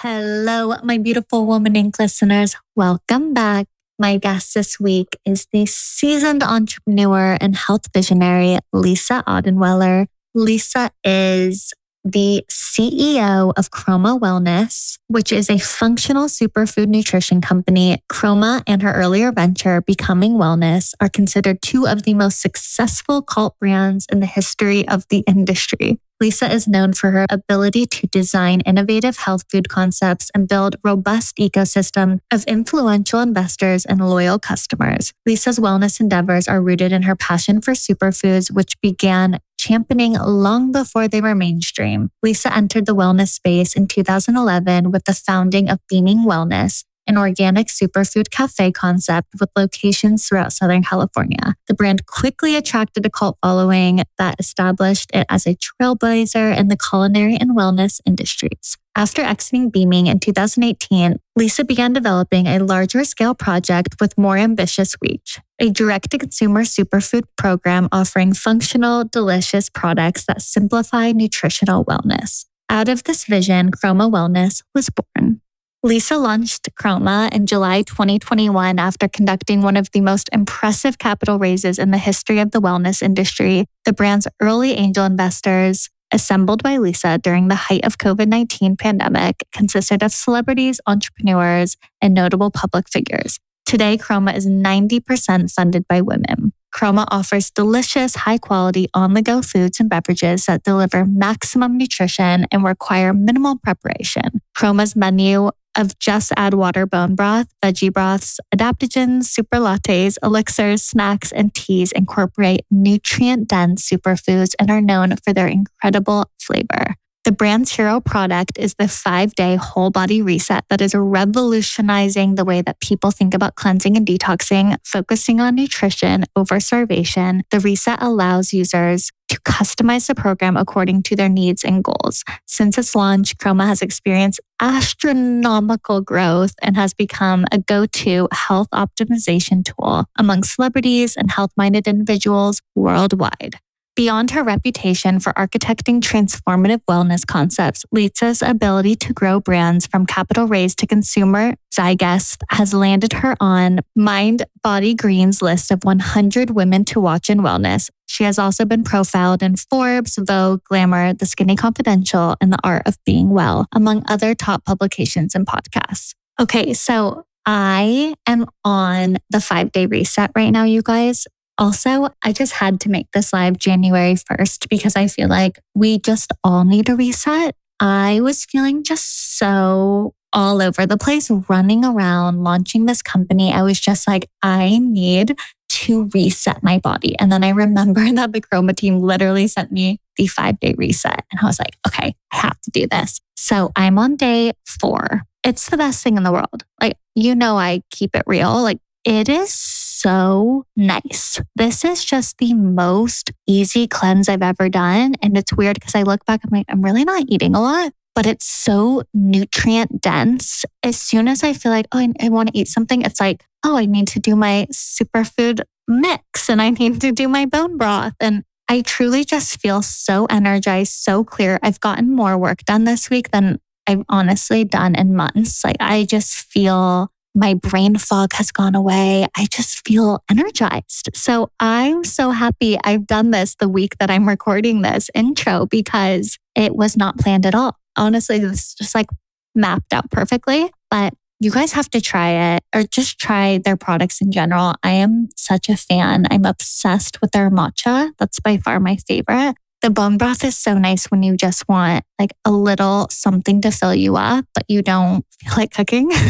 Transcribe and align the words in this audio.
Hello, 0.00 0.74
my 0.82 0.98
beautiful 0.98 1.46
Women 1.46 1.72
Inc. 1.72 1.98
listeners. 1.98 2.54
Welcome 2.74 3.32
back. 3.32 3.66
My 3.98 4.18
guest 4.18 4.52
this 4.52 4.78
week 4.78 5.16
is 5.24 5.46
the 5.52 5.64
seasoned 5.64 6.42
entrepreneur 6.42 7.38
and 7.40 7.56
health 7.56 7.88
visionary, 7.94 8.58
Lisa 8.74 9.24
Odenweller. 9.26 10.06
Lisa 10.34 10.90
is 11.02 11.72
the 12.04 12.44
CEO 12.50 13.54
of 13.56 13.70
Kroma 13.70 14.20
Wellness, 14.20 14.98
which 15.08 15.32
is 15.32 15.48
a 15.48 15.56
functional 15.56 16.26
superfood 16.26 16.88
nutrition 16.88 17.40
company. 17.40 18.02
Kroma 18.12 18.62
and 18.66 18.82
her 18.82 18.92
earlier 18.92 19.32
venture, 19.32 19.80
Beaming 19.80 20.34
Wellness, 20.34 20.92
are 21.00 21.08
considered 21.08 21.62
two 21.62 21.86
of 21.86 22.02
the 22.02 22.12
most 22.12 22.42
successful 22.42 23.22
cult 23.22 23.58
brands 23.58 24.04
in 24.12 24.20
the 24.20 24.26
history 24.26 24.86
of 24.86 25.08
the 25.08 25.24
industry. 25.26 25.98
Lisa 26.18 26.50
is 26.50 26.66
known 26.66 26.94
for 26.94 27.10
her 27.10 27.26
ability 27.28 27.84
to 27.84 28.06
design 28.06 28.62
innovative 28.62 29.18
health 29.18 29.44
food 29.50 29.68
concepts 29.68 30.30
and 30.34 30.48
build 30.48 30.76
robust 30.82 31.36
ecosystem 31.36 32.20
of 32.32 32.42
influential 32.44 33.20
investors 33.20 33.84
and 33.84 34.00
loyal 34.00 34.38
customers. 34.38 35.12
Lisa's 35.26 35.58
wellness 35.58 36.00
endeavors 36.00 36.48
are 36.48 36.62
rooted 36.62 36.90
in 36.90 37.02
her 37.02 37.14
passion 37.14 37.60
for 37.60 37.72
superfoods, 37.72 38.50
which 38.50 38.80
began 38.80 39.40
championing 39.58 40.14
long 40.14 40.72
before 40.72 41.06
they 41.06 41.20
were 41.20 41.34
mainstream. 41.34 42.10
Lisa 42.22 42.54
entered 42.54 42.86
the 42.86 42.94
wellness 42.94 43.28
space 43.28 43.74
in 43.74 43.86
2011 43.86 44.90
with 44.90 45.04
the 45.04 45.12
founding 45.12 45.68
of 45.68 45.80
Beaming 45.88 46.20
Wellness, 46.20 46.84
an 47.06 47.16
organic 47.18 47.68
superfood 47.68 48.30
cafe 48.30 48.72
concept 48.72 49.28
with 49.38 49.50
locations 49.56 50.26
throughout 50.26 50.52
Southern 50.52 50.82
California. 50.82 51.54
The 51.68 51.74
brand 51.74 52.06
quickly 52.06 52.56
attracted 52.56 53.06
a 53.06 53.10
cult 53.10 53.38
following 53.42 54.02
that 54.18 54.36
established 54.38 55.10
it 55.14 55.26
as 55.28 55.46
a 55.46 55.56
trailblazer 55.56 56.56
in 56.56 56.68
the 56.68 56.76
culinary 56.76 57.36
and 57.36 57.56
wellness 57.56 58.00
industries. 58.06 58.76
After 58.96 59.20
exiting 59.20 59.68
Beaming 59.68 60.06
in 60.06 60.20
2018, 60.20 61.16
Lisa 61.36 61.64
began 61.64 61.92
developing 61.92 62.46
a 62.46 62.60
larger 62.60 63.04
scale 63.04 63.34
project 63.34 63.96
with 64.00 64.16
more 64.16 64.38
ambitious 64.38 64.96
reach, 65.02 65.38
a 65.58 65.68
direct 65.68 66.10
to 66.12 66.18
consumer 66.18 66.64
superfood 66.64 67.24
program 67.36 67.88
offering 67.92 68.32
functional, 68.32 69.04
delicious 69.04 69.68
products 69.68 70.24
that 70.24 70.40
simplify 70.40 71.12
nutritional 71.12 71.84
wellness. 71.84 72.46
Out 72.70 72.88
of 72.88 73.04
this 73.04 73.24
vision, 73.24 73.70
Kroma 73.70 74.10
Wellness 74.10 74.62
was 74.74 74.88
born. 74.88 75.40
Lisa 75.86 76.18
launched 76.18 76.68
Kroma 76.74 77.32
in 77.32 77.46
July 77.46 77.82
2021 77.82 78.76
after 78.76 79.06
conducting 79.06 79.62
one 79.62 79.76
of 79.76 79.88
the 79.92 80.00
most 80.00 80.28
impressive 80.32 80.98
capital 80.98 81.38
raises 81.38 81.78
in 81.78 81.92
the 81.92 81.98
history 81.98 82.40
of 82.40 82.50
the 82.50 82.60
wellness 82.60 83.02
industry. 83.02 83.66
The 83.84 83.92
brand's 83.92 84.26
early 84.42 84.72
angel 84.72 85.04
investors, 85.04 85.88
assembled 86.12 86.64
by 86.64 86.78
Lisa 86.78 87.18
during 87.18 87.46
the 87.46 87.54
height 87.54 87.84
of 87.84 87.98
COVID-19 87.98 88.76
pandemic, 88.76 89.44
consisted 89.52 90.02
of 90.02 90.10
celebrities, 90.10 90.80
entrepreneurs, 90.88 91.76
and 92.02 92.12
notable 92.12 92.50
public 92.50 92.88
figures. 92.88 93.38
Today, 93.64 93.96
Kroma 93.96 94.34
is 94.34 94.44
90% 94.44 95.52
funded 95.52 95.86
by 95.86 96.00
women. 96.00 96.52
Kroma 96.74 97.06
offers 97.12 97.52
delicious, 97.52 98.16
high 98.16 98.38
quality 98.38 98.88
on 98.92 99.14
the 99.14 99.22
go 99.22 99.40
foods 99.40 99.78
and 99.78 99.88
beverages 99.88 100.46
that 100.46 100.64
deliver 100.64 101.06
maximum 101.06 101.78
nutrition 101.78 102.44
and 102.50 102.64
require 102.64 103.14
minimal 103.14 103.56
preparation. 103.56 104.42
Kroma's 104.58 104.96
menu 104.96 105.50
of 105.76 105.98
just 105.98 106.32
add 106.36 106.54
water 106.54 106.86
bone 106.86 107.14
broth, 107.14 107.46
veggie 107.62 107.92
broths, 107.92 108.38
adaptogens, 108.54 109.24
super 109.24 109.58
lattes, 109.58 110.16
elixirs, 110.22 110.82
snacks, 110.82 111.32
and 111.32 111.54
teas 111.54 111.92
incorporate 111.92 112.62
nutrient 112.70 113.48
dense 113.48 113.88
superfoods 113.88 114.54
and 114.58 114.70
are 114.70 114.80
known 114.80 115.16
for 115.24 115.32
their 115.32 115.48
incredible 115.48 116.30
flavor. 116.40 116.94
The 117.26 117.32
brand's 117.32 117.74
hero 117.74 118.00
product 118.00 118.52
is 118.56 118.76
the 118.78 118.86
five 118.86 119.34
day 119.34 119.56
whole 119.56 119.90
body 119.90 120.22
reset 120.22 120.64
that 120.68 120.80
is 120.80 120.94
revolutionizing 120.94 122.36
the 122.36 122.44
way 122.44 122.62
that 122.62 122.78
people 122.78 123.10
think 123.10 123.34
about 123.34 123.56
cleansing 123.56 123.96
and 123.96 124.06
detoxing, 124.06 124.76
focusing 124.84 125.40
on 125.40 125.56
nutrition 125.56 126.26
over 126.36 126.60
starvation. 126.60 127.42
The 127.50 127.58
reset 127.58 128.00
allows 128.00 128.52
users 128.52 129.10
to 129.30 129.40
customize 129.40 130.06
the 130.06 130.14
program 130.14 130.56
according 130.56 131.02
to 131.02 131.16
their 131.16 131.28
needs 131.28 131.64
and 131.64 131.82
goals. 131.82 132.22
Since 132.46 132.78
its 132.78 132.94
launch, 132.94 133.36
Kroma 133.38 133.66
has 133.66 133.82
experienced 133.82 134.38
astronomical 134.60 136.02
growth 136.02 136.54
and 136.62 136.76
has 136.76 136.94
become 136.94 137.44
a 137.50 137.58
go 137.58 137.86
to 137.86 138.28
health 138.30 138.68
optimization 138.72 139.64
tool 139.64 140.04
among 140.16 140.44
celebrities 140.44 141.16
and 141.16 141.32
health 141.32 141.50
minded 141.56 141.88
individuals 141.88 142.62
worldwide. 142.76 143.58
Beyond 143.96 144.32
her 144.32 144.42
reputation 144.42 145.20
for 145.20 145.32
architecting 145.32 146.02
transformative 146.02 146.82
wellness 146.86 147.26
concepts, 147.26 147.82
Lisa's 147.90 148.42
ability 148.42 148.94
to 148.96 149.14
grow 149.14 149.40
brands 149.40 149.86
from 149.86 150.04
capital 150.04 150.46
raise 150.46 150.74
to 150.76 150.86
consumer 150.86 151.54
zeitgeist 151.72 152.42
has 152.50 152.74
landed 152.74 153.14
her 153.14 153.36
on 153.40 153.80
Mind 153.94 154.44
Body 154.62 154.92
Green's 154.92 155.40
list 155.40 155.70
of 155.70 155.82
100 155.82 156.50
women 156.50 156.84
to 156.84 157.00
watch 157.00 157.30
in 157.30 157.38
wellness. 157.38 157.88
She 158.06 158.24
has 158.24 158.38
also 158.38 158.66
been 158.66 158.84
profiled 158.84 159.42
in 159.42 159.56
Forbes, 159.56 160.18
Vogue, 160.20 160.62
Glamour, 160.64 161.14
The 161.14 161.24
Skinny 161.24 161.56
Confidential, 161.56 162.36
and 162.38 162.52
The 162.52 162.58
Art 162.62 162.82
of 162.84 162.98
Being 163.06 163.30
Well, 163.30 163.66
among 163.72 164.04
other 164.08 164.34
top 164.34 164.66
publications 164.66 165.34
and 165.34 165.46
podcasts. 165.46 166.12
Okay, 166.38 166.74
so 166.74 167.24
I 167.46 168.14
am 168.26 168.44
on 168.62 169.16
the 169.30 169.40
five 169.40 169.72
day 169.72 169.86
reset 169.86 170.32
right 170.36 170.50
now, 170.50 170.64
you 170.64 170.82
guys. 170.82 171.26
Also, 171.58 172.08
I 172.22 172.32
just 172.32 172.54
had 172.54 172.80
to 172.80 172.90
make 172.90 173.10
this 173.12 173.32
live 173.32 173.58
January 173.58 174.14
1st 174.14 174.68
because 174.68 174.96
I 174.96 175.06
feel 175.06 175.28
like 175.28 175.58
we 175.74 175.98
just 175.98 176.32
all 176.44 176.64
need 176.64 176.88
a 176.88 176.96
reset. 176.96 177.54
I 177.80 178.20
was 178.20 178.44
feeling 178.44 178.84
just 178.84 179.38
so 179.38 180.14
all 180.32 180.60
over 180.60 180.86
the 180.86 180.98
place, 180.98 181.30
running 181.48 181.84
around, 181.84 182.44
launching 182.44 182.84
this 182.84 183.00
company. 183.00 183.52
I 183.52 183.62
was 183.62 183.80
just 183.80 184.06
like, 184.06 184.28
I 184.42 184.78
need 184.78 185.38
to 185.68 186.10
reset 186.14 186.62
my 186.62 186.78
body. 186.78 187.18
And 187.18 187.32
then 187.32 187.42
I 187.42 187.50
remember 187.50 188.04
that 188.12 188.32
the 188.32 188.40
Kroma 188.40 188.76
team 188.76 188.98
literally 188.98 189.48
sent 189.48 189.72
me 189.72 189.98
the 190.16 190.26
five 190.26 190.60
day 190.60 190.74
reset. 190.76 191.24
And 191.30 191.40
I 191.40 191.46
was 191.46 191.58
like, 191.58 191.76
okay, 191.86 192.14
I 192.32 192.36
have 192.36 192.60
to 192.62 192.70
do 192.70 192.86
this. 192.86 193.20
So 193.36 193.72
I'm 193.76 193.98
on 193.98 194.16
day 194.16 194.52
four. 194.66 195.22
It's 195.44 195.68
the 195.68 195.76
best 195.76 196.02
thing 196.02 196.16
in 196.16 196.22
the 196.22 196.32
world. 196.32 196.64
Like, 196.80 196.96
you 197.14 197.34
know, 197.34 197.56
I 197.56 197.82
keep 197.90 198.16
it 198.16 198.24
real. 198.26 198.62
Like, 198.62 198.78
it 199.04 199.28
is 199.28 199.52
so 199.96 200.64
nice. 200.76 201.40
This 201.54 201.84
is 201.84 202.04
just 202.04 202.38
the 202.38 202.54
most 202.54 203.32
easy 203.46 203.86
cleanse 203.86 204.28
I've 204.28 204.42
ever 204.42 204.68
done. 204.68 205.14
And 205.22 205.36
it's 205.36 205.52
weird 205.52 205.74
because 205.74 205.94
I 205.94 206.02
look 206.02 206.24
back, 206.26 206.40
I'm 206.44 206.50
like, 206.50 206.66
I'm 206.68 206.82
really 206.82 207.04
not 207.04 207.24
eating 207.28 207.54
a 207.54 207.60
lot, 207.60 207.92
but 208.14 208.26
it's 208.26 208.46
so 208.46 209.04
nutrient 209.14 210.00
dense. 210.00 210.64
As 210.82 211.00
soon 211.00 211.28
as 211.28 211.42
I 211.42 211.52
feel 211.52 211.72
like, 211.72 211.86
oh, 211.92 211.98
I, 211.98 212.12
I 212.20 212.28
want 212.28 212.52
to 212.52 212.58
eat 212.58 212.68
something, 212.68 213.02
it's 213.02 213.20
like, 213.20 213.44
oh, 213.64 213.76
I 213.76 213.86
need 213.86 214.08
to 214.08 214.20
do 214.20 214.36
my 214.36 214.66
superfood 214.72 215.60
mix 215.88 216.48
and 216.50 216.60
I 216.60 216.70
need 216.70 217.00
to 217.00 217.12
do 217.12 217.28
my 217.28 217.46
bone 217.46 217.76
broth. 217.76 218.14
And 218.20 218.44
I 218.68 218.82
truly 218.82 219.24
just 219.24 219.60
feel 219.60 219.80
so 219.82 220.26
energized, 220.26 220.92
so 220.92 221.24
clear. 221.24 221.58
I've 221.62 221.80
gotten 221.80 222.14
more 222.14 222.36
work 222.36 222.64
done 222.64 222.84
this 222.84 223.08
week 223.08 223.30
than 223.30 223.60
I've 223.86 224.02
honestly 224.08 224.64
done 224.64 224.94
in 224.94 225.14
months. 225.14 225.64
Like 225.64 225.76
I 225.80 226.04
just 226.04 226.34
feel 226.34 227.10
my 227.36 227.52
brain 227.52 227.96
fog 227.96 228.32
has 228.32 228.50
gone 228.50 228.74
away. 228.74 229.26
I 229.36 229.46
just 229.50 229.86
feel 229.86 230.24
energized. 230.30 231.10
So 231.14 231.50
I'm 231.60 232.02
so 232.02 232.30
happy 232.30 232.78
I've 232.82 233.06
done 233.06 233.30
this 233.30 233.54
the 233.56 233.68
week 233.68 233.98
that 233.98 234.10
I'm 234.10 234.26
recording 234.26 234.80
this 234.80 235.10
intro 235.14 235.66
because 235.66 236.38
it 236.54 236.74
was 236.74 236.96
not 236.96 237.18
planned 237.18 237.44
at 237.44 237.54
all. 237.54 237.76
Honestly, 237.94 238.38
this 238.38 238.74
just 238.74 238.94
like 238.94 239.06
mapped 239.54 239.92
out 239.92 240.10
perfectly, 240.10 240.70
but 240.90 241.12
you 241.38 241.50
guys 241.50 241.72
have 241.72 241.90
to 241.90 242.00
try 242.00 242.54
it 242.54 242.64
or 242.74 242.84
just 242.84 243.18
try 243.18 243.58
their 243.58 243.76
products 243.76 244.22
in 244.22 244.32
general. 244.32 244.74
I 244.82 244.92
am 244.92 245.28
such 245.36 245.68
a 245.68 245.76
fan. 245.76 246.26
I'm 246.30 246.46
obsessed 246.46 247.20
with 247.20 247.32
their 247.32 247.50
matcha. 247.50 248.12
That's 248.18 248.40
by 248.40 248.56
far 248.56 248.80
my 248.80 248.96
favorite. 248.96 249.56
The 249.82 249.90
bone 249.90 250.16
broth 250.16 250.42
is 250.42 250.56
so 250.56 250.78
nice 250.78 251.10
when 251.10 251.22
you 251.22 251.36
just 251.36 251.68
want 251.68 252.02
like 252.18 252.32
a 252.46 252.50
little 252.50 253.08
something 253.10 253.60
to 253.60 253.70
fill 253.70 253.94
you 253.94 254.16
up, 254.16 254.46
but 254.54 254.64
you 254.68 254.80
don't 254.80 255.26
feel 255.38 255.52
like 255.54 255.72
cooking. 255.72 256.10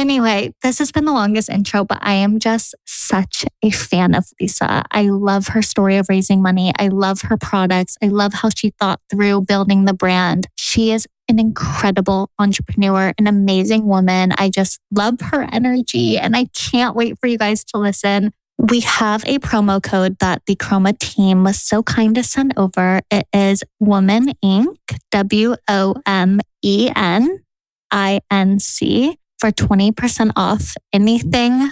Anyway, 0.00 0.54
this 0.62 0.78
has 0.78 0.90
been 0.90 1.04
the 1.04 1.12
longest 1.12 1.50
intro, 1.50 1.84
but 1.84 1.98
I 2.00 2.14
am 2.14 2.38
just 2.38 2.74
such 2.86 3.44
a 3.62 3.68
fan 3.68 4.14
of 4.14 4.24
Lisa. 4.40 4.82
I 4.90 5.02
love 5.02 5.48
her 5.48 5.60
story 5.60 5.98
of 5.98 6.06
raising 6.08 6.40
money. 6.40 6.72
I 6.78 6.88
love 6.88 7.20
her 7.20 7.36
products. 7.36 7.98
I 8.02 8.06
love 8.06 8.32
how 8.32 8.48
she 8.48 8.70
thought 8.80 8.98
through 9.10 9.42
building 9.42 9.84
the 9.84 9.92
brand. 9.92 10.46
She 10.56 10.90
is 10.90 11.06
an 11.28 11.38
incredible 11.38 12.30
entrepreneur, 12.38 13.12
an 13.18 13.26
amazing 13.26 13.86
woman. 13.86 14.32
I 14.38 14.48
just 14.48 14.80
love 14.90 15.20
her 15.20 15.46
energy 15.52 16.16
and 16.16 16.34
I 16.34 16.46
can't 16.46 16.96
wait 16.96 17.18
for 17.18 17.26
you 17.26 17.36
guys 17.36 17.62
to 17.64 17.76
listen. 17.76 18.32
We 18.56 18.80
have 18.80 19.22
a 19.26 19.38
promo 19.38 19.82
code 19.82 20.18
that 20.20 20.40
the 20.46 20.56
Kroma 20.56 20.98
team 20.98 21.44
was 21.44 21.60
so 21.60 21.82
kind 21.82 22.14
to 22.14 22.22
send 22.22 22.54
over. 22.56 23.02
It 23.10 23.26
is 23.34 23.64
Women 23.78 24.32
Inc. 24.42 24.78
W 25.10 25.56
O 25.68 25.94
M 26.06 26.40
E 26.62 26.90
N 26.96 27.44
I 27.90 28.20
N 28.30 28.58
C 28.60 29.18
for 29.40 29.50
20% 29.50 30.32
off 30.36 30.74
anything 30.92 31.70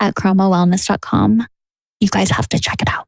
at 0.00 0.14
kromawellness.com. 0.14 1.46
You 2.00 2.08
guys 2.08 2.30
have 2.30 2.48
to 2.48 2.58
check 2.58 2.80
it 2.80 2.88
out. 2.88 3.06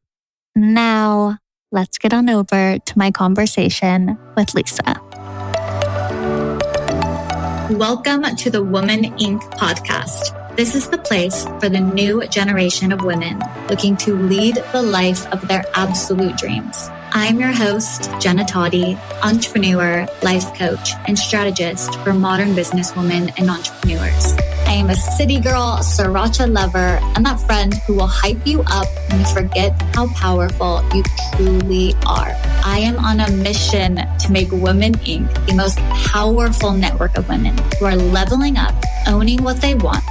Now, 0.55 1.39
let's 1.71 1.97
get 1.97 2.13
on 2.13 2.29
over 2.29 2.77
to 2.77 2.97
my 2.97 3.09
conversation 3.09 4.17
with 4.37 4.53
Lisa. 4.53 5.01
Welcome 7.71 8.23
to 8.35 8.51
the 8.51 8.63
Women 8.63 9.05
Inc. 9.17 9.41
podcast. 9.57 10.39
This 10.55 10.75
is 10.75 10.89
the 10.89 10.99
place 10.99 11.45
for 11.59 11.69
the 11.69 11.79
new 11.79 12.27
generation 12.27 12.91
of 12.91 13.03
women 13.03 13.41
looking 13.67 13.97
to 13.97 14.15
lead 14.15 14.57
the 14.71 14.83
life 14.83 15.25
of 15.33 15.47
their 15.47 15.65
absolute 15.73 16.37
dreams. 16.37 16.87
I'm 17.15 17.39
your 17.39 17.51
host, 17.51 18.09
Jenna 18.19 18.43
Toddy, 18.43 18.97
entrepreneur, 19.21 20.07
life 20.23 20.51
coach, 20.55 20.93
and 21.05 21.17
strategist 21.17 21.93
for 21.99 22.11
modern 22.11 22.55
businesswomen 22.55 23.31
and 23.37 23.51
entrepreneurs. 23.51 24.33
I 24.73 24.77
am 24.77 24.89
a 24.89 24.95
city 24.95 25.39
girl, 25.39 25.77
sriracha 25.83 26.51
lover, 26.51 26.97
and 27.13 27.23
that 27.27 27.39
friend 27.39 27.75
who 27.85 27.93
will 27.93 28.07
hype 28.07 28.41
you 28.43 28.63
up 28.65 28.87
when 29.07 29.19
you 29.19 29.25
forget 29.27 29.79
how 29.93 30.07
powerful 30.13 30.83
you 30.95 31.03
truly 31.37 31.93
are. 32.07 32.33
I 32.65 32.79
am 32.79 32.97
on 32.97 33.19
a 33.19 33.29
mission 33.29 33.97
to 33.97 34.31
make 34.31 34.49
Women 34.51 34.93
Inc. 35.05 35.29
the 35.45 35.53
most 35.53 35.77
powerful 36.09 36.71
network 36.71 37.15
of 37.19 37.29
women 37.29 37.55
who 37.77 37.85
are 37.85 37.95
leveling 37.95 38.57
up, 38.57 38.73
owning 39.05 39.43
what 39.43 39.61
they 39.61 39.75
want, 39.75 40.03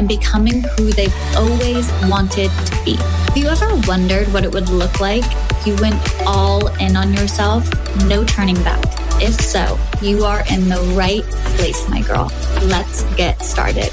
and 0.00 0.08
becoming 0.08 0.64
who 0.76 0.90
they've 0.90 1.14
always 1.36 1.88
wanted 2.10 2.50
to 2.50 2.84
be. 2.84 2.96
Have 2.96 3.36
you 3.36 3.46
ever 3.46 3.70
wondered 3.86 4.26
what 4.32 4.42
it 4.42 4.52
would 4.52 4.68
look 4.68 4.98
like 4.98 5.22
if 5.52 5.64
you 5.64 5.76
went 5.76 5.94
all 6.26 6.66
in 6.78 6.96
on 6.96 7.14
yourself? 7.14 7.70
No 8.08 8.24
turning 8.24 8.60
back. 8.64 8.97
If 9.20 9.40
so, 9.40 9.76
you 10.00 10.24
are 10.24 10.44
in 10.48 10.68
the 10.68 10.80
right 10.96 11.24
place, 11.56 11.88
my 11.88 12.02
girl. 12.02 12.30
Let's 12.62 13.02
get 13.16 13.42
started. 13.42 13.90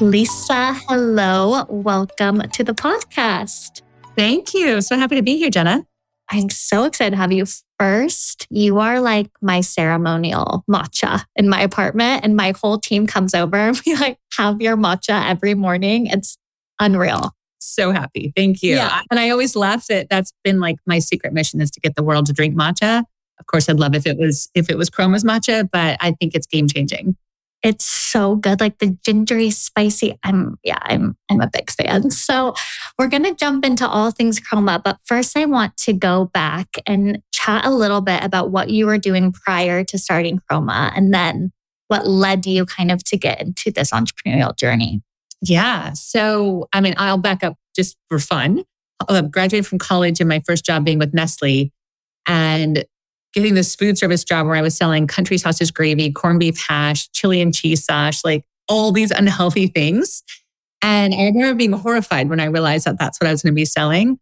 Lisa, 0.00 0.74
hello. 0.88 1.64
Welcome 1.68 2.42
to 2.42 2.62
the 2.62 2.74
podcast. 2.74 3.82
Thank 4.16 4.54
you. 4.54 4.80
So 4.82 4.96
happy 4.96 5.16
to 5.16 5.22
be 5.22 5.36
here, 5.36 5.50
Jenna. 5.50 5.84
I'm 6.30 6.48
so 6.48 6.84
excited 6.84 7.10
to 7.10 7.16
have 7.16 7.32
you. 7.32 7.44
First, 7.76 8.46
you 8.50 8.78
are 8.78 9.00
like 9.00 9.28
my 9.42 9.60
ceremonial 9.60 10.62
matcha 10.70 11.24
in 11.34 11.48
my 11.48 11.60
apartment, 11.60 12.24
and 12.24 12.36
my 12.36 12.52
whole 12.52 12.78
team 12.78 13.08
comes 13.08 13.34
over 13.34 13.56
and 13.56 13.80
we 13.86 13.96
like 13.96 14.18
have 14.36 14.62
your 14.62 14.76
matcha 14.76 15.28
every 15.28 15.54
morning. 15.54 16.06
It's 16.06 16.38
unreal 16.78 17.34
so 17.60 17.92
happy. 17.92 18.32
Thank 18.36 18.62
you. 18.62 18.76
Yeah. 18.76 19.02
And 19.10 19.20
I 19.20 19.30
always 19.30 19.56
laugh 19.56 19.86
that 19.88 20.08
that's 20.08 20.32
been 20.44 20.60
like 20.60 20.76
my 20.86 20.98
secret 20.98 21.32
mission 21.32 21.60
is 21.60 21.70
to 21.72 21.80
get 21.80 21.94
the 21.94 22.02
world 22.02 22.26
to 22.26 22.32
drink 22.32 22.56
matcha. 22.56 23.04
Of 23.38 23.46
course, 23.46 23.68
I'd 23.68 23.80
love 23.80 23.94
if 23.94 24.06
it 24.06 24.18
was 24.18 24.50
if 24.54 24.68
it 24.68 24.76
was 24.76 24.90
Kroma's 24.90 25.24
matcha, 25.24 25.68
but 25.70 25.96
I 26.00 26.12
think 26.12 26.34
it's 26.34 26.46
game 26.46 26.68
changing. 26.68 27.16
It's 27.62 27.84
so 27.84 28.36
good, 28.36 28.60
like 28.60 28.78
the 28.78 28.96
gingery, 29.04 29.50
spicy. 29.50 30.18
I'm 30.24 30.58
yeah, 30.62 30.78
I'm 30.80 31.16
I'm 31.30 31.40
a 31.40 31.50
big 31.52 31.70
fan. 31.70 32.10
So 32.10 32.54
we're 32.98 33.08
gonna 33.08 33.34
jump 33.34 33.64
into 33.64 33.86
all 33.86 34.10
things 34.10 34.40
Kroma, 34.40 34.82
but 34.82 34.98
first 35.04 35.36
I 35.36 35.46
want 35.46 35.76
to 35.78 35.92
go 35.92 36.26
back 36.26 36.68
and 36.86 37.22
chat 37.32 37.64
a 37.64 37.70
little 37.70 38.00
bit 38.00 38.22
about 38.24 38.50
what 38.50 38.70
you 38.70 38.86
were 38.86 38.98
doing 38.98 39.32
prior 39.32 39.84
to 39.84 39.98
starting 39.98 40.40
Kroma, 40.50 40.92
and 40.94 41.12
then 41.12 41.52
what 41.88 42.06
led 42.06 42.46
you 42.46 42.64
kind 42.66 42.90
of 42.90 43.02
to 43.04 43.16
get 43.16 43.40
into 43.40 43.70
this 43.70 43.90
entrepreneurial 43.90 44.56
journey. 44.56 45.02
Yeah. 45.42 45.92
So, 45.94 46.68
I 46.72 46.80
mean, 46.80 46.94
I'll 46.96 47.18
back 47.18 47.42
up 47.42 47.56
just 47.74 47.96
for 48.08 48.18
fun. 48.18 48.64
I 49.08 49.22
graduated 49.22 49.66
from 49.66 49.78
college 49.78 50.20
and 50.20 50.28
my 50.28 50.42
first 50.46 50.64
job 50.64 50.84
being 50.84 50.98
with 50.98 51.14
Nestle 51.14 51.72
and 52.26 52.84
getting 53.32 53.54
this 53.54 53.74
food 53.74 53.96
service 53.96 54.24
job 54.24 54.46
where 54.46 54.56
I 54.56 54.62
was 54.62 54.76
selling 54.76 55.06
country 55.06 55.38
sausage 55.38 55.72
gravy, 55.72 56.12
corned 56.12 56.40
beef 56.40 56.62
hash, 56.68 57.10
chili 57.12 57.40
and 57.40 57.54
cheese 57.54 57.84
sauce, 57.84 58.24
like 58.24 58.44
all 58.68 58.92
these 58.92 59.10
unhealthy 59.10 59.68
things. 59.68 60.22
And 60.82 61.14
I 61.14 61.26
remember 61.26 61.54
being 61.54 61.72
horrified 61.72 62.28
when 62.28 62.40
I 62.40 62.46
realized 62.46 62.86
that 62.86 62.98
that's 62.98 63.20
what 63.20 63.28
I 63.28 63.30
was 63.30 63.42
going 63.42 63.52
to 63.52 63.56
be 63.56 63.64
selling. 63.64 64.18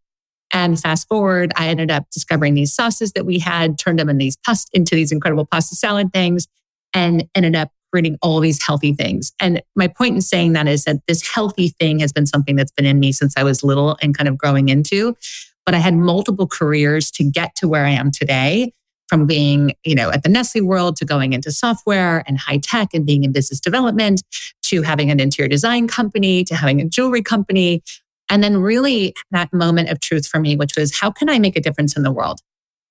And 0.52 0.80
fast 0.80 1.08
forward, 1.08 1.52
I 1.56 1.68
ended 1.68 1.90
up 1.90 2.10
discovering 2.10 2.54
these 2.54 2.74
sauces 2.74 3.12
that 3.12 3.26
we 3.26 3.38
had, 3.38 3.78
turned 3.78 3.98
them 3.98 4.08
in 4.08 4.18
these 4.18 4.36
past, 4.36 4.68
into 4.72 4.94
these 4.94 5.12
incredible 5.12 5.46
pasta 5.46 5.74
salad 5.74 6.12
things, 6.12 6.48
and 6.94 7.28
ended 7.34 7.54
up 7.54 7.70
creating 7.92 8.18
all 8.22 8.40
these 8.40 8.62
healthy 8.62 8.92
things. 8.92 9.32
And 9.40 9.62
my 9.76 9.88
point 9.88 10.14
in 10.14 10.20
saying 10.20 10.52
that 10.54 10.68
is 10.68 10.84
that 10.84 10.98
this 11.06 11.26
healthy 11.26 11.68
thing 11.68 12.00
has 12.00 12.12
been 12.12 12.26
something 12.26 12.56
that's 12.56 12.72
been 12.72 12.86
in 12.86 13.00
me 13.00 13.12
since 13.12 13.34
I 13.36 13.42
was 13.42 13.62
little 13.62 13.96
and 14.02 14.16
kind 14.16 14.28
of 14.28 14.36
growing 14.38 14.68
into. 14.68 15.16
But 15.64 15.74
I 15.74 15.78
had 15.78 15.94
multiple 15.94 16.46
careers 16.46 17.10
to 17.12 17.24
get 17.24 17.54
to 17.56 17.68
where 17.68 17.84
I 17.84 17.90
am 17.90 18.10
today 18.10 18.72
from 19.08 19.26
being, 19.26 19.72
you 19.84 19.94
know, 19.94 20.10
at 20.10 20.22
the 20.22 20.28
Nestle 20.28 20.60
world 20.60 20.96
to 20.96 21.04
going 21.04 21.32
into 21.32 21.50
software 21.50 22.22
and 22.26 22.38
high 22.38 22.58
tech 22.58 22.88
and 22.92 23.06
being 23.06 23.24
in 23.24 23.32
business 23.32 23.58
development 23.58 24.22
to 24.62 24.82
having 24.82 25.10
an 25.10 25.18
interior 25.18 25.48
design 25.48 25.88
company 25.88 26.44
to 26.44 26.54
having 26.54 26.80
a 26.80 26.84
jewelry 26.84 27.22
company. 27.22 27.82
And 28.30 28.44
then 28.44 28.58
really 28.58 29.14
that 29.30 29.52
moment 29.52 29.88
of 29.88 30.00
truth 30.00 30.26
for 30.26 30.38
me, 30.38 30.56
which 30.56 30.76
was 30.76 30.98
how 30.98 31.10
can 31.10 31.30
I 31.30 31.38
make 31.38 31.56
a 31.56 31.60
difference 31.60 31.96
in 31.96 32.02
the 32.02 32.12
world? 32.12 32.40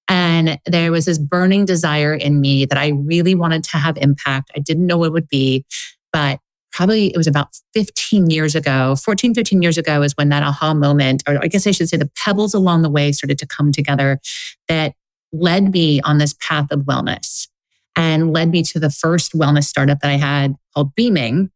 And 0.09 0.59
there 0.65 0.91
was 0.91 1.05
this 1.05 1.17
burning 1.17 1.65
desire 1.65 2.13
in 2.13 2.39
me 2.39 2.65
that 2.65 2.77
I 2.77 2.89
really 2.89 3.35
wanted 3.35 3.63
to 3.65 3.77
have 3.77 3.97
impact. 3.97 4.51
I 4.55 4.59
didn't 4.59 4.85
know 4.85 4.97
what 4.97 5.07
it 5.07 5.13
would 5.13 5.27
be, 5.27 5.65
but 6.13 6.39
probably 6.71 7.07
it 7.07 7.17
was 7.17 7.27
about 7.27 7.49
15 7.73 8.29
years 8.29 8.55
ago, 8.55 8.95
14, 8.95 9.33
15 9.33 9.61
years 9.61 9.77
ago 9.77 10.01
is 10.01 10.13
when 10.15 10.29
that 10.29 10.43
aha 10.43 10.73
moment, 10.73 11.23
or 11.27 11.39
I 11.43 11.47
guess 11.47 11.65
I 11.65 11.71
should 11.71 11.89
say 11.89 11.97
the 11.97 12.11
pebbles 12.15 12.53
along 12.53 12.83
the 12.83 12.89
way 12.89 13.11
started 13.11 13.39
to 13.39 13.47
come 13.47 13.71
together 13.71 14.19
that 14.67 14.93
led 15.33 15.71
me 15.73 16.01
on 16.01 16.19
this 16.19 16.35
path 16.39 16.67
of 16.71 16.81
wellness 16.81 17.47
and 17.95 18.31
led 18.31 18.51
me 18.51 18.61
to 18.63 18.79
the 18.79 18.91
first 18.91 19.33
wellness 19.33 19.63
startup 19.63 19.99
that 20.01 20.11
I 20.11 20.17
had 20.17 20.55
called 20.73 20.93
Beaming, 20.95 21.49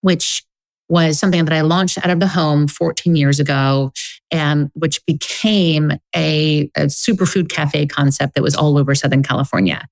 which 0.00 0.44
was 0.88 1.18
something 1.18 1.44
that 1.44 1.54
I 1.54 1.60
launched 1.60 1.98
out 1.98 2.10
of 2.10 2.20
the 2.20 2.26
home 2.26 2.66
14 2.68 3.14
years 3.14 3.40
ago, 3.40 3.92
and 4.30 4.70
which 4.74 5.04
became 5.06 5.92
a, 6.14 6.70
a 6.76 6.86
superfood 6.86 7.48
cafe 7.48 7.86
concept 7.86 8.34
that 8.34 8.42
was 8.42 8.54
all 8.54 8.78
over 8.78 8.94
Southern 8.94 9.22
California. 9.22 9.86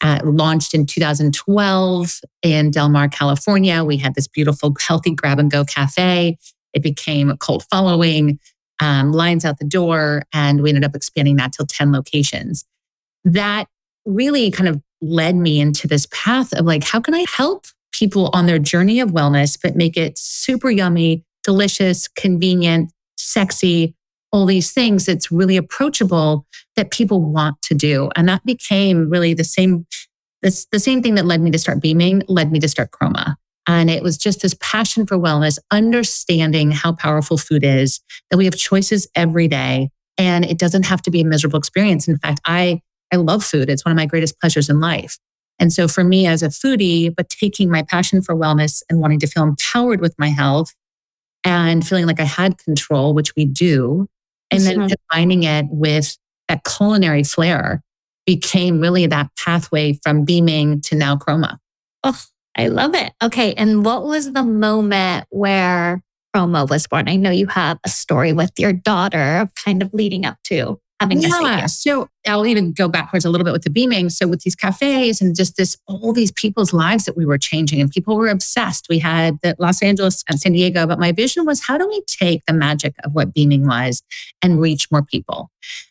Uh, 0.00 0.18
launched 0.24 0.74
in 0.74 0.84
2012 0.84 2.20
in 2.42 2.70
Del 2.70 2.88
Mar, 2.88 3.08
California. 3.08 3.84
We 3.84 3.98
had 3.98 4.14
this 4.14 4.26
beautiful, 4.26 4.74
healthy 4.80 5.14
grab 5.14 5.38
and 5.38 5.50
go 5.50 5.64
cafe. 5.64 6.38
It 6.72 6.82
became 6.82 7.30
a 7.30 7.36
cult 7.36 7.64
following, 7.70 8.40
um, 8.80 9.12
lines 9.12 9.44
out 9.44 9.58
the 9.58 9.64
door, 9.64 10.24
and 10.32 10.60
we 10.60 10.70
ended 10.70 10.84
up 10.84 10.96
expanding 10.96 11.36
that 11.36 11.52
till 11.52 11.66
10 11.66 11.92
locations. 11.92 12.64
That 13.24 13.66
really 14.04 14.50
kind 14.50 14.68
of 14.68 14.82
led 15.00 15.36
me 15.36 15.60
into 15.60 15.86
this 15.86 16.08
path 16.10 16.52
of 16.52 16.64
like, 16.64 16.82
how 16.82 17.00
can 17.00 17.14
I 17.14 17.24
help 17.28 17.66
people 17.92 18.30
on 18.32 18.46
their 18.46 18.58
journey 18.58 19.00
of 19.00 19.10
wellness, 19.10 19.58
but 19.62 19.76
make 19.76 19.96
it 19.96 20.18
super 20.18 20.70
yummy, 20.70 21.24
delicious, 21.44 22.08
convenient, 22.08 22.92
sexy, 23.16 23.94
all 24.32 24.46
these 24.46 24.72
things 24.72 25.06
that's 25.06 25.30
really 25.30 25.56
approachable 25.56 26.46
that 26.74 26.90
people 26.90 27.20
want 27.20 27.60
to 27.62 27.74
do. 27.74 28.10
And 28.16 28.28
that 28.28 28.44
became 28.44 29.10
really 29.10 29.34
the 29.34 29.44
same, 29.44 29.86
this, 30.40 30.66
the 30.72 30.80
same 30.80 31.02
thing 31.02 31.14
that 31.16 31.26
led 31.26 31.40
me 31.40 31.50
to 31.50 31.58
start 31.58 31.80
beaming, 31.80 32.22
led 32.28 32.50
me 32.50 32.58
to 32.60 32.68
start 32.68 32.90
Kroma. 32.90 33.36
And 33.68 33.90
it 33.90 34.02
was 34.02 34.18
just 34.18 34.42
this 34.42 34.56
passion 34.60 35.06
for 35.06 35.16
wellness, 35.16 35.58
understanding 35.70 36.72
how 36.72 36.92
powerful 36.92 37.36
food 37.36 37.62
is, 37.62 38.00
that 38.30 38.36
we 38.36 38.46
have 38.46 38.56
choices 38.56 39.06
every 39.14 39.46
day. 39.46 39.90
And 40.18 40.44
it 40.44 40.58
doesn't 40.58 40.86
have 40.86 41.02
to 41.02 41.10
be 41.10 41.20
a 41.20 41.24
miserable 41.24 41.58
experience. 41.58 42.08
In 42.08 42.18
fact, 42.18 42.40
I, 42.44 42.80
I 43.12 43.16
love 43.16 43.44
food. 43.44 43.70
It's 43.70 43.84
one 43.84 43.92
of 43.92 43.96
my 43.96 44.06
greatest 44.06 44.40
pleasures 44.40 44.68
in 44.68 44.80
life. 44.80 45.18
And 45.62 45.72
so 45.72 45.86
for 45.86 46.02
me 46.02 46.26
as 46.26 46.42
a 46.42 46.48
foodie, 46.48 47.14
but 47.14 47.28
taking 47.28 47.70
my 47.70 47.84
passion 47.84 48.20
for 48.20 48.34
wellness 48.34 48.82
and 48.90 48.98
wanting 48.98 49.20
to 49.20 49.28
feel 49.28 49.44
empowered 49.44 50.00
with 50.00 50.12
my 50.18 50.26
health 50.26 50.74
and 51.44 51.86
feeling 51.86 52.04
like 52.04 52.18
I 52.18 52.24
had 52.24 52.58
control, 52.58 53.14
which 53.14 53.36
we 53.36 53.44
do, 53.44 54.08
and 54.50 54.62
then 54.62 54.78
mm-hmm. 54.78 54.92
combining 55.12 55.44
it 55.44 55.66
with 55.70 56.18
that 56.48 56.64
culinary 56.64 57.22
flair 57.22 57.80
became 58.26 58.80
really 58.80 59.06
that 59.06 59.30
pathway 59.38 59.92
from 60.02 60.24
beaming 60.24 60.80
to 60.80 60.96
now 60.96 61.14
Kroma. 61.14 61.58
Oh, 62.02 62.20
I 62.58 62.66
love 62.66 62.96
it. 62.96 63.12
Okay. 63.22 63.54
And 63.54 63.84
what 63.84 64.02
was 64.02 64.32
the 64.32 64.42
moment 64.42 65.26
where 65.30 66.02
Kroma 66.34 66.68
was 66.68 66.88
born? 66.88 67.08
I 67.08 67.14
know 67.14 67.30
you 67.30 67.46
have 67.46 67.78
a 67.86 67.88
story 67.88 68.32
with 68.32 68.50
your 68.58 68.72
daughter 68.72 69.48
kind 69.64 69.80
of 69.80 69.94
leading 69.94 70.26
up 70.26 70.38
to 70.46 70.80
having 71.02 71.20
yeah. 71.20 71.66
So 71.66 72.08
I'll 72.26 72.46
even 72.46 72.72
go 72.72 72.88
backwards 72.88 73.24
a 73.24 73.30
little 73.30 73.44
bit 73.44 73.52
with 73.52 73.62
the 73.62 73.70
beaming. 73.70 74.08
So 74.10 74.26
with 74.26 74.42
these 74.42 74.54
cafes 74.54 75.20
and 75.20 75.34
just 75.34 75.56
this, 75.56 75.76
all 75.86 76.12
these 76.12 76.32
people's 76.32 76.72
lives 76.72 77.04
that 77.04 77.16
we 77.16 77.26
were 77.26 77.38
changing 77.38 77.80
and 77.80 77.90
people 77.90 78.16
were 78.16 78.28
obsessed. 78.28 78.86
We 78.88 78.98
had 78.98 79.38
the 79.42 79.56
Los 79.58 79.82
Angeles 79.82 80.24
and 80.28 80.40
San 80.40 80.52
Diego, 80.52 80.86
but 80.86 80.98
my 80.98 81.12
vision 81.12 81.44
was 81.44 81.62
how 81.62 81.76
do 81.78 81.88
we 81.88 82.02
take 82.06 82.44
the 82.46 82.52
magic 82.52 82.94
of 83.04 83.12
what 83.12 83.34
beaming 83.34 83.66
was 83.66 84.02
and 84.42 84.60
reach 84.60 84.90
more 84.90 85.02
people? 85.02 85.50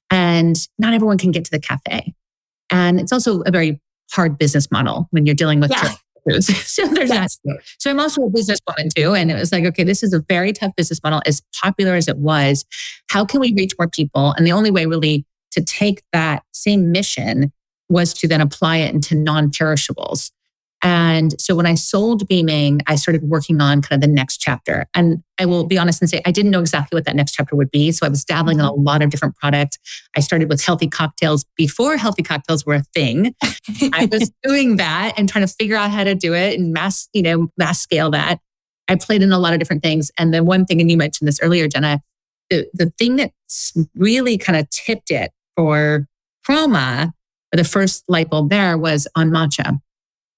And 0.10 0.56
not 0.78 0.94
everyone 0.94 1.18
can 1.18 1.32
get 1.32 1.46
to 1.46 1.52
the 1.52 1.60
cafe. 1.60 2.14
And 2.72 3.00
it's 3.00 3.12
also 3.12 3.42
a 3.42 3.52
very 3.52 3.80
hard 4.14 4.38
business 4.38 4.72
model 4.72 5.08
when 5.12 5.26
you're 5.26 5.36
dealing 5.36 5.60
with 5.60 5.72
yeah. 5.72 5.94
so 6.40 6.88
there's 6.88 7.10
that. 7.10 7.32
So 7.80 7.90
I'm 7.90 8.00
also 8.00 8.24
a 8.24 8.30
businesswoman 8.30 8.94
too. 8.94 9.14
And 9.14 9.32
it 9.32 9.36
was 9.36 9.52
like, 9.52 9.66
okay, 9.66 9.84
this 9.84 10.04
is 10.04 10.14
a 10.14 10.22
very 10.28 10.54
tough 10.54 10.76
business 10.76 11.02
model. 11.04 11.22
As 11.26 11.42
popular 11.62 11.96
as 11.96 12.08
it 12.08 12.18
was, 12.18 12.66
how 13.10 13.26
can 13.26 13.40
we 13.40 13.54
reach 13.54 13.74
more 13.80 13.88
people? 13.88 14.34
And 14.38 14.46
the 14.46 14.52
only 14.52 14.72
way 14.72 14.86
really 14.86 15.26
to 15.52 15.62
take 15.64 16.04
that 16.14 16.44
same 16.54 16.92
mission 16.92 17.52
was 17.90 18.14
to 18.16 18.28
then 18.28 18.42
apply 18.42 18.78
it 18.78 18.94
into 18.94 19.16
non 19.16 19.52
perishables. 19.52 20.32
And 20.84 21.40
so 21.40 21.56
when 21.56 21.66
I 21.66 21.76
sold 21.76 22.28
Beaming, 22.28 22.82
I 22.88 22.96
started 22.96 23.24
working 23.24 23.62
on 23.62 23.82
kind 23.82 24.04
of 24.04 24.08
the 24.08 24.14
next 24.14 24.38
chapter. 24.38 24.88
And 24.96 25.24
I 25.40 25.46
will 25.46 25.66
be 25.66 25.78
honest 25.78 26.02
and 26.02 26.10
say, 26.10 26.22
I 26.26 26.32
didn't 26.32 26.52
know 26.52 26.60
exactly 26.60 26.98
what 26.98 27.06
that 27.06 27.16
next 27.16 27.34
chapter 27.34 27.56
would 27.56 27.70
be. 27.70 27.92
So 27.92 28.06
I 28.06 28.10
was 28.10 28.26
dabbling 28.26 28.60
in 28.60 28.66
a 28.66 28.72
mm-hmm. 28.72 28.84
lot 28.84 29.02
of 29.02 29.10
different 29.12 29.36
products. 29.36 29.78
I 30.16 30.22
started 30.22 30.50
with 30.50 30.64
healthy 30.64 30.88
cocktails 30.88 31.46
before 31.56 31.98
healthy 31.98 32.24
cocktails 32.24 32.66
were 32.66 32.76
a 32.76 32.84
thing. 32.96 33.36
I 33.94 34.08
was 34.12 34.32
doing 34.44 34.78
that 34.78 35.14
and 35.18 35.30
trying 35.30 35.46
to 35.46 35.54
figure 35.54 35.76
out 35.76 35.92
how 35.92 36.04
to 36.04 36.16
do 36.16 36.34
it 36.34 36.60
and 36.60 36.74
mass, 36.74 37.08
you 37.14 37.22
know, 37.22 37.50
mass 37.58 37.80
scale 37.80 38.10
that. 38.12 38.40
I 38.88 38.96
played 38.96 39.22
in 39.22 39.32
a 39.32 39.40
lot 39.40 39.54
of 39.54 39.60
different 39.60 39.84
things. 39.84 40.12
And 40.18 40.34
the 40.34 40.44
one 40.44 40.66
thing, 40.66 40.82
and 40.82 40.90
you 40.90 40.98
mentioned 40.98 41.28
this 41.28 41.40
earlier, 41.42 41.68
Jenna, 41.68 42.02
the, 42.50 42.68
the 42.74 42.90
thing 42.98 43.18
that 43.18 43.32
really 43.96 44.38
kind 44.38 44.60
of 44.60 44.70
tipped 44.70 45.12
it 45.12 45.32
for 45.56 46.08
Kroma, 46.48 47.14
the 47.52 47.64
first 47.64 48.04
light 48.08 48.30
bulb 48.30 48.50
there 48.50 48.78
was 48.78 49.08
on 49.16 49.30
matcha. 49.30 49.80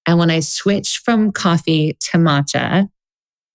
And 0.06 0.18
when 0.18 0.30
I 0.30 0.40
switched 0.40 0.98
from 0.98 1.32
coffee 1.32 1.96
to 2.00 2.18
matcha, 2.18 2.88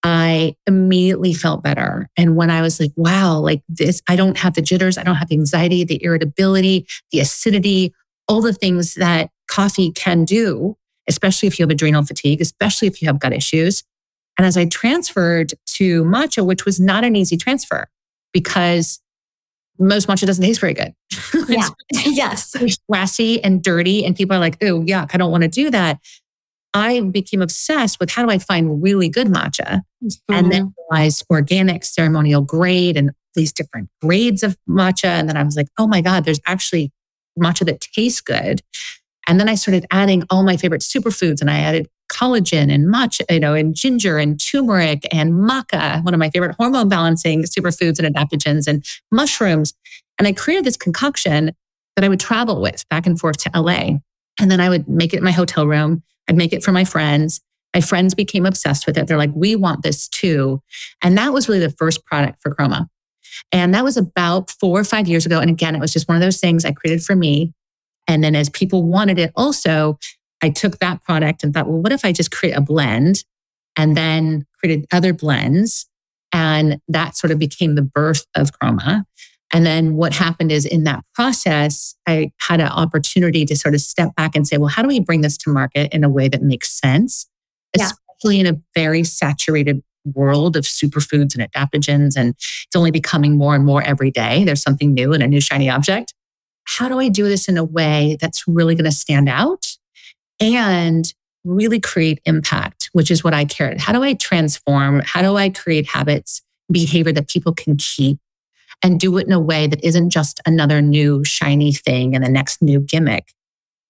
I 0.02 0.56
immediately 0.66 1.34
felt 1.34 1.62
better. 1.62 2.10
And 2.16 2.36
when 2.36 2.50
I 2.50 2.62
was 2.62 2.80
like, 2.80 2.92
wow, 2.96 3.38
like 3.40 3.62
this, 3.68 4.02
I 4.08 4.16
don't 4.16 4.38
have 4.38 4.54
the 4.54 4.62
jitters, 4.62 4.98
I 4.98 5.04
don't 5.04 5.16
have 5.16 5.28
the 5.28 5.36
anxiety, 5.36 5.84
the 5.84 6.02
irritability, 6.04 6.88
the 7.12 7.20
acidity, 7.20 7.94
all 8.28 8.42
the 8.42 8.54
things 8.54 8.96
that 8.96 9.30
coffee 9.48 9.92
can 9.92 10.24
do, 10.24 10.78
especially 11.08 11.48
if 11.48 11.60
you 11.60 11.64
have 11.64 11.72
adrenal 11.72 12.04
fatigue, 12.06 12.40
especially 12.40 12.88
if 12.88 13.02
you 13.02 13.08
have 13.08 13.20
gut 13.20 13.34
issues. 13.34 13.84
And 14.38 14.46
as 14.46 14.56
I 14.56 14.66
transferred 14.66 15.54
to 15.76 16.06
matcha, 16.06 16.46
which 16.46 16.64
was 16.66 16.80
not 16.80 17.04
an 17.04 17.18
easy 17.18 17.36
transfer 17.36 17.88
because 18.32 19.02
most 19.78 20.08
matcha 20.08 20.26
doesn't 20.26 20.44
taste 20.44 20.62
very 20.62 20.74
good. 20.74 20.94
Yeah. 21.48 21.68
yes. 22.06 22.56
It's 22.56 22.78
grassy 22.88 23.44
and 23.44 23.64
dirty. 23.64 24.06
And 24.06 24.16
people 24.16 24.36
are 24.36 24.40
like, 24.40 24.58
oh, 24.62 24.82
yuck, 24.82 25.12
I 25.16 25.18
don't 25.18 25.32
want 25.32 25.42
to 25.42 25.48
do 25.48 25.72
that. 25.72 26.00
I 26.74 27.02
became 27.02 27.42
obsessed 27.42 28.00
with 28.00 28.12
how 28.12 28.24
do 28.24 28.30
I 28.30 28.38
find 28.38 28.82
really 28.82 29.10
good 29.10 29.28
matcha 29.28 29.82
mm-hmm. 30.04 30.34
and 30.34 30.52
then 30.52 30.66
mm-hmm. 30.68 30.96
realized 30.96 31.26
organic 31.30 31.84
ceremonial 31.84 32.42
grade 32.42 32.98
and 32.98 33.12
these 33.36 33.52
different 33.52 33.90
grades 34.02 34.44
of 34.44 34.58
matcha. 34.68 35.06
And 35.06 35.30
then 35.30 35.38
I 35.38 35.44
was 35.44 35.56
like, 35.56 35.68
oh 35.78 35.88
my 35.88 36.02
God, 36.02 36.26
there's 36.26 36.40
actually 36.46 36.92
matcha 37.40 37.66
that 37.66 37.82
tastes 37.82 38.22
good. 38.22 38.62
And 39.28 39.40
then 39.40 39.50
I 39.50 39.56
started 39.56 39.86
adding 39.92 40.24
all 40.30 40.44
my 40.44 40.58
favorite 40.58 40.82
superfoods 40.82 41.42
and 41.42 41.50
I 41.50 41.60
added 41.60 41.88
collagen 42.12 42.74
and 42.74 42.92
matcha, 42.92 43.22
you 43.30 43.40
know, 43.40 43.54
and 43.54 43.76
ginger 43.76 44.18
and 44.18 44.40
turmeric 44.40 45.08
and 45.14 45.34
maca, 45.34 46.04
one 46.04 46.14
of 46.14 46.20
my 46.20 46.30
favorite 46.32 46.56
hormone 46.58 46.90
balancing 46.90 47.44
superfoods 47.44 48.00
and 48.00 48.14
adaptogens 48.14 48.68
and 48.68 48.84
mushrooms. 49.12 49.74
And 50.18 50.28
I 50.28 50.34
created 50.34 50.66
this 50.66 50.78
concoction 50.78 51.52
that 51.96 52.04
I 52.04 52.10
would 52.10 52.20
travel 52.20 52.62
with 52.62 52.88
back 52.90 53.06
and 53.06 53.20
forth 53.20 53.38
to 53.38 53.52
LA. 53.54 54.00
And 54.40 54.50
then 54.50 54.60
I 54.60 54.70
would 54.70 54.88
make 54.88 55.14
it 55.14 55.18
in 55.18 55.24
my 55.24 55.32
hotel 55.32 55.68
room. 55.68 56.04
I'd 56.30 56.38
make 56.38 56.54
it 56.54 56.64
for 56.64 56.72
my 56.72 56.86
friends. 56.86 57.42
My 57.74 57.82
friends 57.82 58.16
became 58.16 58.46
obsessed 58.46 58.86
with 58.86 58.98
it. 58.98 59.08
They're 59.08 59.18
like, 59.18 59.32
we 59.36 59.56
want 59.56 59.84
this 59.84 60.08
too. 60.08 60.62
And 61.04 61.18
that 61.18 61.34
was 61.34 61.50
really 61.50 61.60
the 61.60 61.72
first 61.72 62.06
product 62.06 62.42
for 62.42 62.56
Kroma. 62.56 62.88
And 63.52 63.74
that 63.74 63.84
was 63.84 63.98
about 63.98 64.52
four 64.52 64.80
or 64.80 64.84
five 64.84 65.08
years 65.08 65.26
ago. 65.26 65.40
And 65.40 65.50
again, 65.50 65.76
it 65.76 65.80
was 65.80 65.94
just 65.94 66.08
one 66.08 66.16
of 66.16 66.22
those 66.22 66.40
things 66.40 66.66
I 66.66 66.72
created 66.72 67.04
for 67.04 67.16
me. 67.16 67.54
And 68.08 68.24
then 68.24 68.36
as 68.36 68.50
people 68.50 68.84
wanted 68.84 69.20
it 69.20 69.32
also, 69.36 69.98
I 70.42 70.50
took 70.50 70.80
that 70.80 71.04
product 71.04 71.44
and 71.44 71.54
thought, 71.54 71.68
well, 71.68 71.82
what 71.82 71.92
if 71.92 72.06
I 72.06 72.12
just 72.12 72.32
create 72.32 72.54
a 72.54 72.62
blend 72.62 73.24
and 73.76 73.96
then 73.96 74.46
created 74.60 74.86
other 74.92 75.14
blends? 75.14 75.88
And 76.32 76.80
that 76.88 77.18
sort 77.18 77.32
of 77.32 77.40
became 77.40 77.76
the 77.76 77.82
birth 77.82 78.26
of 78.36 78.52
Kroma. 78.52 79.04
And 79.52 79.66
then 79.66 79.96
what 79.96 80.14
happened 80.14 80.52
is 80.52 80.66
in 80.66 80.84
that 80.84 81.04
process, 81.16 81.96
I 82.08 82.32
had 82.40 82.60
an 82.60 82.68
opportunity 82.68 83.46
to 83.46 83.56
sort 83.56 83.74
of 83.74 83.82
step 83.82 84.16
back 84.16 84.36
and 84.36 84.48
say, 84.48 84.58
well, 84.58 84.70
how 84.70 84.82
do 84.82 84.88
we 84.88 85.00
bring 85.00 85.22
this 85.22 85.38
to 85.40 85.50
market 85.50 85.94
in 85.94 86.04
a 86.04 86.10
way 86.10 86.28
that 86.28 86.44
makes 86.44 86.70
sense, 86.70 87.28
yeah. 87.76 87.86
especially 87.86 88.40
in 88.40 88.46
a 88.46 88.62
very 88.76 89.04
saturated 89.04 89.82
world 90.06 90.56
of 90.56 90.66
superfoods 90.66 91.36
and 91.36 91.52
adaptogens? 91.52 92.16
And 92.16 92.30
it's 92.30 92.76
only 92.76 92.92
becoming 92.92 93.38
more 93.38 93.56
and 93.56 93.66
more 93.66 93.82
every 93.82 94.12
day. 94.12 94.44
There's 94.44 94.62
something 94.62 94.94
new 94.94 95.14
and 95.14 95.24
a 95.24 95.28
new 95.28 95.42
shiny 95.42 95.70
object. 95.70 96.14
How 96.66 96.88
do 96.88 97.00
I 97.00 97.10
do 97.10 97.28
this 97.28 97.48
in 97.48 97.58
a 97.58 97.64
way 97.64 98.18
that's 98.22 98.48
really 98.48 98.76
going 98.76 98.86
to 98.86 98.92
stand 98.92 99.28
out 99.28 99.66
and 100.40 101.12
really 101.44 101.80
create 101.80 102.20
impact, 102.26 102.90
which 102.94 103.10
is 103.10 103.24
what 103.24 103.34
I 103.34 103.46
care. 103.46 103.76
How 103.78 103.94
do 103.94 104.04
I 104.04 104.14
transform? 104.14 105.02
How 105.04 105.22
do 105.22 105.36
I 105.36 105.50
create 105.50 105.88
habits, 105.88 106.42
behavior 106.72 107.14
that 107.14 107.30
people 107.30 107.54
can 107.54 107.78
keep? 107.78 108.20
And 108.84 109.00
do 109.00 109.18
it 109.18 109.28
in 109.28 109.34
a 109.34 109.40
way 109.40 109.68
that 109.68 109.84
isn't 109.84 110.10
just 110.10 110.40
another 110.46 110.82
new 110.82 111.24
shiny 111.24 111.74
thing 111.74 112.16
and 112.16 112.24
the 112.24 112.30
next 112.30 112.62
new 112.62 112.80
gimmick. 112.80 113.34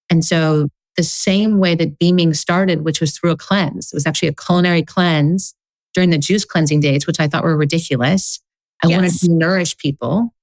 And 0.10 0.26
so 0.26 0.70
the 0.98 1.04
same 1.04 1.60
way 1.60 1.76
that 1.76 2.00
beaming 2.00 2.34
started, 2.34 2.84
which 2.84 3.00
was 3.00 3.18
through 3.18 3.32
a 3.32 3.38
cleanse, 3.38 3.92
it 3.92 3.96
was 3.96 4.08
actually 4.08 4.30
a 4.30 4.34
culinary 4.34 4.84
cleanse 4.84 5.54
during 5.94 6.10
the 6.10 6.18
juice 6.18 6.46
cleansing 6.46 6.80
days, 6.80 7.08
which 7.08 7.20
I 7.20 7.28
thought 7.28 7.44
were 7.44 7.56
ridiculous. 7.56 8.40
I 8.84 8.88
yes. 8.88 8.98
wanted 8.98 9.14
to 9.20 9.32
nourish 9.32 9.78
people. 9.78 10.34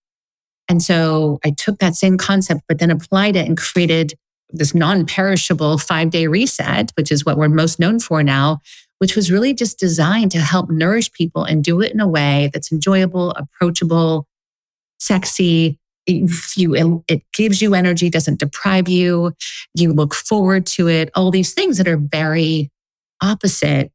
And 0.69 0.83
so 0.83 1.39
I 1.45 1.51
took 1.51 1.79
that 1.79 1.95
same 1.95 2.17
concept, 2.17 2.63
but 2.69 2.79
then 2.79 2.91
applied 2.91 3.37
it 3.37 3.47
and 3.47 3.57
created 3.57 4.15
this 4.51 4.75
non 4.75 5.07
perishable 5.07 5.79
five 5.79 6.11
day 6.11 6.27
reset, 6.27 6.93
which 6.97 7.11
is 7.11 7.25
what 7.25 7.37
we're 7.37 7.49
most 7.49 7.79
known 7.79 7.99
for 7.99 8.23
now, 8.23 8.61
which 8.99 9.17
was 9.17 9.31
really 9.31 9.55
just 9.55 9.79
designed 9.79 10.31
to 10.33 10.39
help 10.39 10.71
nourish 10.71 11.13
people 11.13 11.45
and 11.45 11.63
do 11.63 11.81
it 11.81 11.93
in 11.93 12.01
a 12.01 12.09
way 12.09 12.51
that's 12.53 12.73
enjoyable, 12.73 13.33
approachable, 13.33 14.27
sexy. 14.99 15.79
You, 16.07 17.05
it 17.09 17.23
gives 17.33 17.61
you 17.61 17.75
energy, 17.75 18.09
doesn't 18.09 18.39
deprive 18.39 18.89
you. 18.89 19.33
You 19.75 19.93
look 19.93 20.15
forward 20.15 20.65
to 20.67 20.89
it. 20.89 21.11
All 21.17 21.33
these 21.33 21.53
things 21.53 21.79
that 21.79 21.89
are 21.89 21.97
very 21.97 22.71
opposite 23.21 23.91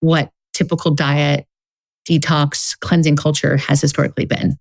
what 0.00 0.30
typical 0.54 0.92
diet, 0.92 1.46
detox, 2.08 2.78
cleansing 2.80 3.16
culture 3.16 3.56
has 3.56 3.80
historically 3.80 4.26
been. 4.26 4.58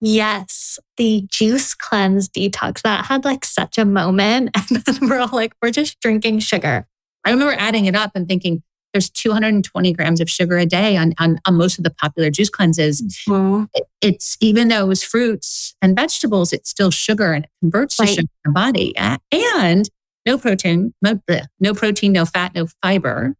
Yes, 0.00 0.78
the 0.96 1.26
juice 1.30 1.74
cleanse 1.74 2.28
detox 2.28 2.82
that 2.82 3.06
had 3.06 3.24
like 3.24 3.44
such 3.44 3.78
a 3.78 3.84
moment. 3.84 4.50
And 4.70 4.82
then 4.84 5.08
we're 5.08 5.18
all 5.18 5.30
like, 5.32 5.54
we're 5.62 5.70
just 5.70 6.00
drinking 6.00 6.40
sugar. 6.40 6.86
I 7.24 7.30
remember 7.30 7.54
adding 7.58 7.86
it 7.86 7.96
up 7.96 8.12
and 8.14 8.28
thinking, 8.28 8.62
there's 8.94 9.10
220 9.10 9.92
grams 9.92 10.20
of 10.20 10.30
sugar 10.30 10.56
a 10.56 10.64
day 10.64 10.96
on, 10.96 11.12
on, 11.18 11.38
on 11.46 11.56
most 11.56 11.78
of 11.78 11.84
the 11.84 11.90
popular 11.90 12.30
juice 12.30 12.48
cleanses. 12.48 13.02
Mm-hmm. 13.28 13.64
It, 13.74 13.84
it's 14.00 14.36
even 14.40 14.68
though 14.68 14.84
it 14.84 14.88
was 14.88 15.02
fruits 15.02 15.74
and 15.82 15.96
vegetables, 15.96 16.52
it's 16.52 16.70
still 16.70 16.92
sugar 16.92 17.32
and 17.32 17.44
it 17.44 17.50
converts 17.60 17.98
right. 17.98 18.06
to 18.06 18.14
sugar 18.14 18.28
in 18.44 18.50
the 18.50 18.52
body. 18.52 18.94
And 19.32 19.90
no 20.24 20.38
protein, 20.38 20.94
no 21.02 21.74
protein, 21.74 22.12
no 22.12 22.24
fat, 22.24 22.54
no 22.54 22.68
fiber. 22.82 23.34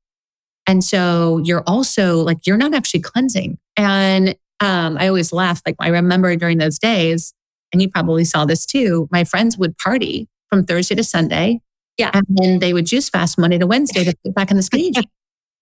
And 0.66 0.82
so 0.82 1.40
you're 1.44 1.62
also 1.66 2.18
like, 2.18 2.46
you're 2.46 2.56
not 2.56 2.74
actually 2.74 3.00
cleansing. 3.00 3.58
And 3.76 4.34
um, 4.60 4.96
I 4.98 5.08
always 5.08 5.32
laugh. 5.32 5.62
Like 5.64 5.76
I 5.78 5.88
remember 5.88 6.34
during 6.36 6.58
those 6.58 6.78
days, 6.78 7.32
and 7.72 7.80
you 7.80 7.88
probably 7.88 8.24
saw 8.24 8.44
this 8.44 8.66
too, 8.66 9.08
my 9.10 9.24
friends 9.24 9.56
would 9.56 9.78
party 9.78 10.28
from 10.48 10.64
Thursday 10.64 10.94
to 10.94 11.04
Sunday. 11.04 11.60
Yeah. 11.98 12.10
And 12.12 12.24
then 12.28 12.58
they 12.58 12.72
would 12.72 12.86
juice 12.86 13.08
fast 13.08 13.38
Monday 13.38 13.58
to 13.58 13.66
Wednesday 13.66 14.04
to 14.04 14.14
get 14.24 14.34
back 14.34 14.50
in 14.50 14.56
the 14.56 14.62
stage. 14.62 14.96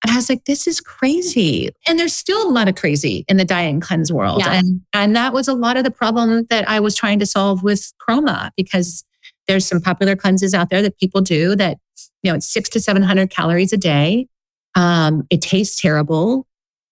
And 0.03 0.11
I 0.13 0.17
was 0.17 0.29
like, 0.29 0.45
this 0.45 0.67
is 0.67 0.81
crazy. 0.81 1.71
And 1.87 1.99
there's 1.99 2.15
still 2.15 2.49
a 2.49 2.51
lot 2.51 2.69
of 2.69 2.75
crazy 2.75 3.25
in 3.29 3.37
the 3.37 3.45
diet 3.45 3.73
and 3.73 3.81
cleanse 3.81 4.13
world. 4.13 4.41
Yeah. 4.41 4.55
And, 4.55 4.81
and 4.93 5.15
that 5.17 5.33
was 5.33 5.47
a 5.47 5.55
lot 5.55 5.77
of 5.77 5.85
the 5.85 5.91
problem 5.91 6.45
that 6.51 6.69
I 6.69 6.81
was 6.81 6.97
trying 6.97 7.19
to 7.21 7.27
solve 7.27 7.63
with 7.63 7.93
Kroma 8.01 8.51
because 8.57 9.05
there's 9.47 9.67
some 9.67 9.81
popular 9.81 10.17
cleanses 10.17 10.55
out 10.55 10.71
there 10.71 10.83
that 10.83 10.99
people 10.99 11.21
do 11.21 11.55
that, 11.57 11.79
you 12.23 12.31
know, 12.31 12.37
it's 12.37 12.47
six 12.47 12.69
to 12.71 12.81
700 12.81 13.31
calories 13.31 13.73
a 13.73 13.77
day. 13.77 14.27
Um, 14.75 15.25
it 15.31 15.43
tastes 15.43 15.81
terrible. 15.81 16.47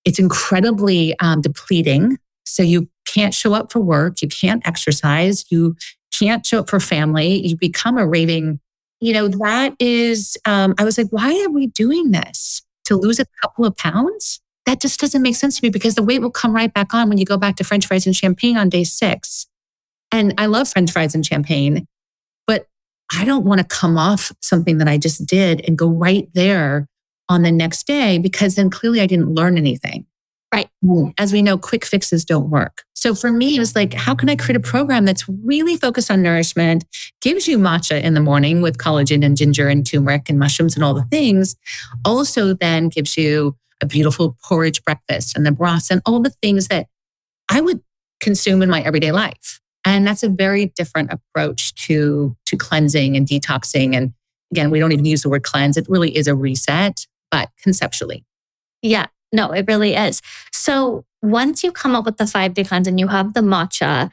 It's 0.05 0.19
incredibly 0.19 1.19
um, 1.19 1.41
depleting. 1.41 2.17
So 2.45 2.63
you 2.63 2.89
can't 3.07 3.35
show 3.35 3.55
up 3.55 3.73
for 3.73 3.81
work. 3.81 4.23
You 4.23 4.29
can't 4.29 4.67
exercise. 4.67 5.45
You 5.51 5.77
can't 6.17 6.45
show 6.45 6.61
up 6.61 6.71
for 6.71 6.81
family. 6.81 7.47
You 7.47 7.57
become 7.57 7.99
a 7.99 8.07
raving, 8.07 8.61
you 9.01 9.13
know, 9.13 9.29
that 9.29 9.75
is, 9.79 10.37
um, 10.45 10.75
I 10.79 10.85
was 10.85 10.99
like, 10.99 11.09
why 11.11 11.43
are 11.45 11.51
we 11.51 11.69
doing 11.69 12.11
this? 12.11 12.63
To 12.91 12.97
lose 12.97 13.21
a 13.21 13.27
couple 13.41 13.65
of 13.65 13.77
pounds, 13.77 14.41
that 14.67 14.81
just 14.81 15.01
doesn't 15.01 15.23
make 15.23 15.37
sense 15.37 15.59
to 15.59 15.65
me 15.65 15.71
because 15.71 15.95
the 15.95 16.03
weight 16.03 16.21
will 16.21 16.31
come 16.31 16.55
right 16.55 16.73
back 16.75 16.93
on 16.93 17.09
when 17.09 17.19
you 17.19 17.25
go 17.25 17.37
back 17.37 17.57
to 17.57 17.65
French 17.65 17.87
fries 17.87 18.05
and 18.05 18.15
champagne 18.15 18.57
on 18.57 18.69
day 18.69 18.85
six. 18.85 19.47
And 20.13 20.35
I 20.39 20.47
love 20.47 20.69
French 20.69 20.91
fries 20.91 21.15
and 21.15 21.25
champagne, 21.25 21.87
but 22.47 22.67
I 23.17 23.25
don't 23.25 23.45
want 23.45 23.61
to 23.61 23.67
come 23.67 23.97
off 23.97 24.33
something 24.41 24.79
that 24.79 24.89
I 24.89 24.99
just 24.99 25.25
did 25.25 25.65
and 25.67 25.79
go 25.79 25.89
right 25.89 26.29
there 26.35 26.89
on 27.29 27.43
the 27.43 27.53
next 27.53 27.87
day 27.87 28.19
because 28.19 28.57
then 28.57 28.71
clearly 28.71 29.01
I 29.01 29.07
didn't 29.07 29.33
learn 29.33 29.57
anything. 29.57 30.05
Right. 30.53 30.69
Hmm. 30.85 31.11
As 31.17 31.33
we 31.33 31.43
know, 31.43 31.57
quick 31.57 31.85
fixes 31.85 32.25
don't 32.25 32.51
work. 32.51 32.83
So 32.95 33.15
for 33.15 33.31
me, 33.31 33.55
it 33.55 33.61
was 33.61 33.77
like, 33.77 33.95
how 33.95 34.17
can 34.17 34.29
I 34.29 34.35
create 34.35 34.57
a 34.57 34.61
program 34.61 35.05
that's 35.05 35.29
really 35.29 35.77
focused 35.77 36.11
on 36.11 36.23
nourishment, 36.23 36.85
gives 37.21 37.47
you 37.47 37.57
matcha 37.57 38.03
in 38.03 38.15
the 38.15 38.21
morning 38.21 38.61
with 38.61 38.77
collagen 38.77 39.25
and 39.25 39.37
ginger 39.37 39.69
and 39.69 39.87
turmeric 39.87 40.29
and 40.29 40.41
mushrooms 40.41 40.75
and 40.75 40.85
all 40.85 40.93
the 40.93 41.05
things, 41.05 41.57
also 42.05 42.53
then 42.53 42.89
gives 42.89 43.17
you 43.17 43.57
a 43.81 43.87
beautiful 43.87 44.37
porridge 44.43 44.83
breakfast 44.85 45.37
and 45.37 45.47
the 45.47 45.53
broths 45.53 45.91
and 45.91 46.03
all 46.05 46.21
the 46.21 46.31
things 46.43 46.67
that 46.67 46.89
I 47.49 47.61
would 47.61 47.81
consume 48.21 48.61
in 48.61 48.69
my 48.69 48.83
everyday 48.83 49.13
life. 49.13 49.61
And 49.85 50.07
that's 50.07 50.25
a 50.25 50.29
very 50.29 50.67
different 50.67 51.13
approach 51.13 51.75
to, 51.87 52.37
to 52.47 52.57
cleansing 52.57 53.17
and 53.17 53.27
detoxing 53.27 53.95
and 53.95 54.13
again, 54.51 54.71
we 54.71 54.81
don't 54.81 54.93
even 54.93 55.05
use 55.05 55.23
the 55.23 55.29
word 55.29 55.45
cleanse. 55.45 55.77
It 55.77 55.87
really 55.89 56.17
is 56.17 56.27
a 56.27 56.35
reset, 56.35 57.07
but 57.31 57.51
conceptually. 57.63 58.25
Yeah, 58.83 59.07
no, 59.33 59.51
it 59.53 59.67
really 59.69 59.95
is. 59.95 60.23
So 60.53 61.05
once 61.23 61.63
you 61.63 61.73
come 61.73 61.95
up 61.95 62.05
with 62.05 62.17
the 62.17 62.27
five 62.27 62.55
day 62.55 62.65
cleanse 62.65 62.87
and 62.87 62.99
you 62.99 63.09
have 63.09 63.35
the 63.35 63.41
matcha, 63.41 64.11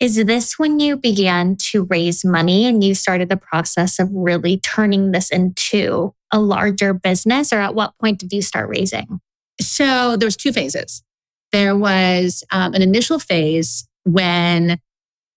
is 0.00 0.24
this 0.24 0.58
when 0.58 0.78
you 0.78 0.96
began 0.96 1.56
to 1.56 1.84
raise 1.84 2.24
money 2.24 2.66
and 2.66 2.84
you 2.84 2.94
started 2.94 3.28
the 3.28 3.36
process 3.36 3.98
of 3.98 4.08
really 4.12 4.58
turning 4.58 5.10
this 5.10 5.30
into 5.30 6.14
a 6.32 6.38
larger 6.38 6.94
business? 6.94 7.52
Or 7.52 7.58
at 7.58 7.74
what 7.74 7.94
point 8.00 8.20
did 8.20 8.32
you 8.32 8.42
start 8.42 8.68
raising? 8.68 9.20
So 9.60 10.16
there 10.16 10.26
was 10.26 10.36
two 10.36 10.52
phases. 10.52 11.02
There 11.50 11.76
was 11.76 12.44
um, 12.52 12.74
an 12.74 12.82
initial 12.82 13.18
phase 13.18 13.88
when 14.04 14.78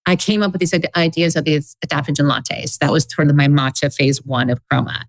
I 0.06 0.16
came 0.16 0.44
up 0.44 0.52
with 0.52 0.60
these 0.60 0.74
ideas 0.96 1.36
of 1.36 1.46
these 1.46 1.76
adaptogen 1.86 2.30
lattes. 2.30 2.78
That 2.80 2.92
was 2.92 3.08
sort 3.10 3.30
of 3.30 3.36
my 3.36 3.48
matcha 3.48 3.94
phase 3.94 4.24
one 4.24 4.50
of 4.50 4.60
Kroma. 4.72 5.04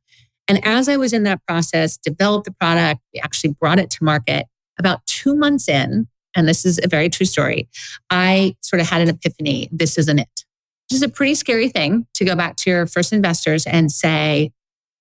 And 0.53 0.63
as 0.67 0.87
I 0.87 0.99
was 0.99 1.15
in 1.15 1.23
that 1.23 1.41
process, 1.49 1.97
developed 1.97 2.45
the 2.45 2.53
product, 2.53 3.01
we 3.15 3.21
actually 3.21 3.57
brought 3.59 3.79
it 3.79 3.89
to 3.89 4.05
market. 4.05 4.45
About 4.79 5.01
two 5.07 5.35
months 5.35 5.67
in, 5.67 6.09
and 6.37 6.47
this 6.47 6.67
is 6.67 6.79
a 6.85 6.89
very 6.89 7.09
true 7.09 7.25
story, 7.25 7.71
I 8.11 8.55
sort 8.61 8.81
of 8.81 8.87
had 8.87 9.01
an 9.01 9.09
epiphany. 9.09 9.71
This 9.73 9.97
isn't 9.97 10.19
it. 10.19 10.45
Which 10.91 10.97
is 10.97 11.03
a 11.03 11.09
pretty 11.09 11.37
scary 11.37 11.71
thing 11.71 12.07
to 12.17 12.27
go 12.27 12.37
back 12.37 12.57
to 12.57 12.71
your 12.71 12.87
first 12.87 13.15
investors 13.15 13.65
and 13.67 13.91
say, 13.91 14.51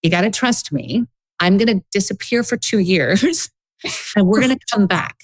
you 0.01 0.10
got 0.10 0.22
to 0.22 0.29
trust 0.29 0.72
me. 0.72 1.05
I'm 1.41 1.58
going 1.58 1.79
to 1.79 1.86
disappear 1.91 2.43
for 2.43 2.55
two 2.55 2.79
years 2.79 3.50
and 4.15 4.27
we're 4.27 4.39
going 4.39 4.58
to 4.58 4.65
come 4.74 4.88
back. 4.88 5.17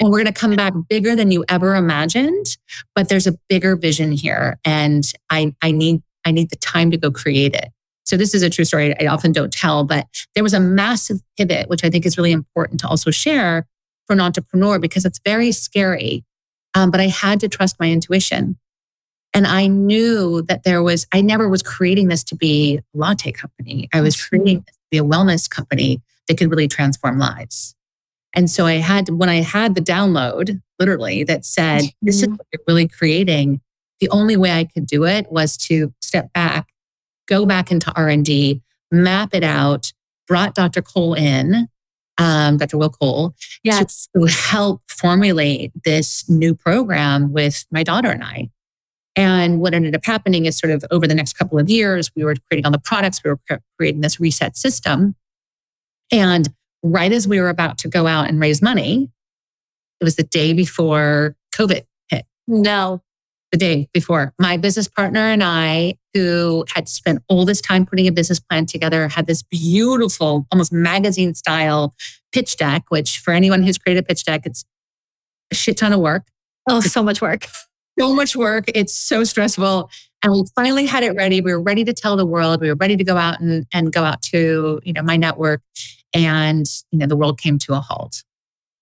And 0.00 0.10
we're 0.10 0.18
going 0.22 0.34
to 0.34 0.38
come 0.38 0.54
back 0.54 0.74
bigger 0.90 1.16
than 1.16 1.30
you 1.30 1.46
ever 1.48 1.76
imagined. 1.76 2.58
But 2.94 3.08
there's 3.08 3.26
a 3.26 3.38
bigger 3.48 3.74
vision 3.74 4.12
here. 4.12 4.58
And 4.66 5.10
I, 5.30 5.54
I 5.62 5.70
need, 5.70 6.02
I 6.26 6.30
need 6.30 6.50
the 6.50 6.56
time 6.56 6.90
to 6.90 6.98
go 6.98 7.10
create 7.10 7.54
it. 7.54 7.70
So 8.06 8.16
this 8.16 8.34
is 8.34 8.42
a 8.42 8.48
true 8.48 8.64
story 8.64 8.94
I 9.00 9.06
often 9.06 9.32
don't 9.32 9.52
tell, 9.52 9.84
but 9.84 10.06
there 10.34 10.44
was 10.44 10.54
a 10.54 10.60
massive 10.60 11.18
pivot, 11.36 11.68
which 11.68 11.84
I 11.84 11.90
think 11.90 12.06
is 12.06 12.16
really 12.16 12.32
important 12.32 12.80
to 12.80 12.88
also 12.88 13.10
share 13.10 13.66
for 14.06 14.12
an 14.12 14.20
entrepreneur 14.20 14.78
because 14.78 15.04
it's 15.04 15.20
very 15.24 15.50
scary. 15.52 16.24
Um, 16.74 16.90
but 16.90 17.00
I 17.00 17.08
had 17.08 17.40
to 17.40 17.48
trust 17.48 17.76
my 17.80 17.90
intuition. 17.90 18.56
And 19.34 19.46
I 19.46 19.66
knew 19.66 20.42
that 20.42 20.62
there 20.62 20.82
was, 20.82 21.06
I 21.12 21.20
never 21.20 21.48
was 21.48 21.62
creating 21.62 22.08
this 22.08 22.22
to 22.24 22.36
be 22.36 22.78
a 22.78 22.98
latte 22.98 23.32
company. 23.32 23.88
I 23.92 24.00
was 24.00 24.16
creating 24.16 24.64
this 24.66 24.76
to 24.76 24.82
be 24.90 24.98
a 24.98 25.02
wellness 25.02 25.50
company 25.50 26.00
that 26.28 26.38
could 26.38 26.50
really 26.50 26.68
transform 26.68 27.18
lives. 27.18 27.74
And 28.34 28.50
so 28.50 28.66
I 28.66 28.74
had, 28.74 29.08
when 29.08 29.28
I 29.28 29.40
had 29.42 29.74
the 29.74 29.80
download, 29.80 30.60
literally, 30.78 31.24
that 31.24 31.44
said, 31.44 31.82
this 32.02 32.22
is 32.22 32.28
what 32.28 32.46
you're 32.52 32.62
really 32.68 32.86
creating, 32.86 33.60
the 34.00 34.10
only 34.10 34.36
way 34.36 34.52
I 34.52 34.64
could 34.64 34.86
do 34.86 35.04
it 35.04 35.30
was 35.30 35.56
to 35.68 35.92
step 36.00 36.32
back, 36.32 36.68
go 37.26 37.46
back 37.46 37.70
into 37.70 37.92
R&D, 37.94 38.62
map 38.90 39.34
it 39.34 39.44
out, 39.44 39.92
brought 40.26 40.54
Dr. 40.54 40.82
Cole 40.82 41.14
in, 41.14 41.68
um, 42.18 42.56
Dr. 42.56 42.78
Will 42.78 42.90
Cole, 42.90 43.34
yes. 43.62 44.08
to 44.16 44.24
help 44.26 44.82
formulate 44.88 45.72
this 45.84 46.28
new 46.28 46.54
program 46.54 47.32
with 47.32 47.64
my 47.70 47.82
daughter 47.82 48.10
and 48.10 48.24
I. 48.24 48.50
And 49.14 49.60
what 49.60 49.72
ended 49.72 49.96
up 49.96 50.04
happening 50.04 50.44
is 50.44 50.58
sort 50.58 50.72
of 50.72 50.84
over 50.90 51.06
the 51.06 51.14
next 51.14 51.34
couple 51.34 51.58
of 51.58 51.70
years, 51.70 52.10
we 52.14 52.24
were 52.24 52.34
creating 52.48 52.66
all 52.66 52.72
the 52.72 52.78
products, 52.78 53.22
we 53.24 53.30
were 53.30 53.40
creating 53.78 54.02
this 54.02 54.20
reset 54.20 54.56
system. 54.56 55.14
And 56.12 56.48
right 56.82 57.10
as 57.10 57.26
we 57.26 57.40
were 57.40 57.48
about 57.48 57.78
to 57.78 57.88
go 57.88 58.06
out 58.06 58.28
and 58.28 58.38
raise 58.38 58.60
money, 58.60 59.10
it 60.00 60.04
was 60.04 60.16
the 60.16 60.22
day 60.22 60.52
before 60.52 61.34
COVID 61.54 61.84
hit. 62.08 62.26
No. 62.46 63.02
The 63.56 63.60
day 63.60 63.88
before. 63.94 64.34
My 64.38 64.58
business 64.58 64.86
partner 64.86 65.20
and 65.20 65.42
I, 65.42 65.94
who 66.12 66.66
had 66.74 66.90
spent 66.90 67.22
all 67.26 67.46
this 67.46 67.62
time 67.62 67.86
putting 67.86 68.06
a 68.06 68.12
business 68.12 68.38
plan 68.38 68.66
together, 68.66 69.08
had 69.08 69.26
this 69.26 69.42
beautiful, 69.42 70.46
almost 70.52 70.74
magazine 70.74 71.32
style 71.32 71.94
pitch 72.34 72.58
deck, 72.58 72.84
which 72.90 73.18
for 73.18 73.32
anyone 73.32 73.62
who's 73.62 73.78
created 73.78 74.04
a 74.04 74.06
pitch 74.06 74.26
deck, 74.26 74.42
it's 74.44 74.66
a 75.50 75.54
shit 75.54 75.78
ton 75.78 75.94
of 75.94 76.00
work. 76.00 76.24
Oh, 76.68 76.80
so 76.80 77.02
much 77.02 77.22
work. 77.22 77.46
So 77.98 78.12
much 78.12 78.36
work. 78.36 78.64
It's 78.74 78.92
so 78.92 79.24
stressful. 79.24 79.88
And 80.22 80.32
we 80.34 80.44
finally 80.54 80.84
had 80.84 81.02
it 81.02 81.16
ready. 81.16 81.40
We 81.40 81.54
were 81.54 81.62
ready 81.62 81.82
to 81.84 81.94
tell 81.94 82.18
the 82.18 82.26
world. 82.26 82.60
We 82.60 82.68
were 82.68 82.76
ready 82.78 82.98
to 82.98 83.04
go 83.04 83.16
out 83.16 83.40
and, 83.40 83.64
and 83.72 83.90
go 83.90 84.04
out 84.04 84.20
to, 84.32 84.80
you 84.84 84.92
know, 84.92 85.02
my 85.02 85.16
network. 85.16 85.62
And, 86.12 86.66
you 86.90 86.98
know, 86.98 87.06
the 87.06 87.16
world 87.16 87.40
came 87.40 87.56
to 87.60 87.72
a 87.72 87.80
halt. 87.80 88.22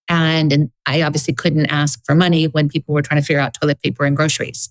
And, 0.09 0.53
and 0.53 0.71
I 0.87 1.03
obviously 1.03 1.35
couldn't 1.35 1.67
ask 1.67 2.05
for 2.05 2.15
money 2.15 2.47
when 2.47 2.69
people 2.69 2.95
were 2.95 3.03
trying 3.03 3.21
to 3.21 3.27
figure 3.27 3.41
out 3.41 3.55
toilet 3.55 3.81
paper 3.83 4.05
and 4.05 4.17
groceries. 4.17 4.71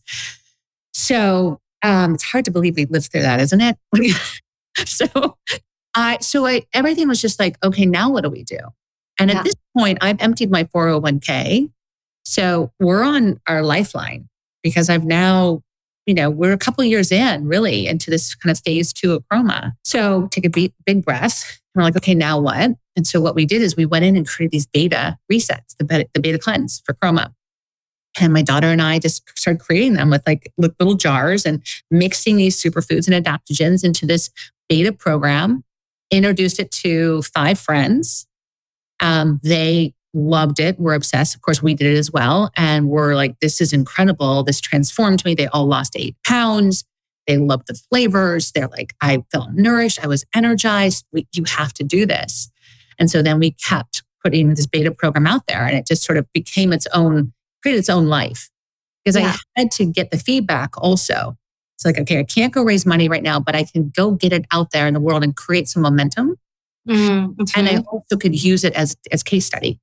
So 0.93 1.59
um, 1.81 2.15
it's 2.15 2.23
hard 2.23 2.45
to 2.45 2.51
believe 2.51 2.75
we 2.75 2.85
lived 2.85 3.11
through 3.11 3.23
that, 3.23 3.39
isn't 3.39 3.61
it? 3.61 3.77
so 4.85 5.37
I, 5.95 6.17
so 6.19 6.45
I, 6.45 6.63
everything 6.73 7.07
was 7.07 7.21
just 7.21 7.39
like, 7.39 7.57
okay, 7.63 7.85
now 7.85 8.09
what 8.09 8.23
do 8.23 8.29
we 8.29 8.43
do? 8.43 8.59
And 9.19 9.29
at 9.29 9.43
this 9.43 9.53
point, 9.77 9.99
I've 10.01 10.19
emptied 10.21 10.49
my 10.49 10.63
401k. 10.65 11.69
So 12.25 12.71
we're 12.79 13.03
on 13.03 13.39
our 13.47 13.61
lifeline 13.61 14.27
because 14.63 14.89
I've 14.89 15.05
now, 15.05 15.61
you 16.05 16.13
know, 16.13 16.29
we're 16.29 16.53
a 16.53 16.57
couple 16.57 16.83
years 16.83 17.11
in 17.11 17.47
really 17.47 17.87
into 17.87 18.09
this 18.09 18.33
kind 18.33 18.51
of 18.51 18.61
phase 18.63 18.91
two 18.91 19.13
of 19.13 19.23
Kroma. 19.31 19.73
So 19.83 20.27
take 20.27 20.45
a 20.45 20.49
big, 20.49 20.73
big 20.85 21.05
breath. 21.05 21.61
We're 21.75 21.83
like, 21.83 21.95
okay, 21.97 22.15
now 22.15 22.39
what? 22.39 22.71
And 22.95 23.07
so 23.07 23.19
what 23.19 23.35
we 23.35 23.45
did 23.45 23.61
is 23.61 23.75
we 23.75 23.85
went 23.85 24.05
in 24.05 24.15
and 24.15 24.27
created 24.27 24.51
these 24.51 24.67
beta 24.67 25.17
resets, 25.31 25.75
the 25.77 25.83
beta, 25.83 26.07
the 26.13 26.19
beta 26.19 26.37
cleanse 26.37 26.81
for 26.85 26.93
Kroma. 26.93 27.33
And 28.19 28.31
my 28.31 28.43
daughter 28.43 28.67
and 28.67 28.81
I 28.81 28.99
just 28.99 29.23
started 29.37 29.59
creating 29.59 29.93
them 29.93 30.11
with 30.11 30.21
like 30.27 30.51
little 30.57 30.93
jars 30.93 31.45
and 31.45 31.63
mixing 31.89 32.37
these 32.37 32.61
superfoods 32.61 33.07
and 33.07 33.25
adaptogens 33.25 33.83
into 33.83 34.05
this 34.05 34.29
beta 34.69 34.93
program. 34.93 35.63
Introduced 36.11 36.59
it 36.59 36.71
to 36.71 37.23
five 37.23 37.57
friends. 37.57 38.27
Um, 38.99 39.39
they 39.43 39.95
loved 40.13 40.59
it. 40.59 40.79
We're 40.79 40.93
obsessed. 40.93 41.33
Of 41.33 41.41
course, 41.41 41.63
we 41.63 41.73
did 41.73 41.87
it 41.87 41.97
as 41.97 42.11
well. 42.11 42.51
And 42.55 42.87
we're 42.87 43.15
like, 43.15 43.39
this 43.39 43.59
is 43.59 43.73
incredible. 43.73 44.43
This 44.43 44.61
transformed 44.61 45.25
me. 45.25 45.33
They 45.33 45.47
all 45.47 45.65
lost 45.65 45.95
eight 45.95 46.15
pounds. 46.23 46.85
They 47.25 47.37
loved 47.37 47.67
the 47.67 47.73
flavors. 47.73 48.51
They're 48.51 48.67
like, 48.67 48.93
I 49.01 49.23
felt 49.31 49.53
nourished. 49.53 50.03
I 50.03 50.07
was 50.07 50.25
energized. 50.35 51.05
We, 51.11 51.27
you 51.33 51.45
have 51.45 51.73
to 51.73 51.83
do 51.83 52.05
this. 52.05 52.51
And 52.99 53.09
so 53.09 53.21
then 53.21 53.39
we 53.39 53.51
kept 53.51 54.03
putting 54.23 54.49
this 54.49 54.65
beta 54.65 54.91
program 54.91 55.27
out 55.27 55.47
there 55.47 55.65
and 55.65 55.77
it 55.77 55.85
just 55.85 56.03
sort 56.03 56.17
of 56.17 56.31
became 56.33 56.71
its 56.71 56.87
own, 56.93 57.33
created 57.61 57.79
its 57.79 57.89
own 57.89 58.07
life 58.07 58.49
because 59.03 59.19
yeah. 59.19 59.35
I 59.57 59.61
had 59.61 59.71
to 59.71 59.85
get 59.85 60.11
the 60.11 60.17
feedback 60.17 60.71
also. 60.77 61.37
It's 61.75 61.85
like, 61.85 61.99
okay, 61.99 62.19
I 62.19 62.23
can't 62.23 62.53
go 62.53 62.63
raise 62.63 62.85
money 62.85 63.09
right 63.09 63.23
now, 63.23 63.39
but 63.39 63.55
I 63.55 63.63
can 63.63 63.91
go 63.95 64.11
get 64.11 64.31
it 64.31 64.45
out 64.51 64.71
there 64.71 64.87
in 64.87 64.93
the 64.93 64.99
world 64.99 65.23
and 65.23 65.35
create 65.35 65.67
some 65.67 65.81
momentum. 65.81 66.37
Mm-hmm. 66.87 67.41
And 67.55 67.69
I 67.69 67.77
also 67.91 68.17
could 68.17 68.41
use 68.41 68.63
it 68.63 68.73
as, 68.73 68.95
as 69.11 69.23
case 69.23 69.45
study. 69.45 69.79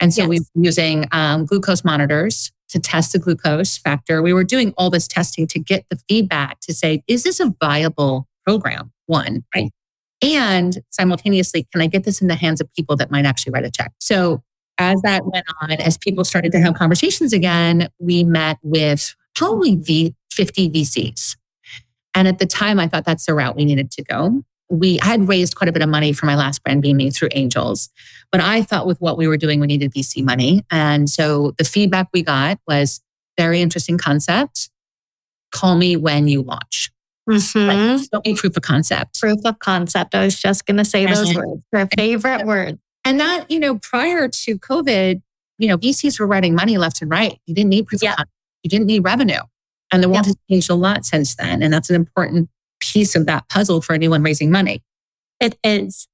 And 0.00 0.12
so 0.12 0.22
yes. 0.22 0.28
we 0.28 0.40
were 0.40 0.64
using 0.64 1.06
um, 1.12 1.46
glucose 1.46 1.84
monitors 1.84 2.52
to 2.68 2.78
test 2.78 3.12
the 3.12 3.18
glucose 3.18 3.78
factor. 3.78 4.22
We 4.22 4.32
were 4.32 4.44
doing 4.44 4.74
all 4.76 4.90
this 4.90 5.06
testing 5.06 5.46
to 5.48 5.58
get 5.58 5.86
the 5.90 5.98
feedback 6.08 6.60
to 6.60 6.74
say, 6.74 7.02
is 7.06 7.22
this 7.22 7.40
a 7.40 7.54
viable 7.60 8.28
program? 8.44 8.92
One, 9.06 9.44
right? 9.54 9.70
And 10.22 10.78
simultaneously, 10.90 11.66
can 11.72 11.82
I 11.82 11.86
get 11.86 12.04
this 12.04 12.22
in 12.22 12.28
the 12.28 12.34
hands 12.34 12.60
of 12.60 12.72
people 12.74 12.96
that 12.96 13.10
might 13.10 13.26
actually 13.26 13.52
write 13.52 13.64
a 13.64 13.70
check? 13.70 13.92
So 14.00 14.42
as 14.78 15.00
that 15.02 15.26
went 15.26 15.46
on, 15.60 15.72
as 15.72 15.98
people 15.98 16.24
started 16.24 16.52
to 16.52 16.60
have 16.60 16.74
conversations 16.74 17.32
again, 17.32 17.88
we 17.98 18.24
met 18.24 18.58
with 18.62 19.14
probably 19.34 19.76
v- 19.76 20.14
50 20.32 20.70
VCs. 20.70 21.36
And 22.14 22.28
at 22.28 22.38
the 22.38 22.46
time, 22.46 22.78
I 22.78 22.88
thought 22.88 23.04
that's 23.04 23.26
the 23.26 23.34
route 23.34 23.56
we 23.56 23.64
needed 23.64 23.90
to 23.92 24.02
go 24.02 24.42
we 24.70 24.98
I 25.00 25.06
had 25.06 25.28
raised 25.28 25.56
quite 25.56 25.68
a 25.68 25.72
bit 25.72 25.82
of 25.82 25.88
money 25.88 26.12
for 26.12 26.26
my 26.26 26.34
last 26.34 26.62
brand 26.62 26.82
Beaming 26.82 27.10
through 27.10 27.28
angels 27.32 27.90
but 28.32 28.40
i 28.40 28.62
thought 28.62 28.86
with 28.86 29.00
what 29.00 29.18
we 29.18 29.28
were 29.28 29.36
doing 29.36 29.60
we 29.60 29.66
needed 29.66 29.92
vc 29.92 30.22
money 30.24 30.64
and 30.70 31.08
so 31.08 31.52
the 31.58 31.64
feedback 31.64 32.08
we 32.12 32.22
got 32.22 32.58
was 32.66 33.00
very 33.38 33.60
interesting 33.60 33.98
concept 33.98 34.70
call 35.52 35.76
me 35.76 35.96
when 35.96 36.28
you 36.28 36.42
launch 36.42 36.90
mm-hmm. 37.28 38.04
like, 38.12 38.36
proof 38.36 38.56
of 38.56 38.62
concept 38.62 39.20
proof 39.20 39.38
of 39.44 39.58
concept 39.58 40.14
i 40.14 40.24
was 40.24 40.38
just 40.38 40.66
going 40.66 40.76
to 40.76 40.84
say 40.84 41.06
those 41.06 41.34
words 41.34 41.62
her 41.72 41.88
favorite 41.96 42.46
word 42.46 42.78
and 43.04 43.20
that 43.20 43.50
you 43.50 43.58
know 43.58 43.78
prior 43.78 44.28
to 44.28 44.58
covid 44.58 45.22
you 45.58 45.68
know 45.68 45.78
vcs 45.78 46.18
were 46.20 46.26
writing 46.26 46.54
money 46.54 46.78
left 46.78 47.00
and 47.00 47.10
right 47.10 47.38
you 47.46 47.54
didn't 47.54 47.70
need 47.70 47.86
proof 47.86 48.02
yeah. 48.02 48.10
of 48.10 48.16
concept 48.16 48.32
you 48.62 48.70
didn't 48.70 48.86
need 48.86 49.04
revenue 49.04 49.40
and 49.92 50.02
the 50.02 50.08
world 50.08 50.26
has 50.26 50.36
changed 50.50 50.70
a 50.70 50.74
lot 50.74 51.04
since 51.04 51.34
then 51.36 51.62
and 51.62 51.72
that's 51.72 51.90
an 51.90 51.96
important 51.96 52.48
piece 52.92 53.16
of 53.16 53.26
that 53.26 53.48
puzzle 53.48 53.80
for 53.80 53.94
anyone 53.94 54.22
raising 54.22 54.50
money. 54.50 54.82
It 55.40 55.58
is. 55.64 56.06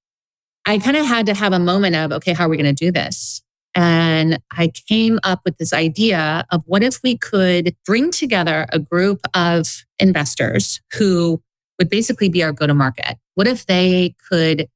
I 0.66 0.79
kind 0.79 0.96
of 0.96 1.07
had 1.07 1.27
to 1.27 1.35
have 1.35 1.53
a 1.53 1.59
moment 1.59 1.96
of, 1.96 2.12
okay, 2.12 2.33
how 2.33 2.46
are 2.46 2.49
we 2.49 2.57
going 2.57 2.75
to 2.75 2.85
do 2.85 2.92
this? 2.92 3.42
And 3.74 4.40
I 4.50 4.72
came 4.88 5.20
up 5.22 5.40
with 5.44 5.59
this 5.59 5.72
idea 5.72 6.44
of 6.50 6.62
what 6.66 6.83
if 6.83 7.00
we 7.02 7.16
could 7.16 7.76
bring 7.87 8.11
together 8.11 8.66
a 8.72 8.78
group 8.78 9.20
of 9.35 9.85
investors 9.98 10.80
who 10.94 11.40
would 11.78 11.88
basically 11.88 12.28
be 12.28 12.42
our 12.42 12.52
go 12.52 12.66
to 12.66 12.74
market? 12.74 13.16
What 13.35 13.46
if 13.46 13.66
they 13.66 14.14
could 14.28 14.68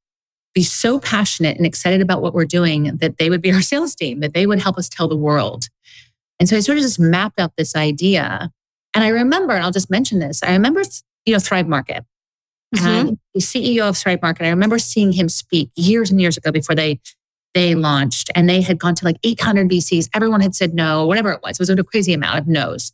be 0.53 0.63
so 0.63 0.99
passionate 0.99 1.57
and 1.57 1.65
excited 1.65 2.01
about 2.01 2.21
what 2.21 2.33
we're 2.33 2.45
doing 2.45 2.97
that 2.97 3.17
they 3.17 3.29
would 3.29 3.41
be 3.41 3.51
our 3.51 3.61
sales 3.73 3.95
team, 3.95 4.21
that 4.21 4.33
they 4.33 4.47
would 4.47 4.61
help 4.61 4.77
us 4.77 4.89
tell 4.89 5.07
the 5.07 5.17
world? 5.17 5.65
And 6.39 6.49
so 6.49 6.57
I 6.57 6.61
sort 6.61 6.77
of 6.77 6.83
just 6.83 6.99
mapped 6.99 7.39
out 7.39 7.53
this 7.57 7.75
idea. 7.75 8.51
And 8.93 9.03
I 9.03 9.09
remember, 9.09 9.53
and 9.53 9.63
I'll 9.63 9.71
just 9.71 9.89
mention 9.89 10.19
this, 10.19 10.41
I 10.41 10.53
remember 10.53 10.81
you 11.25 11.33
know, 11.33 11.39
Thrive 11.39 11.67
Market. 11.67 12.05
Mm-hmm. 12.75 13.13
The 13.33 13.39
CEO 13.39 13.87
of 13.87 13.97
Thrive 13.97 14.21
Market, 14.21 14.45
I 14.45 14.49
remember 14.49 14.79
seeing 14.79 15.11
him 15.11 15.29
speak 15.29 15.69
years 15.75 16.11
and 16.11 16.19
years 16.19 16.37
ago 16.37 16.51
before 16.51 16.75
they 16.75 16.99
they 17.55 17.73
launched 17.73 18.29
and 18.35 18.47
they 18.47 18.61
had 18.61 18.77
gone 18.77 18.93
to 18.93 19.05
like 19.05 19.17
800 19.23 19.69
VCs. 19.69 20.09
Everyone 20.13 20.41
had 20.41 20.53
said 20.53 20.75
no, 20.75 21.07
whatever 21.07 21.31
it 21.31 21.41
was. 21.41 21.53
It 21.53 21.59
was 21.59 21.69
a 21.69 21.83
crazy 21.83 22.13
amount 22.13 22.37
of 22.37 22.47
no's. 22.47 22.93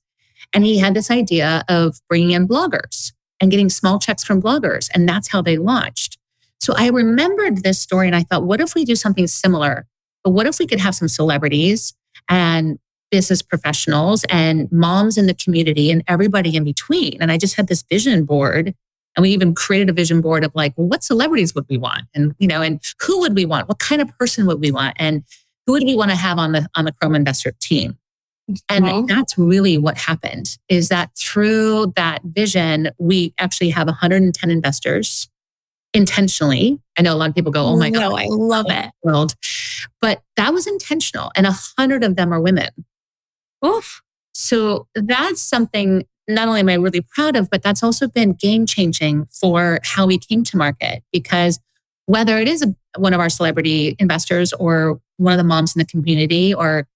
And 0.54 0.64
he 0.64 0.78
had 0.78 0.94
this 0.94 1.12
idea 1.12 1.66
of 1.68 2.00
bringing 2.08 2.32
in 2.32 2.48
bloggers 2.48 3.12
and 3.42 3.52
getting 3.52 3.70
small 3.70 4.00
checks 4.00 4.24
from 4.24 4.42
bloggers. 4.42 4.88
And 4.94 5.10
that's 5.10 5.30
how 5.30 5.42
they 5.42 5.58
launched. 5.58 6.18
So 6.60 6.74
I 6.78 6.90
remembered 6.90 7.64
this 7.64 7.80
story 7.80 8.08
and 8.08 8.16
I 8.16 8.22
thought, 8.22 8.44
what 8.44 8.62
if 8.62 8.76
we 8.76 8.86
do 8.86 8.96
something 8.96 9.26
similar? 9.28 9.88
But 10.24 10.32
what 10.32 10.46
if 10.46 10.60
we 10.60 10.68
could 10.68 10.80
have 10.80 10.94
some 10.94 11.08
celebrities 11.08 11.96
and 12.30 12.78
business 13.10 13.42
professionals 13.42 14.24
and 14.30 14.72
moms 14.72 15.18
in 15.18 15.26
the 15.26 15.34
community 15.34 15.90
and 15.90 16.04
everybody 16.08 16.56
in 16.56 16.64
between? 16.64 17.20
And 17.20 17.32
I 17.32 17.38
just 17.40 17.56
had 17.56 17.68
this 17.68 17.82
vision 17.82 18.26
board 18.26 18.76
and 19.16 19.24
we 19.24 19.30
even 19.32 19.54
created 19.54 19.90
a 19.90 19.94
vision 19.94 20.22
board 20.22 20.44
of 20.44 20.52
like, 20.56 20.74
well, 20.78 20.88
what 20.88 21.04
celebrities 21.04 21.54
would 21.54 21.66
we 21.70 21.78
want? 21.78 22.04
And, 22.14 22.34
you 22.40 22.48
know, 22.48 22.62
and 22.62 22.82
who 23.02 23.20
would 23.20 23.36
we 23.36 23.46
want? 23.46 23.68
What 23.68 23.80
kind 23.80 24.02
of 24.02 24.18
person 24.18 24.46
would 24.48 24.60
we 24.62 24.72
want? 24.72 24.96
And 24.98 25.24
who 25.66 25.74
would 25.74 25.84
we 25.84 25.96
want 25.96 26.12
to 26.12 26.18
have 26.18 26.38
on 26.38 26.54
the, 26.54 26.68
on 26.76 26.86
the 26.86 26.94
Kroma 26.94 27.18
investor 27.18 27.54
team? 27.60 27.98
And 28.70 28.86
mm-hmm. 28.86 29.06
that's 29.06 29.38
really 29.38 29.78
what 29.78 29.98
happened 29.98 30.58
is 30.68 30.90
that 30.90 31.12
through 31.18 31.94
that 31.96 32.22
vision, 32.24 32.90
we 32.98 33.34
actually 33.38 33.70
have 33.70 33.88
110 33.88 34.50
investors 34.50 35.30
intentionally. 35.94 36.80
I 36.98 37.02
know 37.02 37.14
a 37.14 37.16
lot 37.16 37.30
of 37.30 37.36
people 37.36 37.52
go, 37.52 37.66
Oh 37.66 37.78
my 37.78 37.90
no, 37.90 38.10
God, 38.10 38.20
I 38.20 38.26
love 38.28 38.66
it. 38.70 38.92
World. 39.04 39.36
But 40.00 40.22
that 40.38 40.54
was 40.54 40.68
intentional. 40.68 41.32
And 41.36 41.46
a 41.46 41.56
hundred 41.78 42.04
of 42.04 42.16
them 42.16 42.34
are 42.34 42.42
women. 42.42 42.70
Oof. 43.66 44.02
So 44.34 44.88
that's 44.96 45.42
something 45.42 46.06
not 46.28 46.48
only 46.48 46.62
am 46.62 46.70
I 46.70 46.76
really 46.76 47.02
proud 47.02 47.36
of, 47.36 47.50
but 47.50 47.64
that's 47.64 47.84
also 47.84 48.08
been 48.08 48.34
game 48.34 48.66
changing 48.66 49.26
for 49.32 49.80
how 49.84 50.06
we 50.06 50.18
came 50.18 50.44
to 50.46 50.58
market 50.58 51.04
because 51.12 51.60
whether 52.06 52.38
it 52.38 52.48
is 52.48 52.66
one 52.98 53.14
of 53.14 53.20
our 53.20 53.30
celebrity 53.30 53.96
investors 54.00 54.54
or 54.54 55.00
one 55.18 55.34
of 55.34 55.38
the 55.38 55.44
moms 55.44 55.76
in 55.76 55.80
the 55.80 55.86
community 55.86 56.54
or 56.54 56.88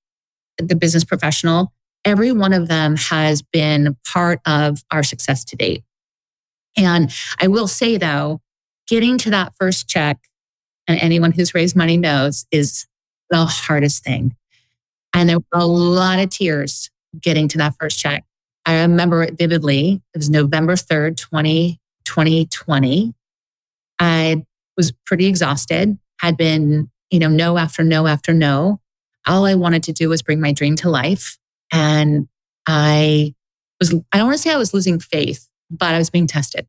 the 0.58 0.76
business 0.76 1.04
professional, 1.04 1.72
every 2.04 2.32
one 2.32 2.54
of 2.54 2.68
them 2.68 2.96
has 2.96 3.42
been 3.42 3.98
part 4.12 4.40
of 4.46 4.84
our 4.92 5.04
success 5.04 5.44
to 5.46 5.56
date. 5.56 5.84
And 6.78 7.12
I 7.40 7.48
will 7.48 7.68
say 7.68 7.98
though, 7.98 8.42
getting 8.88 9.18
to 9.20 9.30
that 9.32 9.54
first 9.60 9.88
check, 9.88 10.20
and 10.88 11.00
anyone 11.00 11.32
who's 11.32 11.56
raised 11.56 11.76
money 11.76 11.98
knows, 11.98 12.46
is 12.52 12.86
the 13.30 13.46
hardest 13.46 14.04
thing. 14.04 14.36
And 15.14 15.30
there 15.30 15.40
were 15.40 15.46
a 15.54 15.66
lot 15.66 16.20
of 16.20 16.30
tears 16.30 16.92
getting 17.20 17.48
to 17.50 17.58
that 17.58 17.76
first 17.80 17.98
check. 17.98 18.24
I 18.66 18.82
remember 18.82 19.24
it 19.24 19.38
vividly. 19.38 20.02
It 20.14 20.18
was 20.18 20.30
November 20.30 20.74
3rd, 20.74 21.18
20, 21.18 21.80
2020. 22.06 23.14
I 24.00 24.46
was 24.76 24.92
pretty 25.06 25.28
exhausted, 25.28 25.98
had 26.20 26.36
been, 26.38 26.90
you 27.12 27.20
know, 27.20 27.30
no 27.30 27.58
after 27.58 27.84
no 27.84 28.08
after 28.08 28.34
no. 28.34 28.80
All 29.28 29.46
I 29.46 29.56
wanted 29.56 29.84
to 29.84 29.94
do 29.94 30.10
was 30.10 30.22
bring 30.22 30.40
my 30.40 30.52
dream 30.52 30.76
to 30.78 30.90
life. 30.90 31.38
And 31.72 32.28
I 32.68 33.34
was, 33.80 33.94
I 34.12 34.18
don't 34.18 34.28
want 34.28 34.38
to 34.38 34.42
say 34.42 34.54
I 34.54 34.58
was 34.58 34.74
losing 34.74 35.00
faith, 35.00 35.48
but 35.70 35.94
I 35.94 35.98
was 35.98 36.10
being 36.10 36.28
tested. 36.28 36.68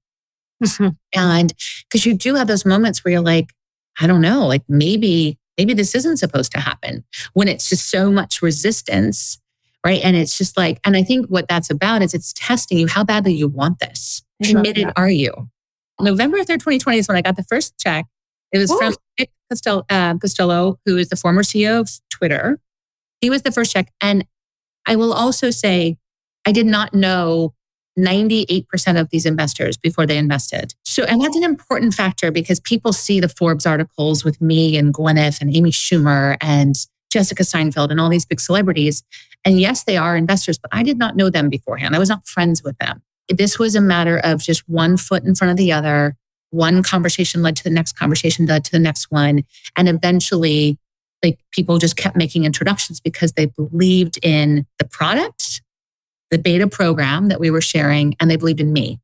Mm-hmm. 0.62 0.88
And 1.14 1.52
because 1.88 2.06
you 2.06 2.14
do 2.14 2.34
have 2.34 2.46
those 2.46 2.64
moments 2.64 3.04
where 3.04 3.12
you're 3.12 3.20
like, 3.20 3.52
I 4.00 4.06
don't 4.06 4.20
know, 4.20 4.46
like 4.46 4.62
maybe, 4.68 5.38
maybe 5.58 5.74
this 5.74 5.94
isn't 5.94 6.18
supposed 6.18 6.52
to 6.52 6.60
happen 6.60 7.04
when 7.32 7.48
it's 7.48 7.68
just 7.68 7.90
so 7.90 8.10
much 8.10 8.42
resistance 8.42 9.38
right? 9.86 10.00
And 10.02 10.16
it's 10.16 10.36
just 10.36 10.56
like, 10.56 10.80
and 10.84 10.96
I 10.96 11.04
think 11.04 11.26
what 11.28 11.46
that's 11.46 11.70
about 11.70 12.02
is 12.02 12.12
it's 12.12 12.32
testing 12.32 12.76
you. 12.76 12.88
How 12.88 13.04
badly 13.04 13.32
you 13.34 13.46
want 13.46 13.78
this? 13.78 14.24
Committed 14.42 14.92
are 14.96 15.08
you? 15.08 15.48
November 16.00 16.38
3rd, 16.38 16.58
2020 16.58 16.98
is 16.98 17.06
when 17.06 17.16
I 17.16 17.22
got 17.22 17.36
the 17.36 17.44
first 17.44 17.78
check. 17.78 18.06
It 18.50 18.58
was 18.58 18.72
Ooh. 18.72 18.78
from 18.78 18.94
Dick 19.16 19.30
Costolo, 19.48 19.84
uh, 19.88 20.14
Costolo, 20.14 20.78
who 20.84 20.96
is 20.96 21.08
the 21.08 21.14
former 21.14 21.44
CEO 21.44 21.78
of 21.78 21.90
Twitter. 22.10 22.58
He 23.20 23.30
was 23.30 23.42
the 23.42 23.52
first 23.52 23.72
check. 23.72 23.92
And 24.00 24.26
I 24.88 24.96
will 24.96 25.12
also 25.12 25.50
say, 25.50 25.98
I 26.44 26.50
did 26.50 26.66
not 26.66 26.92
know 26.92 27.54
98% 27.96 29.00
of 29.00 29.10
these 29.10 29.24
investors 29.24 29.76
before 29.76 30.04
they 30.04 30.18
invested. 30.18 30.74
So, 30.84 31.04
and 31.04 31.22
that's 31.22 31.36
an 31.36 31.44
important 31.44 31.94
factor 31.94 32.32
because 32.32 32.58
people 32.58 32.92
see 32.92 33.20
the 33.20 33.28
Forbes 33.28 33.66
articles 33.66 34.24
with 34.24 34.40
me 34.40 34.76
and 34.76 34.92
Gwyneth 34.92 35.40
and 35.40 35.54
Amy 35.54 35.70
Schumer 35.70 36.36
and 36.40 36.74
Jessica 37.10 37.44
Seinfeld 37.44 37.90
and 37.90 38.00
all 38.00 38.10
these 38.10 38.26
big 38.26 38.40
celebrities. 38.40 39.02
And 39.46 39.60
yes, 39.60 39.84
they 39.84 39.96
are 39.96 40.16
investors, 40.16 40.58
but 40.58 40.70
I 40.74 40.82
did 40.82 40.98
not 40.98 41.14
know 41.16 41.30
them 41.30 41.48
beforehand. 41.48 41.94
I 41.94 42.00
was 42.00 42.08
not 42.08 42.26
friends 42.26 42.64
with 42.64 42.76
them. 42.78 43.00
This 43.28 43.58
was 43.58 43.76
a 43.76 43.80
matter 43.80 44.18
of 44.18 44.42
just 44.42 44.68
one 44.68 44.96
foot 44.96 45.22
in 45.22 45.36
front 45.36 45.52
of 45.52 45.56
the 45.56 45.72
other. 45.72 46.16
One 46.50 46.82
conversation 46.82 47.42
led 47.42 47.56
to 47.56 47.64
the 47.64 47.70
next 47.70 47.96
conversation, 47.96 48.46
led 48.46 48.64
to 48.64 48.72
the 48.72 48.80
next 48.80 49.10
one. 49.10 49.44
And 49.76 49.88
eventually, 49.88 50.78
like 51.22 51.38
people 51.52 51.78
just 51.78 51.96
kept 51.96 52.16
making 52.16 52.44
introductions 52.44 53.00
because 53.00 53.32
they 53.32 53.46
believed 53.46 54.18
in 54.22 54.66
the 54.80 54.84
product, 54.84 55.62
the 56.30 56.38
beta 56.38 56.66
program 56.66 57.28
that 57.28 57.40
we 57.40 57.50
were 57.50 57.60
sharing, 57.60 58.16
and 58.20 58.28
they 58.28 58.36
believed 58.36 58.60
in 58.60 58.72
me 58.72 59.00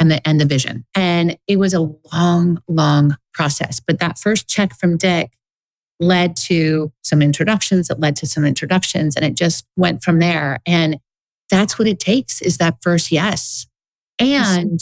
and 0.00 0.10
the 0.10 0.26
and 0.26 0.40
the 0.40 0.44
vision. 0.44 0.84
And 0.94 1.36
it 1.48 1.58
was 1.58 1.74
a 1.74 1.92
long, 2.12 2.62
long 2.68 3.16
process. 3.32 3.80
But 3.80 3.98
that 3.98 4.18
first 4.18 4.48
check 4.48 4.74
from 4.74 4.96
Dick 4.96 5.32
led 6.00 6.36
to 6.36 6.92
some 7.02 7.22
introductions 7.22 7.88
that 7.88 8.00
led 8.00 8.16
to 8.16 8.26
some 8.26 8.44
introductions 8.44 9.16
and 9.16 9.24
it 9.24 9.34
just 9.34 9.64
went 9.76 10.02
from 10.02 10.18
there. 10.18 10.60
And 10.66 10.98
that's 11.50 11.78
what 11.78 11.88
it 11.88 12.00
takes 12.00 12.42
is 12.42 12.58
that 12.58 12.78
first 12.82 13.12
yes. 13.12 13.66
And 14.18 14.80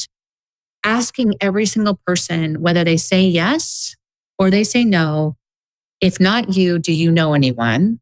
asking 0.84 1.34
every 1.40 1.66
single 1.66 1.98
person 2.06 2.60
whether 2.60 2.84
they 2.84 2.96
say 2.96 3.22
yes 3.22 3.96
or 4.38 4.50
they 4.50 4.64
say 4.64 4.84
no. 4.84 5.36
If 6.00 6.18
not 6.18 6.56
you 6.56 6.78
do 6.78 6.92
you 6.92 7.10
know 7.10 7.34
anyone? 7.34 8.00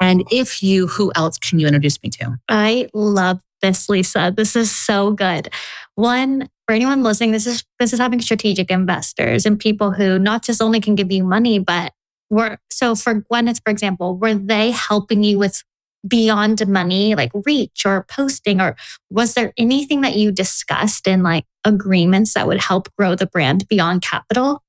And 0.00 0.24
if 0.30 0.62
you 0.62 0.86
who 0.86 1.10
else 1.16 1.38
can 1.38 1.58
you 1.58 1.66
introduce 1.66 2.02
me 2.02 2.10
to? 2.10 2.36
I 2.48 2.88
love 2.94 3.40
this 3.62 3.88
lisa. 3.88 4.32
This 4.36 4.54
is 4.54 4.70
so 4.70 5.12
good. 5.12 5.48
One 5.94 6.48
for 6.66 6.74
anyone 6.74 7.02
listening 7.02 7.32
this 7.32 7.46
is 7.46 7.64
this 7.80 7.92
is 7.92 7.98
having 7.98 8.20
strategic 8.20 8.70
investors 8.70 9.46
and 9.46 9.58
people 9.58 9.90
who 9.90 10.18
not 10.18 10.42
just 10.42 10.60
only 10.60 10.80
can 10.80 10.94
give 10.94 11.10
you 11.10 11.24
money 11.24 11.58
but 11.58 11.94
were 12.30 12.58
so 12.70 12.94
for 12.94 13.14
Gwyneth, 13.14 13.60
for 13.64 13.70
example, 13.70 14.16
were 14.16 14.34
they 14.34 14.70
helping 14.70 15.22
you 15.24 15.38
with 15.38 15.62
beyond 16.06 16.66
money, 16.68 17.14
like 17.14 17.32
reach 17.46 17.84
or 17.84 18.04
posting, 18.08 18.60
or 18.60 18.76
was 19.10 19.34
there 19.34 19.52
anything 19.56 20.02
that 20.02 20.16
you 20.16 20.30
discussed 20.30 21.06
in 21.06 21.22
like 21.22 21.44
agreements 21.64 22.34
that 22.34 22.46
would 22.46 22.60
help 22.60 22.88
grow 22.96 23.14
the 23.14 23.26
brand 23.26 23.66
beyond 23.68 24.02
capital? 24.02 24.62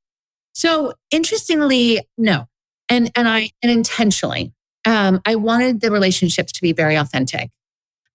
So 0.54 0.94
interestingly, 1.12 2.02
no. 2.18 2.48
And 2.90 3.12
and 3.16 3.28
I 3.28 3.52
and 3.62 3.72
intentionally. 3.72 4.54
Um, 4.86 5.22
I 5.26 5.36
wanted 5.36 5.82
the 5.82 5.92
relationships 5.92 6.52
to 6.54 6.62
be 6.62 6.74
very 6.74 6.96
authentic. 6.96 7.52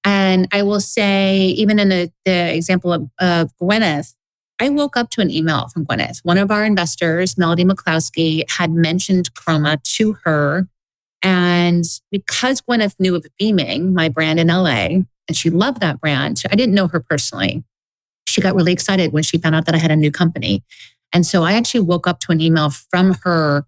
And 0.05 0.49
I 0.53 0.63
will 0.63 0.81
say, 0.81 1.47
even 1.49 1.79
in 1.79 1.89
the, 1.89 2.13
the 2.25 2.55
example 2.55 2.93
of, 2.93 3.09
of 3.21 3.51
Gwyneth, 3.61 4.15
I 4.61 4.69
woke 4.69 4.97
up 4.97 5.11
to 5.11 5.21
an 5.21 5.31
email 5.31 5.69
from 5.69 5.85
Gwyneth. 5.85 6.21
One 6.23 6.39
of 6.39 6.51
our 6.51 6.65
investors, 6.65 7.37
Melody 7.37 7.65
McCloskey, 7.65 8.49
had 8.51 8.71
mentioned 8.71 9.35
Chroma 9.35 9.83
to 9.97 10.13
her. 10.25 10.69
And 11.23 11.85
because 12.11 12.61
Gwyneth 12.61 12.95
knew 12.99 13.17
of 13.17 13.27
Beaming, 13.39 13.95
my 13.95 14.09
brand 14.09 14.39
in 14.39 14.49
LA, 14.49 15.03
and 15.27 15.37
she 15.37 15.51
loved 15.51 15.81
that 15.81 16.01
brand, 16.01 16.43
I 16.51 16.55
didn't 16.55 16.75
know 16.75 16.89
her 16.89 17.01
personally. 17.01 17.65
She 18.29 18.41
got 18.41 18.55
really 18.55 18.73
excited 18.73 19.13
when 19.13 19.23
she 19.23 19.39
found 19.39 19.55
out 19.55 19.67
that 19.67 19.75
I 19.75 19.79
had 19.79 19.91
a 19.91 19.97
new 19.97 20.11
company. 20.11 20.63
And 21.13 21.25
so 21.27 21.43
I 21.43 21.53
actually 21.55 21.81
woke 21.81 22.07
up 22.07 22.21
to 22.21 22.33
an 22.33 22.41
email 22.41 22.71
from 22.71 23.15
her, 23.23 23.65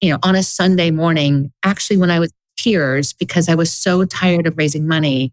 you 0.00 0.10
know, 0.10 0.18
on 0.22 0.34
a 0.34 0.42
Sunday 0.42 0.90
morning, 0.90 1.52
actually 1.64 1.96
when 1.96 2.10
I 2.10 2.20
was 2.20 2.32
tears 2.64 3.12
because 3.12 3.48
I 3.48 3.54
was 3.54 3.72
so 3.72 4.04
tired 4.04 4.46
of 4.46 4.56
raising 4.56 4.86
money 4.86 5.32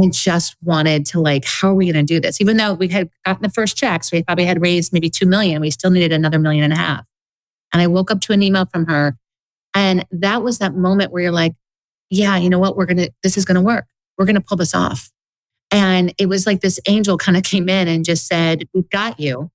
and 0.00 0.12
just 0.12 0.56
wanted 0.62 1.06
to 1.06 1.20
like, 1.20 1.44
how 1.44 1.68
are 1.68 1.74
we 1.74 1.90
going 1.90 2.06
to 2.06 2.14
do 2.14 2.20
this? 2.20 2.40
Even 2.40 2.56
though 2.56 2.74
we 2.74 2.88
had 2.88 3.08
gotten 3.24 3.42
the 3.42 3.48
first 3.48 3.76
checks, 3.76 4.10
we 4.10 4.22
probably 4.22 4.44
had 4.44 4.60
raised 4.60 4.92
maybe 4.92 5.08
2 5.08 5.26
million. 5.26 5.60
We 5.60 5.70
still 5.70 5.90
needed 5.90 6.12
another 6.12 6.38
million 6.38 6.64
and 6.64 6.72
a 6.72 6.76
half. 6.76 7.04
And 7.72 7.80
I 7.80 7.86
woke 7.86 8.10
up 8.10 8.20
to 8.22 8.32
an 8.32 8.42
email 8.42 8.66
from 8.66 8.86
her. 8.86 9.16
And 9.74 10.04
that 10.10 10.42
was 10.42 10.58
that 10.58 10.74
moment 10.74 11.12
where 11.12 11.22
you're 11.22 11.32
like, 11.32 11.54
yeah, 12.10 12.36
you 12.36 12.50
know 12.50 12.58
what? 12.58 12.76
We're 12.76 12.86
going 12.86 12.98
to, 12.98 13.10
this 13.22 13.36
is 13.36 13.44
going 13.44 13.56
to 13.56 13.60
work. 13.60 13.86
We're 14.18 14.26
going 14.26 14.36
to 14.36 14.40
pull 14.40 14.56
this 14.56 14.74
off. 14.74 15.10
And 15.70 16.14
it 16.18 16.26
was 16.26 16.46
like 16.46 16.60
this 16.60 16.78
angel 16.86 17.18
kind 17.18 17.36
of 17.36 17.42
came 17.42 17.68
in 17.68 17.88
and 17.88 18.04
just 18.04 18.26
said, 18.26 18.68
we've 18.74 18.88
got 18.90 19.18
you. 19.18 19.50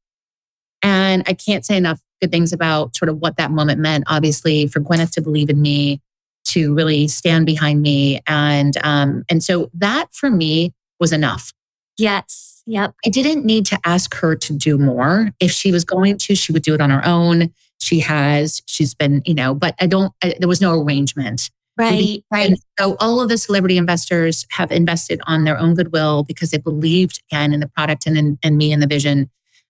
And 0.81 1.23
I 1.27 1.33
can't 1.33 1.65
say 1.65 1.77
enough 1.77 2.01
good 2.21 2.31
things 2.31 2.51
about 2.51 2.95
sort 2.95 3.07
of 3.09 3.19
what 3.19 3.37
that 3.37 3.51
moment 3.51 3.79
meant. 3.79 4.03
Obviously, 4.07 4.67
for 4.67 4.79
Gwyneth 4.81 5.11
to 5.13 5.21
believe 5.21 5.49
in 5.49 5.61
me, 5.61 6.01
to 6.45 6.73
really 6.73 7.07
stand 7.07 7.45
behind 7.45 7.81
me. 7.81 8.21
And, 8.27 8.75
um, 8.83 9.23
and 9.29 9.43
so 9.43 9.69
that 9.73 10.13
for 10.13 10.29
me 10.29 10.73
was 10.99 11.11
enough. 11.11 11.53
Yes. 11.97 12.63
Yep. 12.65 12.95
I 13.05 13.09
didn't 13.09 13.45
need 13.45 13.65
to 13.67 13.79
ask 13.83 14.13
her 14.15 14.35
to 14.35 14.53
do 14.53 14.77
more. 14.77 15.31
If 15.39 15.51
she 15.51 15.71
was 15.71 15.83
going 15.83 16.17
to, 16.19 16.35
she 16.35 16.51
would 16.51 16.63
do 16.63 16.73
it 16.73 16.81
on 16.81 16.89
her 16.89 17.05
own. 17.05 17.53
She 17.79 17.99
has, 18.01 18.61
she's 18.67 18.93
been, 18.93 19.21
you 19.25 19.33
know, 19.33 19.53
but 19.53 19.75
I 19.79 19.87
don't, 19.87 20.13
I, 20.23 20.35
there 20.39 20.47
was 20.47 20.61
no 20.61 20.79
arrangement. 20.79 21.49
Right, 21.77 22.23
right. 22.29 22.49
And 22.49 22.57
so 22.77 22.97
all 22.99 23.21
of 23.21 23.29
the 23.29 23.37
celebrity 23.37 23.77
investors 23.77 24.45
have 24.51 24.69
invested 24.69 25.21
on 25.27 25.45
their 25.45 25.57
own 25.57 25.75
goodwill 25.75 26.23
because 26.23 26.51
they 26.51 26.57
believed 26.57 27.21
again 27.31 27.53
in 27.53 27.61
the 27.61 27.69
product 27.69 28.05
and 28.05 28.17
in 28.17 28.37
and 28.43 28.57
me 28.57 28.73
and 28.73 28.83
the 28.83 28.87
vision. 28.87 29.29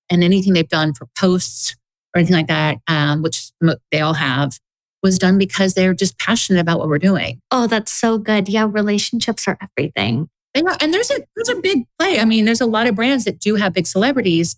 and 0.10 0.24
anything 0.24 0.54
they've 0.54 0.68
done 0.68 0.94
for 0.94 1.08
posts 1.18 1.76
or 2.14 2.20
anything 2.20 2.36
like 2.36 2.48
that, 2.48 2.78
um, 2.88 3.22
which 3.22 3.52
they 3.92 4.02
all 4.02 4.14
have, 4.14 4.60
was 5.02 5.18
done 5.18 5.38
because 5.38 5.74
they're 5.74 5.94
just 5.94 6.20
passionate 6.20 6.60
about 6.60 6.80
what 6.80 6.88
we're 6.88 7.00
doing. 7.00 7.40
Oh, 7.52 7.68
that's 7.68 7.92
so 7.92 8.18
good. 8.18 8.50
Yeah, 8.50 8.68
relationships 8.70 9.48
are 9.48 9.58
everything. 9.62 10.30
They 10.54 10.62
are, 10.62 10.78
and 10.82 10.94
there's 10.94 11.12
a 11.12 11.20
there's 11.36 11.50
a 11.50 11.62
big 11.62 11.86
play. 12.00 12.20
I 12.20 12.26
mean, 12.26 12.46
there's 12.46 12.62
a 12.62 12.66
lot 12.66 12.88
of 12.88 12.96
brands 12.96 13.26
that 13.26 13.40
do 13.40 13.56
have 13.56 13.74
big 13.74 13.88
celebrities, 13.88 14.56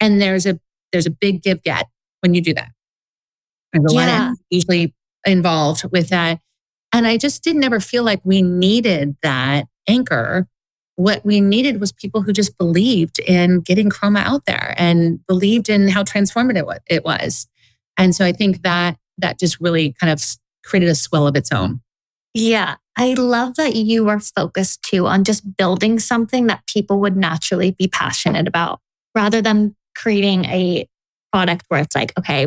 and 0.00 0.20
there's 0.20 0.46
a 0.46 0.58
there's 0.92 1.06
a 1.06 1.10
big 1.10 1.42
give 1.42 1.62
get 1.62 1.88
when 2.20 2.34
you 2.34 2.40
do 2.40 2.54
that. 2.54 2.70
There's 3.72 3.92
a 3.92 3.94
yeah. 3.94 4.32
usually 4.50 4.94
involved 5.26 5.84
with 5.90 6.08
that. 6.10 6.40
And 6.92 7.06
I 7.06 7.16
just 7.16 7.42
didn't 7.42 7.64
ever 7.64 7.80
feel 7.80 8.04
like 8.04 8.20
we 8.24 8.40
needed 8.42 9.16
that 9.22 9.66
anchor. 9.88 10.46
What 10.96 11.24
we 11.24 11.40
needed 11.40 11.80
was 11.80 11.90
people 11.90 12.22
who 12.22 12.32
just 12.32 12.56
believed 12.56 13.18
in 13.18 13.60
getting 13.60 13.90
Kroma 13.90 14.24
out 14.24 14.46
there 14.46 14.74
and 14.78 15.24
believed 15.26 15.68
in 15.68 15.88
how 15.88 16.04
transformative 16.04 16.78
it 16.86 17.04
was. 17.04 17.48
And 17.96 18.14
so 18.14 18.24
I 18.24 18.32
think 18.32 18.62
that 18.62 18.96
that 19.18 19.38
just 19.38 19.60
really 19.60 19.94
kind 20.00 20.12
of 20.12 20.22
created 20.64 20.88
a 20.88 20.94
swell 20.94 21.26
of 21.26 21.36
its 21.36 21.52
own. 21.52 21.80
Yeah. 22.32 22.76
I 22.96 23.14
love 23.14 23.56
that 23.56 23.74
you 23.74 24.08
are 24.08 24.20
focused 24.20 24.82
too 24.82 25.06
on 25.06 25.24
just 25.24 25.56
building 25.56 25.98
something 25.98 26.46
that 26.46 26.66
people 26.66 27.00
would 27.00 27.16
naturally 27.16 27.72
be 27.72 27.88
passionate 27.88 28.46
about 28.46 28.80
rather 29.14 29.42
than 29.42 29.74
creating 29.96 30.44
a 30.46 30.88
product 31.32 31.64
where 31.68 31.80
it's 31.80 31.94
like, 31.94 32.12
okay, 32.18 32.46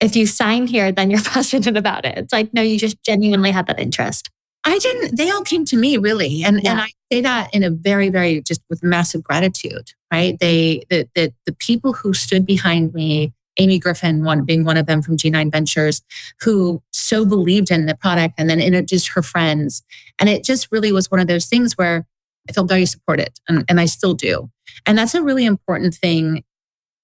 if 0.00 0.14
you 0.14 0.26
sign 0.26 0.66
here, 0.66 0.92
then 0.92 1.10
you're 1.10 1.20
passionate 1.24 1.76
about 1.76 2.04
it. 2.04 2.18
It's 2.18 2.32
like, 2.32 2.52
no, 2.52 2.62
you 2.62 2.78
just 2.78 3.02
genuinely 3.02 3.50
had 3.50 3.66
that 3.66 3.80
interest. 3.80 4.30
I 4.64 4.78
didn't, 4.78 5.16
they 5.16 5.30
all 5.30 5.42
came 5.42 5.64
to 5.66 5.76
me 5.76 5.96
really. 5.96 6.42
And, 6.44 6.62
yeah. 6.62 6.72
and 6.72 6.80
I 6.80 6.88
say 7.10 7.20
that 7.22 7.54
in 7.54 7.62
a 7.62 7.70
very, 7.70 8.10
very 8.10 8.42
just 8.42 8.60
with 8.68 8.82
massive 8.82 9.22
gratitude, 9.22 9.92
right? 10.12 10.38
They, 10.38 10.82
the, 10.90 11.08
the, 11.14 11.32
the 11.46 11.54
people 11.54 11.94
who 11.94 12.12
stood 12.12 12.44
behind 12.44 12.92
me, 12.92 13.32
Amy 13.58 13.78
Griffin, 13.78 14.24
one 14.24 14.44
being 14.44 14.64
one 14.64 14.76
of 14.76 14.86
them 14.86 15.02
from 15.02 15.16
G9 15.16 15.50
Ventures, 15.50 16.02
who 16.40 16.82
so 16.92 17.24
believed 17.24 17.70
in 17.70 17.86
the 17.86 17.94
product 17.94 18.34
and 18.38 18.48
then 18.48 18.60
introduced 18.60 19.08
her 19.08 19.22
friends. 19.22 19.82
And 20.18 20.28
it 20.28 20.44
just 20.44 20.68
really 20.70 20.92
was 20.92 21.10
one 21.10 21.20
of 21.20 21.26
those 21.26 21.46
things 21.46 21.74
where 21.74 22.06
I 22.48 22.52
felt 22.52 22.68
very 22.68 22.86
supported 22.86 23.30
and, 23.48 23.64
and 23.68 23.80
I 23.80 23.86
still 23.86 24.14
do. 24.14 24.50
And 24.86 24.96
that's 24.96 25.14
a 25.14 25.22
really 25.22 25.44
important 25.44 25.94
thing 25.94 26.44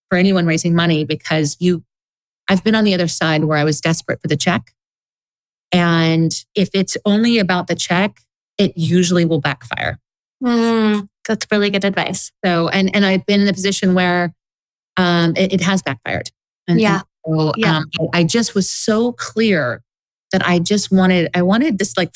for 0.08 0.16
anyone 0.16 0.46
raising 0.46 0.74
money 0.74 1.04
because 1.04 1.56
you 1.60 1.84
I've 2.48 2.62
been 2.62 2.74
on 2.74 2.84
the 2.84 2.94
other 2.94 3.08
side 3.08 3.44
where 3.44 3.56
I 3.56 3.64
was 3.64 3.80
desperate 3.80 4.20
for 4.20 4.28
the 4.28 4.36
check. 4.36 4.72
And 5.72 6.32
if 6.54 6.68
it's 6.74 6.96
only 7.06 7.38
about 7.38 7.68
the 7.68 7.74
check, 7.74 8.20
it 8.58 8.76
usually 8.76 9.24
will 9.24 9.40
backfire. 9.40 9.98
Mm, 10.42 11.08
that's 11.26 11.46
really 11.50 11.70
good 11.70 11.84
advice. 11.84 12.30
So, 12.44 12.68
and 12.68 12.94
and 12.94 13.04
I've 13.04 13.26
been 13.26 13.40
in 13.40 13.48
a 13.48 13.52
position 13.52 13.94
where 13.94 14.34
um, 14.96 15.34
it, 15.36 15.52
it 15.52 15.60
has 15.62 15.82
backfired. 15.82 16.30
And, 16.68 16.80
yeah. 16.80 17.02
And 17.24 17.40
so, 17.40 17.52
yeah. 17.56 17.78
Um, 17.78 18.08
I 18.12 18.24
just 18.24 18.54
was 18.54 18.68
so 18.68 19.12
clear 19.12 19.82
that 20.32 20.46
I 20.46 20.58
just 20.58 20.90
wanted, 20.90 21.30
I 21.34 21.42
wanted 21.42 21.78
this 21.78 21.96
like 21.96 22.14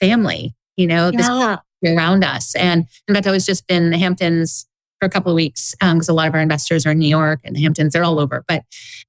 family, 0.00 0.54
you 0.76 0.86
know, 0.86 1.10
yeah. 1.12 1.56
this 1.82 1.92
around 1.92 2.24
us. 2.24 2.54
And 2.54 2.86
in 3.08 3.14
fact, 3.14 3.26
I 3.26 3.30
was 3.30 3.46
just 3.46 3.64
in 3.68 3.90
the 3.90 3.98
Hamptons 3.98 4.66
for 5.00 5.06
a 5.06 5.10
couple 5.10 5.32
of 5.32 5.36
weeks 5.36 5.74
because 5.80 6.08
um, 6.08 6.12
a 6.12 6.16
lot 6.16 6.28
of 6.28 6.34
our 6.34 6.40
investors 6.40 6.84
are 6.86 6.90
in 6.90 6.98
New 6.98 7.08
York 7.08 7.40
and 7.44 7.56
the 7.56 7.62
Hamptons, 7.62 7.92
they're 7.92 8.04
all 8.04 8.20
over. 8.20 8.44
But, 8.46 8.64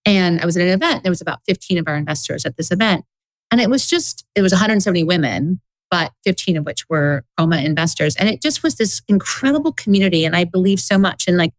and 0.06 0.40
I 0.40 0.46
was 0.46 0.56
at 0.56 0.64
an 0.64 0.70
event, 0.70 1.04
there 1.04 1.12
was 1.12 1.22
about 1.22 1.40
15 1.48 1.78
of 1.78 1.88
our 1.88 1.96
investors 1.96 2.46
at 2.46 2.58
this 2.58 2.72
event. 2.72 3.06
And 3.52 3.60
it 3.60 3.70
was 3.70 3.88
just, 3.88 4.26
it 4.36 4.42
was 4.42 4.54
170 4.54 5.04
women, 5.04 5.60
but 5.90 6.14
15 6.24 6.58
of 6.58 6.66
which 6.66 6.88
were 6.90 7.26
Kroma 7.38 7.64
investors. 7.64 8.16
And 8.16 8.30
it 8.30 8.42
just 8.42 8.64
was 8.64 8.76
this 8.76 9.02
incredible 9.10 9.74
community. 9.74 10.24
And 10.24 10.36
I 10.36 10.46
believe 10.46 10.80
so 10.80 10.98
much 10.98 11.28
in 11.28 11.36
like 11.36 11.52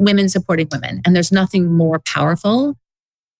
women 0.00 0.28
supporting 0.28 0.68
women. 0.70 1.00
And 1.04 1.14
there's 1.14 1.32
nothing 1.32 1.72
more 1.72 1.98
powerful. 2.00 2.76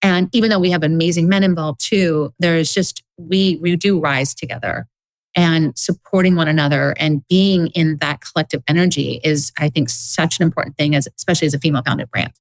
And 0.03 0.29
even 0.33 0.51
though 0.51 0.59
we 0.59 0.71
have 0.71 0.83
amazing 0.83 1.29
men 1.29 1.43
involved 1.43 1.81
too, 1.81 2.33
there's 2.39 2.73
just, 2.73 3.03
we, 3.17 3.59
we 3.61 3.77
do 3.77 3.99
rise 3.99 4.35
together 4.35 4.87
and 5.35 5.77
supporting 5.77 6.35
one 6.35 6.49
another 6.49 6.95
and 6.99 7.27
being 7.29 7.69
in 7.69 7.99
that 7.99 8.21
collective 8.21 8.63
energy 8.69 9.21
is, 9.23 9.53
I 9.59 9.69
think, 9.69 9.91
such 9.91 10.39
an 10.39 10.45
important 10.45 10.77
thing, 10.77 10.95
as 10.95 11.09
especially 11.17 11.47
as 11.47 11.55
a 11.55 11.59
female 11.59 11.83
founded 11.85 12.11
brand. 12.11 12.33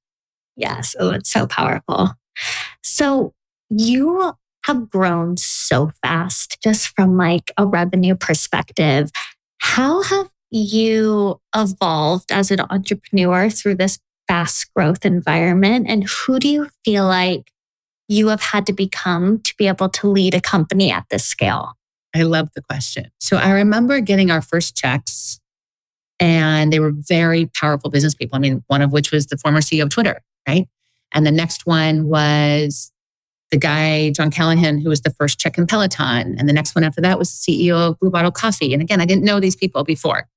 Yes. 0.56 0.96
Oh, 0.98 1.10
it's 1.10 1.30
so 1.30 1.46
powerful. 1.46 2.12
So 2.82 3.34
you 3.68 4.32
have 4.64 4.90
grown 4.90 5.36
so 5.36 5.92
fast 6.02 6.58
just 6.62 6.88
from 6.88 7.16
like 7.16 7.52
a 7.56 7.66
revenue 7.66 8.14
perspective. 8.14 9.10
How 9.58 10.02
have 10.02 10.28
you 10.50 11.40
evolved 11.54 12.32
as 12.32 12.50
an 12.50 12.60
entrepreneur 12.70 13.50
through 13.50 13.74
this 13.76 13.98
fast 14.28 14.72
growth 14.74 15.04
environment? 15.04 15.86
And 15.88 16.08
who 16.08 16.38
do 16.38 16.48
you 16.48 16.68
feel 16.84 17.04
like 17.04 17.52
you 18.08 18.28
have 18.28 18.40
had 18.40 18.66
to 18.66 18.72
become 18.72 19.40
to 19.40 19.54
be 19.56 19.66
able 19.66 19.88
to 19.88 20.08
lead 20.08 20.34
a 20.34 20.40
company 20.40 20.90
at 20.90 21.06
this 21.10 21.24
scale? 21.24 21.72
I 22.14 22.22
love 22.22 22.48
the 22.54 22.62
question. 22.62 23.10
So 23.20 23.36
I 23.36 23.50
remember 23.50 24.00
getting 24.00 24.30
our 24.30 24.40
first 24.40 24.76
checks 24.76 25.40
and 26.18 26.72
they 26.72 26.80
were 26.80 26.92
very 26.94 27.46
powerful 27.46 27.90
business 27.90 28.14
people. 28.14 28.36
I 28.36 28.38
mean, 28.38 28.64
one 28.68 28.82
of 28.82 28.92
which 28.92 29.12
was 29.12 29.26
the 29.26 29.36
former 29.36 29.60
CEO 29.60 29.82
of 29.82 29.90
Twitter, 29.90 30.22
right? 30.48 30.66
And 31.12 31.26
the 31.26 31.32
next 31.32 31.66
one 31.66 32.08
was 32.08 32.90
the 33.50 33.58
guy, 33.58 34.10
John 34.10 34.30
Callahan, 34.30 34.78
who 34.78 34.88
was 34.88 35.02
the 35.02 35.10
first 35.10 35.38
check 35.38 35.58
in 35.58 35.66
Peloton. 35.66 36.36
And 36.38 36.48
the 36.48 36.52
next 36.52 36.74
one 36.74 36.84
after 36.84 37.00
that 37.02 37.18
was 37.18 37.30
the 37.30 37.68
CEO 37.68 37.90
of 37.90 37.98
Blue 38.00 38.10
Bottle 38.10 38.32
Coffee. 38.32 38.72
And 38.72 38.82
again, 38.82 39.00
I 39.00 39.04
didn't 39.04 39.24
know 39.24 39.38
these 39.38 39.56
people 39.56 39.84
before. 39.84 40.28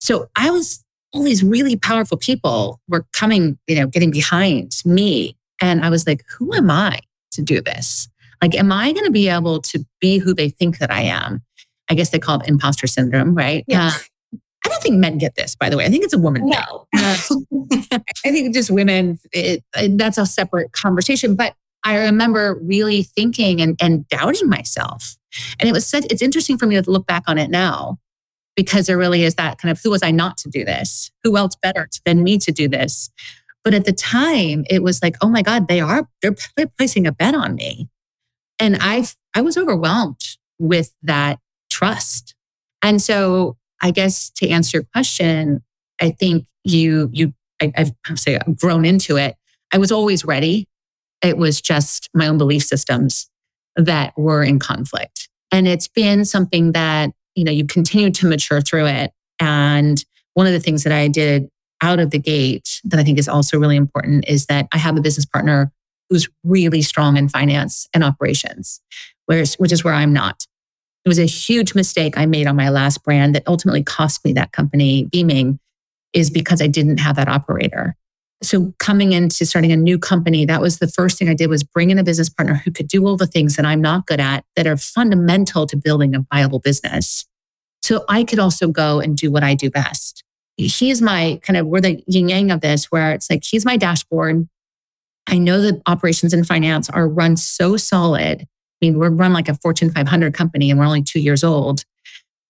So 0.00 0.28
I 0.36 0.50
was, 0.50 0.84
all 1.12 1.22
these 1.22 1.42
really 1.42 1.76
powerful 1.76 2.16
people 2.16 2.80
were 2.88 3.06
coming, 3.12 3.58
you 3.66 3.76
know, 3.76 3.86
getting 3.86 4.10
behind 4.10 4.82
me. 4.84 5.36
And 5.60 5.84
I 5.84 5.90
was 5.90 6.06
like, 6.06 6.24
who 6.36 6.52
am 6.54 6.70
I 6.70 7.00
to 7.32 7.42
do 7.42 7.60
this? 7.60 8.08
Like, 8.42 8.54
am 8.54 8.70
I 8.70 8.92
going 8.92 9.06
to 9.06 9.12
be 9.12 9.28
able 9.28 9.62
to 9.62 9.84
be 10.00 10.18
who 10.18 10.34
they 10.34 10.50
think 10.50 10.78
that 10.78 10.90
I 10.90 11.02
am? 11.02 11.42
I 11.88 11.94
guess 11.94 12.10
they 12.10 12.18
call 12.18 12.40
it 12.40 12.48
imposter 12.48 12.86
syndrome, 12.86 13.34
right? 13.34 13.64
Yeah. 13.66 13.88
Uh, 13.88 14.38
I 14.64 14.68
don't 14.68 14.82
think 14.82 14.96
men 14.96 15.18
get 15.18 15.36
this, 15.36 15.54
by 15.54 15.70
the 15.70 15.76
way. 15.76 15.84
I 15.84 15.88
think 15.88 16.04
it's 16.04 16.12
a 16.12 16.18
woman. 16.18 16.46
No. 16.46 16.86
Uh, 16.94 17.16
I 17.92 18.30
think 18.30 18.52
just 18.52 18.70
women, 18.70 19.18
it, 19.32 19.62
it, 19.76 19.96
that's 19.96 20.18
a 20.18 20.26
separate 20.26 20.72
conversation. 20.72 21.36
But 21.36 21.54
I 21.84 21.98
remember 21.98 22.58
really 22.60 23.04
thinking 23.04 23.60
and, 23.60 23.76
and 23.80 24.08
doubting 24.08 24.48
myself. 24.48 25.16
And 25.60 25.68
it 25.68 25.72
was 25.72 25.86
such, 25.86 26.04
it's 26.10 26.20
interesting 26.20 26.58
for 26.58 26.66
me 26.66 26.80
to 26.80 26.90
look 26.90 27.06
back 27.06 27.22
on 27.28 27.38
it 27.38 27.48
now 27.48 27.98
because 28.56 28.86
there 28.86 28.98
really 28.98 29.22
is 29.22 29.34
that 29.36 29.58
kind 29.58 29.70
of 29.70 29.80
who 29.82 29.90
was 29.90 30.02
I 30.02 30.10
not 30.10 30.38
to 30.38 30.48
do 30.48 30.64
this? 30.64 31.10
Who 31.22 31.36
else 31.36 31.54
better 31.62 31.88
than 32.04 32.24
me 32.24 32.38
to 32.38 32.50
do 32.50 32.68
this? 32.68 33.10
But 33.62 33.74
at 33.74 33.84
the 33.84 33.92
time, 33.92 34.64
it 34.70 34.82
was 34.82 35.02
like, 35.02 35.16
oh 35.20 35.28
my 35.28 35.42
God, 35.42 35.68
they 35.68 35.80
are, 35.80 36.08
they're, 36.22 36.36
placing 36.78 37.06
a 37.06 37.12
bet 37.12 37.34
on 37.34 37.54
me. 37.56 37.88
And 38.58 38.78
I, 38.80 39.06
I 39.34 39.42
was 39.42 39.56
overwhelmed 39.56 40.20
with 40.58 40.92
that 41.02 41.38
trust. 41.70 42.34
And 42.82 43.02
so 43.02 43.56
I 43.82 43.90
guess 43.90 44.30
to 44.36 44.48
answer 44.48 44.78
your 44.78 44.86
question, 44.92 45.62
I 46.00 46.10
think 46.10 46.46
you, 46.64 47.10
you, 47.12 47.34
I, 47.60 47.72
I've 47.76 48.18
say 48.18 48.38
I've 48.38 48.56
grown 48.58 48.84
into 48.84 49.16
it. 49.16 49.34
I 49.72 49.78
was 49.78 49.92
always 49.92 50.24
ready. 50.24 50.68
It 51.22 51.36
was 51.36 51.60
just 51.60 52.08
my 52.14 52.28
own 52.28 52.38
belief 52.38 52.62
systems 52.62 53.28
that 53.74 54.16
were 54.16 54.42
in 54.42 54.58
conflict. 54.58 55.28
And 55.52 55.66
it's 55.66 55.88
been 55.88 56.24
something 56.24 56.72
that, 56.72 57.10
you 57.36 57.44
know, 57.44 57.52
you 57.52 57.64
continue 57.64 58.10
to 58.10 58.26
mature 58.26 58.60
through 58.60 58.86
it. 58.86 59.12
And 59.38 60.02
one 60.34 60.46
of 60.46 60.52
the 60.52 60.60
things 60.60 60.82
that 60.82 60.92
I 60.92 61.06
did 61.06 61.48
out 61.82 62.00
of 62.00 62.10
the 62.10 62.18
gate 62.18 62.80
that 62.84 62.98
I 62.98 63.04
think 63.04 63.18
is 63.18 63.28
also 63.28 63.58
really 63.58 63.76
important 63.76 64.24
is 64.26 64.46
that 64.46 64.66
I 64.72 64.78
have 64.78 64.96
a 64.96 65.00
business 65.00 65.26
partner 65.26 65.70
who's 66.08 66.28
really 66.42 66.82
strong 66.82 67.16
in 67.16 67.28
finance 67.28 67.88
and 67.92 68.02
operations, 68.02 68.80
whereas, 69.26 69.54
which 69.54 69.72
is 69.72 69.84
where 69.84 69.94
I'm 69.94 70.12
not. 70.12 70.44
It 71.04 71.08
was 71.08 71.18
a 71.18 71.26
huge 71.26 71.74
mistake 71.74 72.16
I 72.16 72.26
made 72.26 72.46
on 72.46 72.56
my 72.56 72.68
last 72.68 73.04
brand 73.04 73.34
that 73.34 73.44
ultimately 73.46 73.82
cost 73.82 74.24
me 74.24 74.32
that 74.32 74.52
company, 74.52 75.04
Beaming, 75.04 75.60
is 76.12 76.30
because 76.30 76.62
I 76.62 76.66
didn't 76.66 76.98
have 76.98 77.16
that 77.16 77.28
operator. 77.28 77.94
So 78.42 78.74
coming 78.78 79.12
into 79.12 79.46
starting 79.46 79.72
a 79.72 79.76
new 79.76 79.98
company, 79.98 80.44
that 80.44 80.60
was 80.60 80.78
the 80.78 80.88
first 80.88 81.18
thing 81.18 81.28
I 81.28 81.34
did 81.34 81.48
was 81.48 81.64
bring 81.64 81.90
in 81.90 81.98
a 81.98 82.04
business 82.04 82.28
partner 82.28 82.54
who 82.54 82.70
could 82.70 82.88
do 82.88 83.06
all 83.06 83.16
the 83.16 83.26
things 83.26 83.56
that 83.56 83.64
I'm 83.64 83.80
not 83.80 84.06
good 84.06 84.20
at 84.20 84.44
that 84.56 84.66
are 84.66 84.76
fundamental 84.76 85.66
to 85.66 85.76
building 85.76 86.14
a 86.14 86.26
viable 86.32 86.58
business. 86.58 87.24
So 87.82 88.04
I 88.08 88.24
could 88.24 88.38
also 88.38 88.68
go 88.68 89.00
and 89.00 89.16
do 89.16 89.30
what 89.30 89.42
I 89.42 89.54
do 89.54 89.70
best. 89.70 90.22
He's 90.56 91.00
my 91.00 91.40
kind 91.42 91.56
of, 91.56 91.66
we're 91.66 91.80
the 91.80 92.02
yin 92.06 92.28
yang 92.28 92.50
of 92.50 92.60
this, 92.60 92.86
where 92.86 93.12
it's 93.12 93.30
like, 93.30 93.44
he's 93.44 93.64
my 93.64 93.76
dashboard. 93.76 94.48
I 95.26 95.38
know 95.38 95.60
that 95.62 95.82
operations 95.86 96.32
and 96.32 96.46
finance 96.46 96.90
are 96.90 97.08
run 97.08 97.36
so 97.36 97.76
solid. 97.76 98.42
I 98.42 98.46
mean, 98.80 98.98
we're 98.98 99.10
run 99.10 99.32
like 99.32 99.48
a 99.48 99.54
Fortune 99.54 99.90
500 99.90 100.34
company 100.34 100.70
and 100.70 100.78
we're 100.78 100.86
only 100.86 101.02
two 101.02 101.20
years 101.20 101.42
old, 101.42 101.84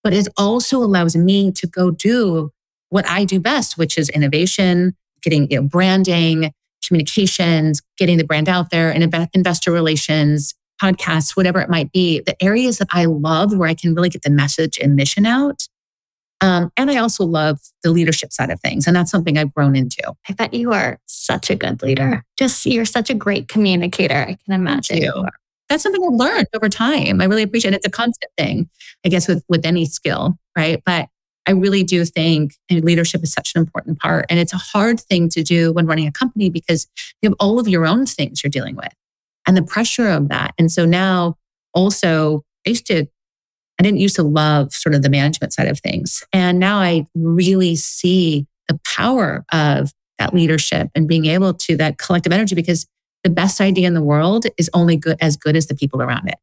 but 0.02 0.12
it 0.12 0.28
also 0.36 0.78
allows 0.78 1.16
me 1.16 1.52
to 1.52 1.66
go 1.66 1.90
do 1.90 2.50
what 2.88 3.08
I 3.08 3.24
do 3.24 3.40
best, 3.40 3.78
which 3.78 3.98
is 3.98 4.08
innovation, 4.08 4.96
getting 5.26 5.50
you 5.50 5.60
know, 5.60 5.66
branding, 5.66 6.52
communications, 6.86 7.82
getting 7.98 8.16
the 8.16 8.24
brand 8.24 8.48
out 8.48 8.70
there, 8.70 8.90
and 8.90 9.28
investor 9.34 9.72
relations, 9.72 10.54
podcasts, 10.80 11.36
whatever 11.36 11.60
it 11.60 11.68
might 11.68 11.90
be. 11.90 12.20
The 12.20 12.40
areas 12.42 12.78
that 12.78 12.88
I 12.92 13.06
love 13.06 13.56
where 13.56 13.68
I 13.68 13.74
can 13.74 13.94
really 13.94 14.08
get 14.08 14.22
the 14.22 14.30
message 14.30 14.78
and 14.78 14.94
mission 14.94 15.26
out. 15.26 15.66
Um, 16.42 16.70
and 16.76 16.90
I 16.90 16.98
also 16.98 17.24
love 17.24 17.58
the 17.82 17.90
leadership 17.90 18.32
side 18.32 18.50
of 18.50 18.60
things. 18.60 18.86
And 18.86 18.94
that's 18.94 19.10
something 19.10 19.38
I've 19.38 19.54
grown 19.54 19.74
into. 19.74 20.12
I 20.28 20.34
bet 20.34 20.52
you 20.52 20.72
are 20.72 20.98
such 21.06 21.50
a 21.50 21.56
good 21.56 21.82
leader. 21.82 22.22
Just 22.38 22.66
you're 22.66 22.84
such 22.84 23.08
a 23.08 23.14
great 23.14 23.48
communicator. 23.48 24.14
I 24.14 24.36
can 24.44 24.54
imagine. 24.54 24.98
you. 24.98 25.24
That's 25.68 25.82
something 25.82 26.02
I've 26.04 26.12
learned 26.12 26.46
over 26.54 26.68
time. 26.68 27.20
I 27.20 27.24
really 27.24 27.42
appreciate 27.42 27.72
it. 27.72 27.78
It's 27.78 27.86
a 27.86 27.90
constant 27.90 28.30
thing, 28.38 28.68
I 29.04 29.08
guess, 29.08 29.26
with, 29.26 29.42
with 29.48 29.64
any 29.64 29.86
skill, 29.86 30.38
right? 30.56 30.80
But 30.84 31.08
I 31.46 31.52
really 31.52 31.84
do 31.84 32.04
think 32.04 32.54
leadership 32.70 33.22
is 33.22 33.32
such 33.32 33.52
an 33.54 33.60
important 33.60 33.98
part. 33.98 34.26
And 34.28 34.38
it's 34.38 34.52
a 34.52 34.58
hard 34.58 35.00
thing 35.00 35.28
to 35.30 35.42
do 35.42 35.72
when 35.72 35.86
running 35.86 36.06
a 36.06 36.12
company 36.12 36.50
because 36.50 36.86
you 37.22 37.28
have 37.28 37.36
all 37.38 37.58
of 37.60 37.68
your 37.68 37.86
own 37.86 38.04
things 38.06 38.42
you're 38.42 38.50
dealing 38.50 38.76
with 38.76 38.92
and 39.46 39.56
the 39.56 39.62
pressure 39.62 40.08
of 40.08 40.28
that. 40.28 40.54
And 40.58 40.70
so 40.72 40.84
now 40.84 41.36
also, 41.72 42.42
I 42.66 42.70
used 42.70 42.86
to, 42.86 43.06
I 43.78 43.82
didn't 43.82 43.98
used 43.98 44.16
to 44.16 44.22
love 44.22 44.72
sort 44.72 44.94
of 44.94 45.02
the 45.02 45.10
management 45.10 45.52
side 45.52 45.68
of 45.68 45.78
things. 45.78 46.24
And 46.32 46.58
now 46.58 46.78
I 46.78 47.06
really 47.14 47.76
see 47.76 48.46
the 48.68 48.80
power 48.84 49.44
of 49.52 49.92
that 50.18 50.34
leadership 50.34 50.88
and 50.94 51.06
being 51.06 51.26
able 51.26 51.54
to 51.54 51.76
that 51.76 51.98
collective 51.98 52.32
energy 52.32 52.54
because 52.54 52.86
the 53.22 53.30
best 53.30 53.60
idea 53.60 53.86
in 53.86 53.94
the 53.94 54.02
world 54.02 54.46
is 54.56 54.70
only 54.72 54.96
good 54.96 55.16
as 55.20 55.36
good 55.36 55.56
as 55.56 55.66
the 55.66 55.74
people 55.74 56.02
around 56.02 56.28
it. 56.28 56.38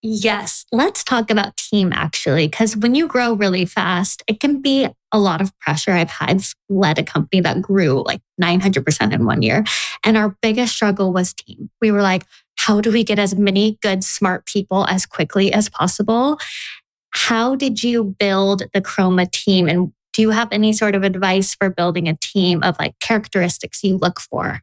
Yes. 0.00 0.64
Let's 0.70 1.02
talk 1.02 1.28
about 1.30 1.56
team 1.56 1.92
actually, 1.92 2.46
because 2.46 2.76
when 2.76 2.94
you 2.94 3.08
grow 3.08 3.32
really 3.32 3.64
fast, 3.64 4.22
it 4.28 4.38
can 4.38 4.62
be 4.62 4.88
a 5.10 5.18
lot 5.18 5.40
of 5.40 5.58
pressure. 5.58 5.90
I've 5.90 6.10
had 6.10 6.42
led 6.68 6.98
a 6.98 7.02
company 7.02 7.40
that 7.40 7.60
grew 7.60 8.04
like 8.06 8.20
900% 8.40 9.12
in 9.12 9.26
one 9.26 9.42
year. 9.42 9.64
And 10.04 10.16
our 10.16 10.36
biggest 10.40 10.74
struggle 10.74 11.12
was 11.12 11.34
team. 11.34 11.70
We 11.80 11.90
were 11.90 12.02
like, 12.02 12.24
how 12.56 12.80
do 12.80 12.92
we 12.92 13.02
get 13.02 13.18
as 13.18 13.34
many 13.34 13.78
good, 13.82 14.04
smart 14.04 14.46
people 14.46 14.86
as 14.86 15.04
quickly 15.04 15.52
as 15.52 15.68
possible? 15.68 16.38
How 17.10 17.56
did 17.56 17.82
you 17.82 18.14
build 18.18 18.62
the 18.72 18.80
Kroma 18.80 19.28
team? 19.30 19.68
And 19.68 19.92
do 20.12 20.22
you 20.22 20.30
have 20.30 20.48
any 20.52 20.72
sort 20.72 20.94
of 20.94 21.02
advice 21.02 21.54
for 21.54 21.70
building 21.70 22.08
a 22.08 22.16
team 22.20 22.62
of 22.62 22.76
like 22.78 22.98
characteristics 23.00 23.82
you 23.82 23.96
look 23.96 24.20
for? 24.20 24.60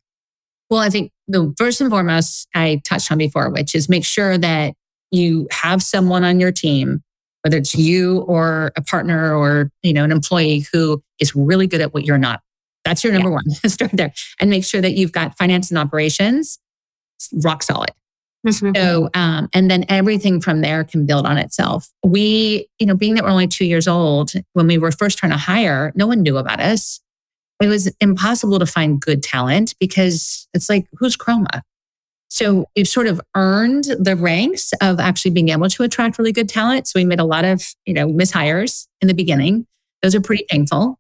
Well, 0.69 0.79
I 0.79 0.89
think 0.89 1.11
the 1.27 1.53
first 1.57 1.81
and 1.81 1.89
foremost 1.89 2.47
I 2.55 2.81
touched 2.85 3.11
on 3.11 3.17
before, 3.17 3.49
which 3.49 3.75
is 3.75 3.89
make 3.89 4.05
sure 4.05 4.37
that 4.37 4.75
you 5.15 5.47
have 5.51 5.81
someone 5.81 6.23
on 6.23 6.39
your 6.39 6.51
team, 6.51 7.03
whether 7.43 7.57
it's 7.57 7.75
you 7.75 8.19
or 8.21 8.71
a 8.75 8.81
partner 8.81 9.35
or, 9.35 9.71
you 9.83 9.93
know, 9.93 10.03
an 10.03 10.11
employee 10.11 10.65
who 10.71 11.01
is 11.19 11.35
really 11.35 11.67
good 11.67 11.81
at 11.81 11.93
what 11.93 12.05
you're 12.05 12.17
not. 12.17 12.41
That's 12.83 13.03
your 13.03 13.13
number 13.13 13.29
yeah. 13.29 13.35
one. 13.35 13.49
Start 13.69 13.91
there 13.93 14.13
and 14.39 14.49
make 14.49 14.63
sure 14.63 14.81
that 14.81 14.93
you've 14.93 15.11
got 15.11 15.37
finance 15.37 15.71
and 15.71 15.77
operations 15.77 16.59
rock 17.43 17.63
solid. 17.63 17.91
Mm-hmm. 18.45 18.75
So, 18.75 19.09
um, 19.15 19.49
and 19.53 19.71
then 19.71 19.85
everything 19.89 20.39
from 20.39 20.61
there 20.61 20.83
can 20.83 21.05
build 21.05 21.25
on 21.25 21.37
itself. 21.37 21.89
We, 22.03 22.67
you 22.77 22.85
know, 22.85 22.95
being 22.95 23.15
that 23.15 23.23
we're 23.23 23.31
only 23.31 23.47
two 23.47 23.65
years 23.65 23.87
old, 23.87 24.33
when 24.53 24.67
we 24.67 24.77
were 24.77 24.91
first 24.91 25.17
trying 25.17 25.31
to 25.31 25.37
hire, 25.37 25.91
no 25.95 26.05
one 26.05 26.21
knew 26.21 26.37
about 26.37 26.59
us. 26.59 26.99
It 27.61 27.67
was 27.67 27.91
impossible 28.01 28.59
to 28.59 28.65
find 28.65 29.01
good 29.01 29.23
talent 29.23 29.73
because 29.79 30.47
it's 30.53 30.69
like, 30.69 30.87
who's 30.93 31.17
Kroma? 31.17 31.61
So 32.29 32.65
we've 32.75 32.87
sort 32.87 33.07
of 33.07 33.21
earned 33.35 33.85
the 33.99 34.15
ranks 34.15 34.73
of 34.81 34.99
actually 34.99 35.31
being 35.31 35.49
able 35.49 35.69
to 35.69 35.83
attract 35.83 36.17
really 36.17 36.31
good 36.31 36.49
talent. 36.49 36.87
So 36.87 36.99
we 36.99 37.05
made 37.05 37.19
a 37.19 37.25
lot 37.25 37.45
of, 37.45 37.63
you 37.85 37.93
know, 37.93 38.07
mishires 38.07 38.87
in 39.01 39.07
the 39.07 39.13
beginning. 39.13 39.67
Those 40.01 40.15
are 40.15 40.21
pretty 40.21 40.45
painful. 40.49 40.99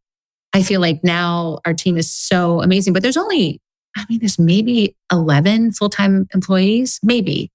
I 0.53 0.63
feel 0.63 0.79
like 0.79 1.03
now 1.03 1.59
our 1.65 1.73
team 1.73 1.97
is 1.97 2.09
so 2.09 2.61
amazing, 2.61 2.93
but 2.93 3.03
there's 3.03 3.17
only, 3.17 3.59
I 3.97 4.05
mean, 4.09 4.19
there's 4.19 4.39
maybe 4.39 4.95
11 5.11 5.73
full 5.73 5.89
time 5.89 6.27
employees, 6.33 6.99
maybe. 7.03 7.51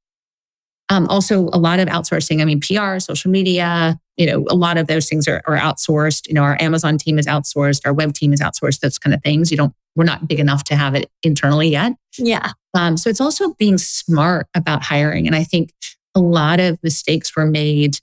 Um, 0.91 1.07
also, 1.07 1.49
a 1.53 1.59
lot 1.59 1.79
of 1.79 1.89
outsourcing. 1.89 2.43
I 2.43 2.45
mean, 2.45 2.61
PR, 2.61 2.99
social 2.99 3.31
media, 3.31 3.99
you 4.17 4.27
know, 4.27 4.45
a 4.51 4.57
lot 4.57 4.77
of 4.77 4.89
those 4.89 5.09
things 5.09 5.29
are, 5.29 5.41
are 5.47 5.57
outsourced. 5.57 6.27
You 6.27 6.35
know, 6.35 6.43
our 6.43 6.61
Amazon 6.61 6.99
team 6.99 7.19
is 7.19 7.27
outsourced, 7.27 7.83
our 7.87 7.95
web 7.95 8.13
team 8.13 8.33
is 8.33 8.41
outsourced, 8.41 8.81
those 8.81 8.99
kind 8.99 9.15
of 9.15 9.23
things. 9.23 9.51
You 9.51 9.57
don't, 9.57 9.73
we're 9.97 10.05
not 10.05 10.29
big 10.29 10.41
enough 10.41 10.65
to 10.65 10.77
have 10.77 10.95
it 10.95 11.11
internally 11.23 11.69
yet. 11.69 11.93
Yeah. 12.19 12.53
Um, 12.75 12.97
so 12.97 13.11
it's 13.11 13.21
also 13.21 13.55
being 13.55 13.79
smart 13.79 14.47
about 14.55 14.83
hiring. 14.83 15.27
And 15.27 15.35
I 15.35 15.45
think 15.45 15.73
a 16.15 16.21
lot 16.21 16.61
of 16.61 16.79
mistakes 16.83 17.35
were 17.37 17.47
made 17.47 17.99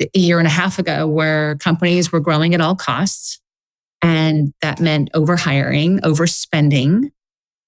a 0.00 0.18
year 0.18 0.38
and 0.38 0.46
a 0.46 0.50
half 0.50 0.78
ago 0.78 1.06
where 1.06 1.56
companies 1.56 2.12
were 2.12 2.20
growing 2.20 2.54
at 2.54 2.60
all 2.60 2.74
costs. 2.74 3.40
And 4.02 4.52
that 4.62 4.80
meant 4.80 5.10
overhiring, 5.14 6.00
overspending, 6.00 7.10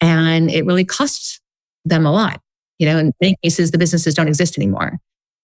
and 0.01 0.51
it 0.51 0.67
really 0.67 0.85
cost 0.85 1.41
them 1.85 2.07
a 2.07 2.13
lot. 2.13 2.41
You 2.79 2.87
know, 2.87 2.99
in 2.99 3.13
many 3.21 3.37
cases, 3.43 3.71
the 3.71 3.79
businesses 3.79 4.15
don't 4.15 4.29
exist 4.29 4.59
anymore. 4.59 4.99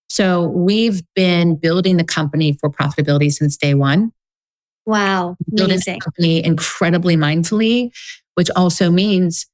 So 0.08 0.46
we've 0.48 1.02
been 1.16 1.56
building 1.56 1.96
the 1.96 2.04
company 2.04 2.56
for 2.60 2.70
profitability 2.70 3.32
since 3.32 3.56
day 3.56 3.74
one. 3.74 4.12
Wow. 4.86 5.36
Building 5.52 5.78
the 5.78 5.98
company 5.98 6.44
incredibly 6.44 7.16
mindfully, 7.16 7.90
which 8.34 8.50
also 8.54 8.90
means, 8.90 9.46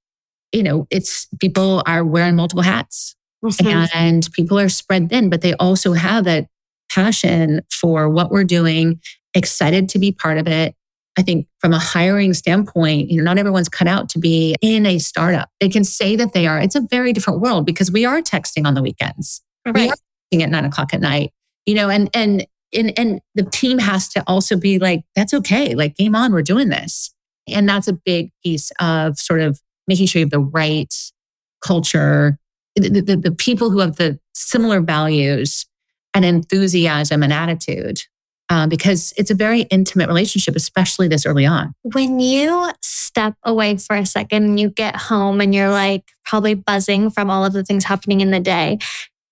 you 0.52 0.62
know, 0.62 0.86
it's 0.90 1.28
people 1.38 1.82
are 1.86 2.04
wearing 2.04 2.36
multiple 2.36 2.62
hats 2.62 3.14
mm-hmm. 3.44 3.84
and 3.94 4.28
people 4.32 4.58
are 4.58 4.68
spread 4.68 5.08
thin, 5.08 5.30
but 5.30 5.40
they 5.40 5.54
also 5.54 5.92
have 5.92 6.24
that 6.24 6.48
passion 6.90 7.60
for 7.70 8.08
what 8.08 8.30
we're 8.30 8.44
doing, 8.44 9.00
excited 9.34 9.88
to 9.90 9.98
be 9.98 10.10
part 10.10 10.38
of 10.38 10.48
it, 10.48 10.74
I 11.16 11.22
think 11.22 11.46
from 11.58 11.72
a 11.72 11.78
hiring 11.78 12.34
standpoint, 12.34 13.10
you 13.10 13.18
know, 13.18 13.24
not 13.24 13.38
everyone's 13.38 13.68
cut 13.68 13.86
out 13.86 14.08
to 14.10 14.18
be 14.18 14.56
in 14.60 14.86
a 14.86 14.98
startup. 14.98 15.50
They 15.60 15.68
can 15.68 15.84
say 15.84 16.16
that 16.16 16.32
they 16.32 16.46
are. 16.46 16.58
It's 16.58 16.74
a 16.74 16.80
very 16.80 17.12
different 17.12 17.40
world 17.40 17.66
because 17.66 17.92
we 17.92 18.04
are 18.04 18.20
texting 18.20 18.66
on 18.66 18.74
the 18.74 18.82
weekends. 18.82 19.42
Right. 19.66 19.74
We 19.74 19.88
are 19.88 19.94
texting 19.94 20.42
at 20.42 20.50
nine 20.50 20.64
o'clock 20.64 20.94
at 20.94 21.00
night, 21.00 21.32
you 21.66 21.74
know, 21.74 21.90
and, 21.90 22.08
and, 22.14 22.46
and, 22.74 22.98
and 22.98 23.20
the 23.34 23.42
team 23.42 23.78
has 23.78 24.08
to 24.10 24.22
also 24.26 24.56
be 24.56 24.78
like, 24.78 25.02
that's 25.16 25.34
okay. 25.34 25.74
Like 25.74 25.96
game 25.96 26.14
on, 26.14 26.32
we're 26.32 26.42
doing 26.42 26.68
this. 26.68 27.14
And 27.48 27.68
that's 27.68 27.88
a 27.88 27.92
big 27.92 28.30
piece 28.44 28.70
of 28.80 29.18
sort 29.18 29.40
of 29.40 29.60
making 29.88 30.06
sure 30.06 30.20
you 30.20 30.26
have 30.26 30.30
the 30.30 30.40
right 30.40 30.94
culture, 31.64 32.38
the, 32.76 33.00
the, 33.00 33.16
the 33.16 33.32
people 33.32 33.70
who 33.70 33.80
have 33.80 33.96
the 33.96 34.18
similar 34.34 34.80
values 34.80 35.66
and 36.14 36.24
enthusiasm 36.24 37.22
and 37.22 37.32
attitude 37.32 38.02
uh, 38.50 38.66
because 38.66 39.14
it's 39.16 39.30
a 39.30 39.34
very 39.34 39.62
intimate 39.62 40.08
relationship, 40.08 40.56
especially 40.56 41.06
this 41.06 41.24
early 41.24 41.46
on. 41.46 41.72
When 41.82 42.18
you 42.18 42.70
step 42.82 43.34
away 43.44 43.76
for 43.76 43.96
a 43.96 44.04
second 44.04 44.44
and 44.44 44.60
you 44.60 44.70
get 44.70 44.96
home 44.96 45.40
and 45.40 45.54
you're 45.54 45.70
like 45.70 46.10
probably 46.24 46.54
buzzing 46.54 47.10
from 47.10 47.30
all 47.30 47.44
of 47.44 47.52
the 47.52 47.64
things 47.64 47.84
happening 47.84 48.20
in 48.20 48.32
the 48.32 48.40
day, 48.40 48.78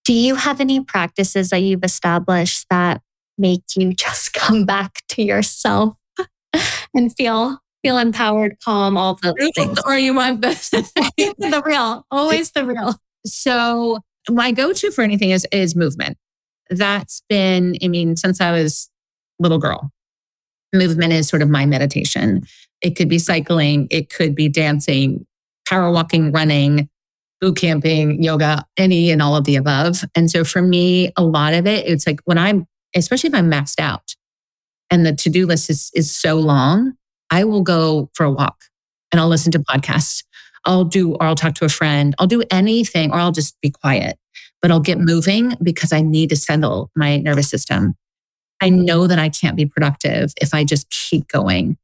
do 0.04 0.12
you 0.12 0.36
have 0.36 0.60
any 0.60 0.80
practices 0.80 1.50
that 1.50 1.58
you've 1.58 1.84
established 1.84 2.66
that 2.70 3.02
make 3.38 3.62
you 3.76 3.92
just 3.92 4.32
come 4.34 4.64
back 4.64 5.02
to 5.10 5.22
yourself 5.22 5.96
and 6.94 7.14
feel 7.16 7.58
feel 7.82 7.98
empowered, 7.98 8.56
calm, 8.64 8.96
all 8.96 9.18
those 9.22 9.34
things? 9.54 9.78
Or 9.86 9.96
you 9.96 10.12
want 10.12 10.42
the, 10.42 10.48
the 11.38 11.62
real, 11.64 12.04
always 12.10 12.50
the 12.50 12.64
real. 12.64 12.96
So 13.24 14.00
my 14.28 14.50
go-to 14.50 14.90
for 14.90 15.02
anything 15.02 15.30
is 15.30 15.46
is 15.52 15.76
movement. 15.76 16.16
That's 16.70 17.22
been, 17.28 17.76
I 17.82 17.88
mean, 17.88 18.16
since 18.16 18.40
I 18.40 18.52
was 18.52 18.90
little 19.38 19.58
girl. 19.58 19.90
Movement 20.74 21.12
is 21.12 21.28
sort 21.28 21.40
of 21.40 21.48
my 21.48 21.64
meditation. 21.64 22.46
It 22.82 22.96
could 22.96 23.08
be 23.08 23.18
cycling, 23.18 23.88
it 23.90 24.10
could 24.10 24.34
be 24.34 24.48
dancing, 24.48 25.26
power 25.66 25.90
walking, 25.90 26.30
running, 26.30 26.88
boot 27.40 27.56
camping, 27.56 28.22
yoga, 28.22 28.64
any 28.76 29.10
and 29.10 29.22
all 29.22 29.36
of 29.36 29.44
the 29.44 29.56
above. 29.56 30.04
And 30.14 30.30
so 30.30 30.44
for 30.44 30.62
me, 30.62 31.12
a 31.16 31.24
lot 31.24 31.54
of 31.54 31.66
it, 31.66 31.86
it's 31.86 32.06
like 32.06 32.20
when 32.24 32.38
I'm, 32.38 32.66
especially 32.94 33.28
if 33.28 33.34
I'm 33.34 33.50
maxed 33.50 33.80
out 33.80 34.14
and 34.90 35.04
the 35.04 35.14
to 35.14 35.30
do 35.30 35.46
list 35.46 35.70
is, 35.70 35.90
is 35.94 36.14
so 36.14 36.36
long, 36.36 36.94
I 37.30 37.44
will 37.44 37.62
go 37.62 38.10
for 38.14 38.24
a 38.24 38.30
walk 38.30 38.56
and 39.12 39.20
I'll 39.20 39.28
listen 39.28 39.52
to 39.52 39.58
podcasts. 39.58 40.24
I'll 40.64 40.84
do, 40.84 41.14
or 41.14 41.22
I'll 41.22 41.34
talk 41.34 41.54
to 41.56 41.64
a 41.64 41.68
friend. 41.68 42.14
I'll 42.18 42.26
do 42.26 42.42
anything, 42.50 43.10
or 43.10 43.16
I'll 43.16 43.32
just 43.32 43.58
be 43.60 43.70
quiet, 43.70 44.18
but 44.60 44.70
I'll 44.70 44.80
get 44.80 44.98
moving 44.98 45.56
because 45.62 45.92
I 45.92 46.00
need 46.00 46.30
to 46.30 46.36
settle 46.36 46.90
my 46.96 47.18
nervous 47.18 47.48
system. 47.48 47.94
I 48.60 48.70
know 48.70 49.06
that 49.06 49.18
I 49.18 49.28
can't 49.28 49.56
be 49.56 49.66
productive 49.66 50.32
if 50.40 50.52
I 50.52 50.64
just 50.64 50.90
keep 50.90 51.28
going 51.28 51.78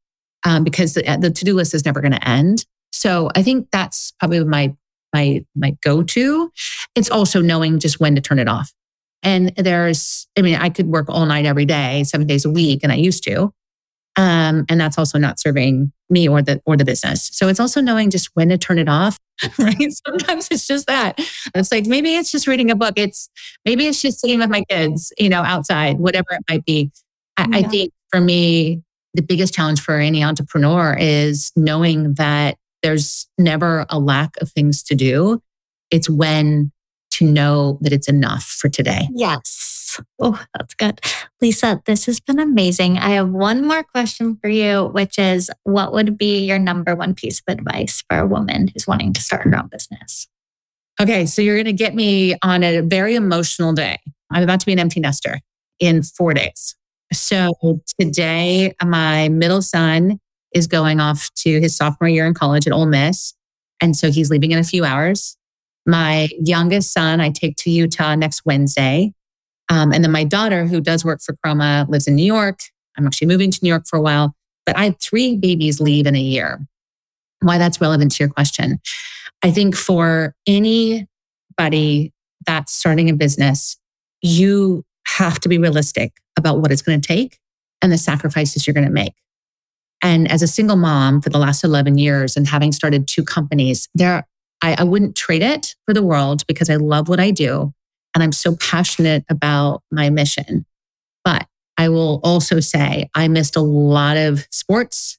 um, 0.45 0.65
because 0.65 0.95
the, 0.95 1.03
the 1.21 1.31
to 1.31 1.45
do 1.45 1.55
list 1.55 1.73
is 1.73 1.85
never 1.85 2.01
going 2.01 2.13
to 2.13 2.29
end. 2.29 2.67
So 2.93 3.31
I 3.35 3.43
think 3.43 3.69
that's 3.71 4.13
probably 4.19 4.45
my 4.45 4.75
my 5.15 5.45
my 5.55 5.77
go 5.83 6.03
to. 6.03 6.51
It's 6.95 7.11
also 7.11 7.41
knowing 7.41 7.79
just 7.79 8.01
when 8.01 8.15
to 8.17 8.21
turn 8.21 8.39
it 8.39 8.49
off. 8.49 8.73
And 9.25 9.55
there's, 9.57 10.29
I 10.39 10.43
mean, 10.43 10.57
I 10.57 10.69
could 10.69 10.87
work 10.87 11.07
all 11.09 11.27
night 11.27 11.47
every 11.47 11.65
day, 11.65 12.05
seven 12.05 12.27
days 12.27 12.45
a 12.45 12.51
week, 12.51 12.81
and 12.83 12.93
I 12.93 12.97
used 12.97 13.25
to. 13.25 13.53
Um, 14.17 14.65
and 14.69 14.81
that's 14.81 14.97
also 14.97 15.19
not 15.19 15.41
serving 15.41 15.93
me 16.09 16.29
or 16.29 16.41
the 16.41 16.63
or 16.67 16.77
the 16.77 16.85
business. 16.85 17.31
So 17.33 17.49
it's 17.49 17.59
also 17.59 17.81
knowing 17.81 18.11
just 18.11 18.31
when 18.35 18.51
to 18.51 18.59
turn 18.59 18.79
it 18.79 18.89
off. 18.89 19.19
Right. 19.59 19.93
Sometimes 20.07 20.47
it's 20.53 20.67
just 20.67 20.87
that. 20.87 21.19
It's 21.57 21.73
like 21.73 21.87
maybe 21.87 22.15
it's 22.15 22.31
just 22.31 22.47
reading 22.47 22.71
a 22.71 22.77
book. 22.77 22.95
It's 22.97 23.29
maybe 23.65 23.87
it's 23.87 24.01
just 24.01 24.21
sitting 24.21 24.39
with 24.39 24.49
my 24.49 24.63
kids, 24.71 25.13
you 25.19 25.29
know, 25.29 25.43
outside, 25.43 25.99
whatever 25.99 26.29
it 26.31 26.43
might 26.49 26.65
be. 26.65 26.93
I, 27.37 27.47
yeah. 27.51 27.57
I 27.57 27.63
think 27.65 27.93
for 28.11 28.21
me, 28.21 28.83
the 29.15 29.23
biggest 29.23 29.53
challenge 29.53 29.81
for 29.81 29.99
any 29.99 30.23
entrepreneur 30.23 30.97
is 30.97 31.51
knowing 31.57 32.15
that 32.15 32.57
there's 32.85 33.27
never 33.39 33.87
a 33.89 33.99
lack 33.99 34.37
of 34.41 34.51
things 34.51 34.85
to 34.85 34.95
do. 34.95 35.41
It's 35.91 36.09
when 36.09 36.71
to 37.19 37.25
know 37.25 37.79
that 37.81 37.93
it's 37.93 38.09
enough 38.09 38.45
for 38.45 38.69
today. 38.69 39.09
Yes. 39.13 40.01
Oh, 40.19 40.43
that's 40.57 40.75
good. 40.75 41.01
Lisa, 41.41 41.81
this 41.87 42.07
has 42.07 42.21
been 42.21 42.41
amazing. 42.41 42.99
I 42.99 43.11
have 43.11 43.31
one 43.31 43.67
more 43.67 43.83
question 43.85 44.37
for 44.41 44.49
you, 44.49 44.87
which 44.89 45.19
is 45.19 45.51
what 45.63 45.93
would 45.93 46.19
be 46.19 46.45
your 46.45 46.59
number 46.59 46.95
one 46.97 47.15
piece 47.15 47.41
of 47.47 47.53
advice 47.53 48.03
for 48.09 48.19
a 48.19 48.27
woman 48.27 48.69
who's 48.69 48.87
wanting 48.87 49.13
to 49.13 49.21
start 49.21 49.43
her 49.43 49.57
own 49.57 49.69
business? 49.69 50.29
Okay, 51.01 51.27
so 51.27 51.43
you're 51.43 51.57
going 51.57 51.65
to 51.67 51.73
get 51.73 51.95
me 51.95 52.35
on 52.43 52.63
a 52.63 52.81
very 52.81 53.15
emotional 53.15 53.73
day. 53.73 53.99
I'm 54.31 54.43
about 54.43 54.61
to 54.61 54.67
be 54.67 54.73
an 54.73 54.79
empty 54.79 55.01
nester 55.01 55.41
in 55.81 56.03
four 56.03 56.35
days. 56.35 56.77
So 57.13 57.53
today, 58.01 58.75
my 58.85 59.29
middle 59.29 59.63
son 59.63 60.19
is 60.53 60.67
going 60.67 61.01
off 61.01 61.31
to 61.37 61.61
his 61.61 61.77
sophomore 61.77 62.09
year 62.09 62.27
in 62.27 62.35
college 62.35 62.67
at 62.67 62.73
Ole 62.73 62.87
Miss. 62.87 63.35
And 63.81 63.97
so 63.97 64.11
he's 64.11 64.31
leaving 64.31 64.53
in 64.53 64.59
a 64.59 64.65
few 64.65 64.85
hours. 64.85 65.37
My 65.87 66.29
youngest 66.41 66.93
son, 66.93 67.21
I 67.21 67.31
take 67.31 67.57
to 67.59 67.71
Utah 67.71 68.15
next 68.15 68.43
Wednesday. 68.45 69.13
Um, 69.69 69.93
and 69.93 70.05
then 70.05 70.13
my 70.13 70.25
daughter, 70.25 70.67
who 70.67 70.81
does 70.81 71.05
work 71.05 71.21
for 71.21 71.35
Kroma, 71.45 71.89
lives 71.89 72.07
in 72.07 72.15
New 72.15 72.25
York. 72.25 72.59
I'm 72.97 73.07
actually 73.07 73.29
moving 73.29 73.51
to 73.51 73.59
New 73.63 73.69
York 73.69 73.87
for 73.87 73.99
a 73.99 74.03
while, 74.03 74.35
but 74.67 74.77
I 74.77 74.85
had 74.85 75.01
three 75.01 75.37
babies 75.37 75.81
leave 75.81 76.07
in 76.07 76.15
a 76.15 76.21
year. 76.21 76.61
Why 77.41 77.59
that's 77.59 77.81
relevant 77.81 78.13
to 78.13 78.23
your 78.23 78.31
question. 78.31 78.81
I 79.43 79.51
think 79.51 79.77
for 79.77 80.35
anybody 80.47 82.13
that's 82.47 82.73
starting 82.73 83.11
a 83.11 83.15
business, 83.15 83.77
you 84.23 84.85
have 85.07 85.41
to 85.41 85.49
be 85.49 85.59
realistic 85.59 86.13
about 86.39 86.61
what 86.61 86.73
it's 86.73 86.83
going 86.83 87.01
to 87.01 87.07
take 87.07 87.39
and 87.83 87.93
the 87.93 87.99
sacrifices 87.99 88.67
you're 88.67 88.75
going 88.75 88.87
to 88.87 88.93
make. 88.93 89.15
And 90.03 90.31
as 90.31 90.43
a 90.43 90.47
single 90.47 90.77
mom 90.77 91.21
for 91.21 91.31
the 91.31 91.39
last 91.39 91.65
11 91.65 91.99
years 91.99 92.37
and 92.37 92.47
having 92.47 92.73
started 92.73 93.07
two 93.07 93.25
companies, 93.25 93.89
there 93.95 94.27
I, 94.65 94.77
I 94.79 94.85
wouldn't 94.85 95.15
trade 95.15 95.43
it 95.43 95.77
for 95.87 95.93
the 95.93 96.03
world 96.03 96.47
because 96.47 96.71
I 96.71 96.77
love 96.77 97.09
what 97.09 97.21
I 97.21 97.31
do. 97.31 97.73
And 98.15 98.25
I'm 98.25 98.33
so 98.33 98.57
passionate 98.57 99.25
about 99.29 99.83
my 99.93 100.09
mission. 100.09 100.65
But 101.23 101.47
I 101.77 101.91
will 101.91 102.21
also 102.25 102.61
say 102.61 103.11
I 103.15 103.29
missed 103.29 103.57
a 103.57 103.61
lot 103.61 104.17
of 104.17 104.47
sports. 104.51 105.19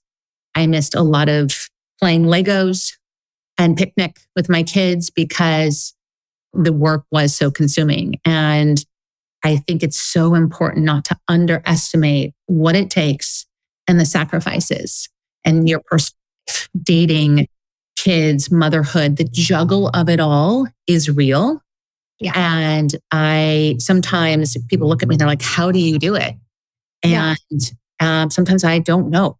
I 0.55 0.65
missed 0.65 0.95
a 0.95 1.03
lot 1.03 1.29
of 1.29 1.69
playing 2.01 2.23
Legos 2.23 2.93
and 3.57 3.77
picnic 3.77 4.19
with 4.35 4.49
my 4.49 4.63
kids 4.63 5.11
because 5.11 5.93
the 6.53 6.73
work 6.73 7.05
was 7.11 7.35
so 7.35 7.51
consuming. 7.51 8.15
And 8.25 8.83
I 9.43 9.57
think 9.57 9.83
it's 9.83 9.99
so 9.99 10.33
important 10.33 10.85
not 10.85 11.05
to 11.05 11.17
underestimate 11.27 12.33
what 12.47 12.75
it 12.75 12.89
takes 12.89 13.45
and 13.87 13.99
the 13.99 14.05
sacrifices 14.05 15.07
and 15.43 15.69
your 15.69 15.81
personal 15.85 16.17
dating, 16.81 17.47
kids, 18.05 18.51
motherhood, 18.51 19.17
the 19.17 19.23
juggle 19.23 19.89
of 19.89 20.09
it 20.09 20.19
all 20.19 20.67
is 20.85 21.09
real. 21.09 21.59
Yeah. 22.19 22.33
And 22.35 22.95
I 23.11 23.77
sometimes 23.79 24.55
people 24.67 24.87
look 24.87 25.01
at 25.01 25.09
me 25.09 25.15
and 25.15 25.19
they're 25.19 25.27
like, 25.27 25.41
how 25.41 25.71
do 25.71 25.79
you 25.79 25.97
do 25.97 26.13
it? 26.13 26.35
And 27.01 27.41
yeah. 27.99 28.21
um, 28.21 28.29
sometimes 28.29 28.63
I 28.63 28.77
don't 28.77 29.09
know. 29.09 29.39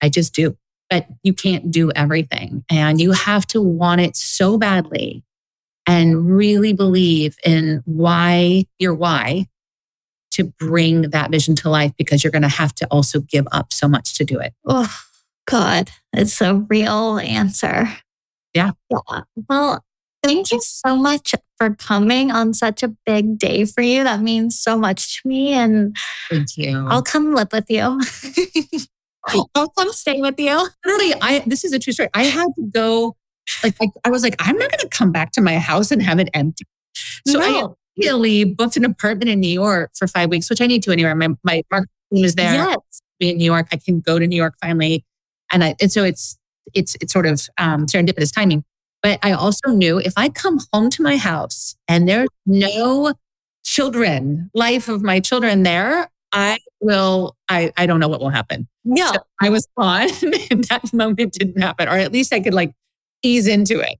I 0.00 0.08
just 0.08 0.32
do. 0.32 0.56
But 0.88 1.08
you 1.24 1.34
can't 1.34 1.72
do 1.72 1.90
everything. 1.90 2.64
And 2.70 3.00
you 3.00 3.12
have 3.12 3.46
to 3.48 3.60
want 3.60 4.00
it 4.00 4.16
so 4.16 4.58
badly 4.58 5.24
and 5.86 6.36
really 6.36 6.72
believe 6.72 7.36
in 7.44 7.82
why 7.84 8.66
your 8.78 8.94
why 8.94 9.48
to 10.32 10.44
bring 10.44 11.10
that 11.10 11.32
vision 11.32 11.56
to 11.56 11.68
life 11.68 11.92
because 11.98 12.22
you're 12.22 12.30
going 12.30 12.42
to 12.42 12.48
have 12.48 12.74
to 12.76 12.86
also 12.92 13.20
give 13.20 13.46
up 13.50 13.72
so 13.72 13.88
much 13.88 14.16
to 14.18 14.24
do 14.24 14.38
it. 14.38 14.54
Oh, 14.64 14.94
God, 15.46 15.90
it's 16.12 16.40
a 16.40 16.54
real 16.54 17.18
answer. 17.18 17.88
Yeah. 18.54 18.70
yeah. 18.90 19.20
Well, 19.48 19.84
thank 20.22 20.52
you 20.52 20.60
so 20.60 20.96
much 20.96 21.34
for 21.58 21.74
coming 21.74 22.30
on 22.30 22.54
such 22.54 22.82
a 22.82 22.88
big 23.04 23.38
day 23.38 23.64
for 23.64 23.82
you. 23.82 24.04
That 24.04 24.20
means 24.20 24.58
so 24.58 24.78
much 24.78 25.20
to 25.22 25.28
me. 25.28 25.52
And 25.52 25.96
thank 26.30 26.56
you. 26.56 26.86
I'll 26.88 27.02
come 27.02 27.34
live 27.34 27.48
with 27.52 27.68
you. 27.68 28.00
Oh. 29.28 29.46
I'll 29.54 29.68
come 29.70 29.92
stay 29.92 30.20
with 30.20 30.38
you. 30.38 30.68
Literally, 30.84 31.14
I 31.20 31.42
this 31.46 31.64
is 31.64 31.72
a 31.72 31.78
true 31.78 31.92
story. 31.92 32.08
I 32.14 32.24
had 32.24 32.46
to 32.56 32.70
go 32.72 33.16
like 33.62 33.74
I, 33.80 33.88
I 34.04 34.10
was 34.10 34.22
like, 34.22 34.36
I'm 34.38 34.56
not 34.56 34.70
gonna 34.70 34.88
come 34.88 35.12
back 35.12 35.32
to 35.32 35.40
my 35.40 35.58
house 35.58 35.90
and 35.90 36.02
have 36.02 36.18
it 36.18 36.28
empty. 36.34 36.64
So 37.26 37.38
no. 37.38 37.44
I 37.44 37.74
immediately 37.96 38.44
booked 38.44 38.76
an 38.76 38.84
apartment 38.84 39.30
in 39.30 39.40
New 39.40 39.48
York 39.48 39.92
for 39.96 40.06
five 40.06 40.30
weeks, 40.30 40.48
which 40.50 40.60
I 40.60 40.66
need 40.66 40.82
to 40.84 40.92
anywhere. 40.92 41.14
My 41.14 41.28
my 41.42 41.62
marketing 41.70 41.90
team 42.12 42.24
is 42.24 42.34
there. 42.34 42.54
Yes. 42.54 42.78
Be 43.18 43.30
in 43.30 43.38
New 43.38 43.44
York. 43.44 43.68
I 43.72 43.76
can 43.76 44.00
go 44.00 44.18
to 44.18 44.26
New 44.26 44.36
York 44.36 44.54
finally. 44.60 45.04
And 45.52 45.62
I 45.62 45.74
and 45.80 45.90
so 45.90 46.04
it's 46.04 46.36
it's 46.72 46.96
it's 47.00 47.12
sort 47.12 47.26
of 47.26 47.46
um, 47.58 47.86
serendipitous 47.86 48.32
timing. 48.34 48.64
But 49.02 49.18
I 49.22 49.32
also 49.32 49.68
knew 49.68 49.98
if 49.98 50.14
I 50.16 50.30
come 50.30 50.60
home 50.72 50.88
to 50.90 51.02
my 51.02 51.18
house 51.18 51.76
and 51.88 52.08
there's 52.08 52.28
no 52.46 53.12
children, 53.62 54.50
life 54.54 54.88
of 54.88 55.02
my 55.02 55.20
children 55.20 55.62
there, 55.62 56.08
I 56.32 56.58
will, 56.80 57.36
I, 57.48 57.70
I 57.76 57.86
don't 57.86 58.00
know 58.00 58.08
what 58.08 58.20
will 58.20 58.30
happen. 58.30 58.66
Yeah. 58.84 59.12
So 59.12 59.18
I 59.42 59.50
was 59.50 59.68
on 59.76 60.02
and 60.50 60.64
that 60.64 60.90
moment 60.92 61.34
didn't 61.34 61.60
happen, 61.60 61.86
or 61.88 61.92
at 61.98 62.12
least 62.12 62.32
I 62.32 62.40
could 62.40 62.54
like 62.54 62.72
ease 63.22 63.46
into 63.46 63.78
it. 63.80 63.98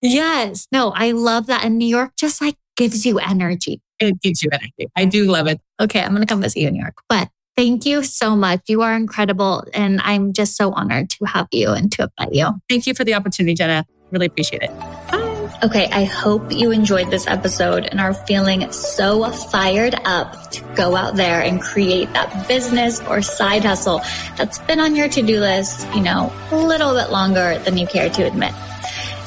Yes. 0.00 0.66
No, 0.72 0.92
I 0.94 1.10
love 1.10 1.46
that. 1.46 1.64
And 1.64 1.78
New 1.78 1.86
York 1.86 2.12
just 2.16 2.40
like 2.40 2.56
gives 2.76 3.04
you 3.04 3.18
energy. 3.18 3.80
It 4.00 4.20
gives 4.22 4.42
you 4.42 4.50
energy. 4.52 4.90
I 4.96 5.04
do 5.04 5.24
love 5.30 5.46
it. 5.46 5.60
Okay. 5.80 6.00
I'm 6.00 6.10
going 6.10 6.22
to 6.22 6.26
come 6.26 6.40
visit 6.40 6.60
you 6.60 6.68
in 6.68 6.74
New 6.74 6.80
York. 6.80 6.98
But 7.08 7.28
Thank 7.58 7.86
you 7.86 8.04
so 8.04 8.36
much. 8.36 8.60
You 8.68 8.82
are 8.82 8.94
incredible. 8.94 9.64
And 9.74 10.00
I'm 10.04 10.32
just 10.32 10.54
so 10.54 10.70
honored 10.72 11.10
to 11.10 11.24
have 11.24 11.48
you 11.50 11.70
and 11.72 11.90
to 11.90 12.04
invite 12.04 12.32
you. 12.32 12.50
Thank 12.68 12.86
you 12.86 12.94
for 12.94 13.02
the 13.02 13.14
opportunity, 13.14 13.54
Jenna. 13.54 13.84
Really 14.12 14.26
appreciate 14.26 14.62
it. 14.62 14.70
Bye. 14.78 15.58
Okay, 15.64 15.88
I 15.90 16.04
hope 16.04 16.52
you 16.52 16.70
enjoyed 16.70 17.10
this 17.10 17.26
episode 17.26 17.84
and 17.84 18.00
are 18.00 18.14
feeling 18.14 18.70
so 18.70 19.28
fired 19.32 19.96
up 20.04 20.52
to 20.52 20.62
go 20.76 20.94
out 20.94 21.16
there 21.16 21.42
and 21.42 21.60
create 21.60 22.12
that 22.12 22.46
business 22.46 23.00
or 23.00 23.22
side 23.22 23.64
hustle 23.64 24.02
that's 24.36 24.60
been 24.60 24.78
on 24.78 24.94
your 24.94 25.08
to 25.08 25.20
do 25.20 25.40
list, 25.40 25.84
you 25.96 26.00
know, 26.00 26.32
a 26.52 26.56
little 26.56 26.94
bit 26.94 27.10
longer 27.10 27.58
than 27.64 27.76
you 27.76 27.88
care 27.88 28.08
to 28.08 28.24
admit. 28.24 28.54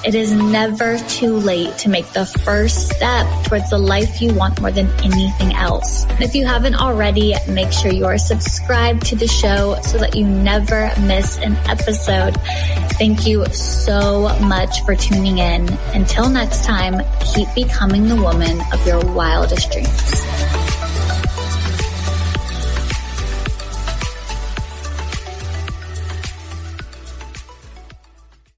It 0.04 0.16
is 0.16 0.32
never 0.32 0.98
too 0.98 1.36
late 1.36 1.78
to 1.80 1.90
make 1.90 2.12
the 2.14 2.26
first 2.26 2.90
step 2.90 3.28
towards 3.46 3.70
the 3.70 3.78
life 3.78 4.20
you 4.20 4.34
want 4.34 4.60
more 4.60 4.72
than 4.72 4.88
anything 5.04 5.54
else. 5.54 6.06
If 6.20 6.34
you 6.34 6.44
haven't 6.44 6.74
already, 6.74 7.36
make 7.48 7.72
sure 7.72 7.92
you 7.92 8.06
are 8.06 8.18
subscribed 8.18 9.06
to 9.08 9.16
the 9.16 9.28
show 9.28 9.80
so 9.84 10.00
that 10.00 10.16
you 10.16 10.26
never 10.26 10.92
miss 11.02 11.38
an 11.38 11.56
episode. 11.70 12.36
Thank 12.98 13.28
you 13.28 13.46
so 13.54 14.36
much 14.40 14.84
for 14.86 14.96
tuning 14.96 15.38
in. 15.38 15.70
Until 15.94 16.30
next 16.30 16.66
time, 16.66 17.02
keep 17.20 17.48
becoming 17.54 18.08
the 18.08 18.16
woman 18.16 18.60
of 18.74 18.86
your 18.88 19.00
wildest 19.14 19.72
dreams. 19.72 20.81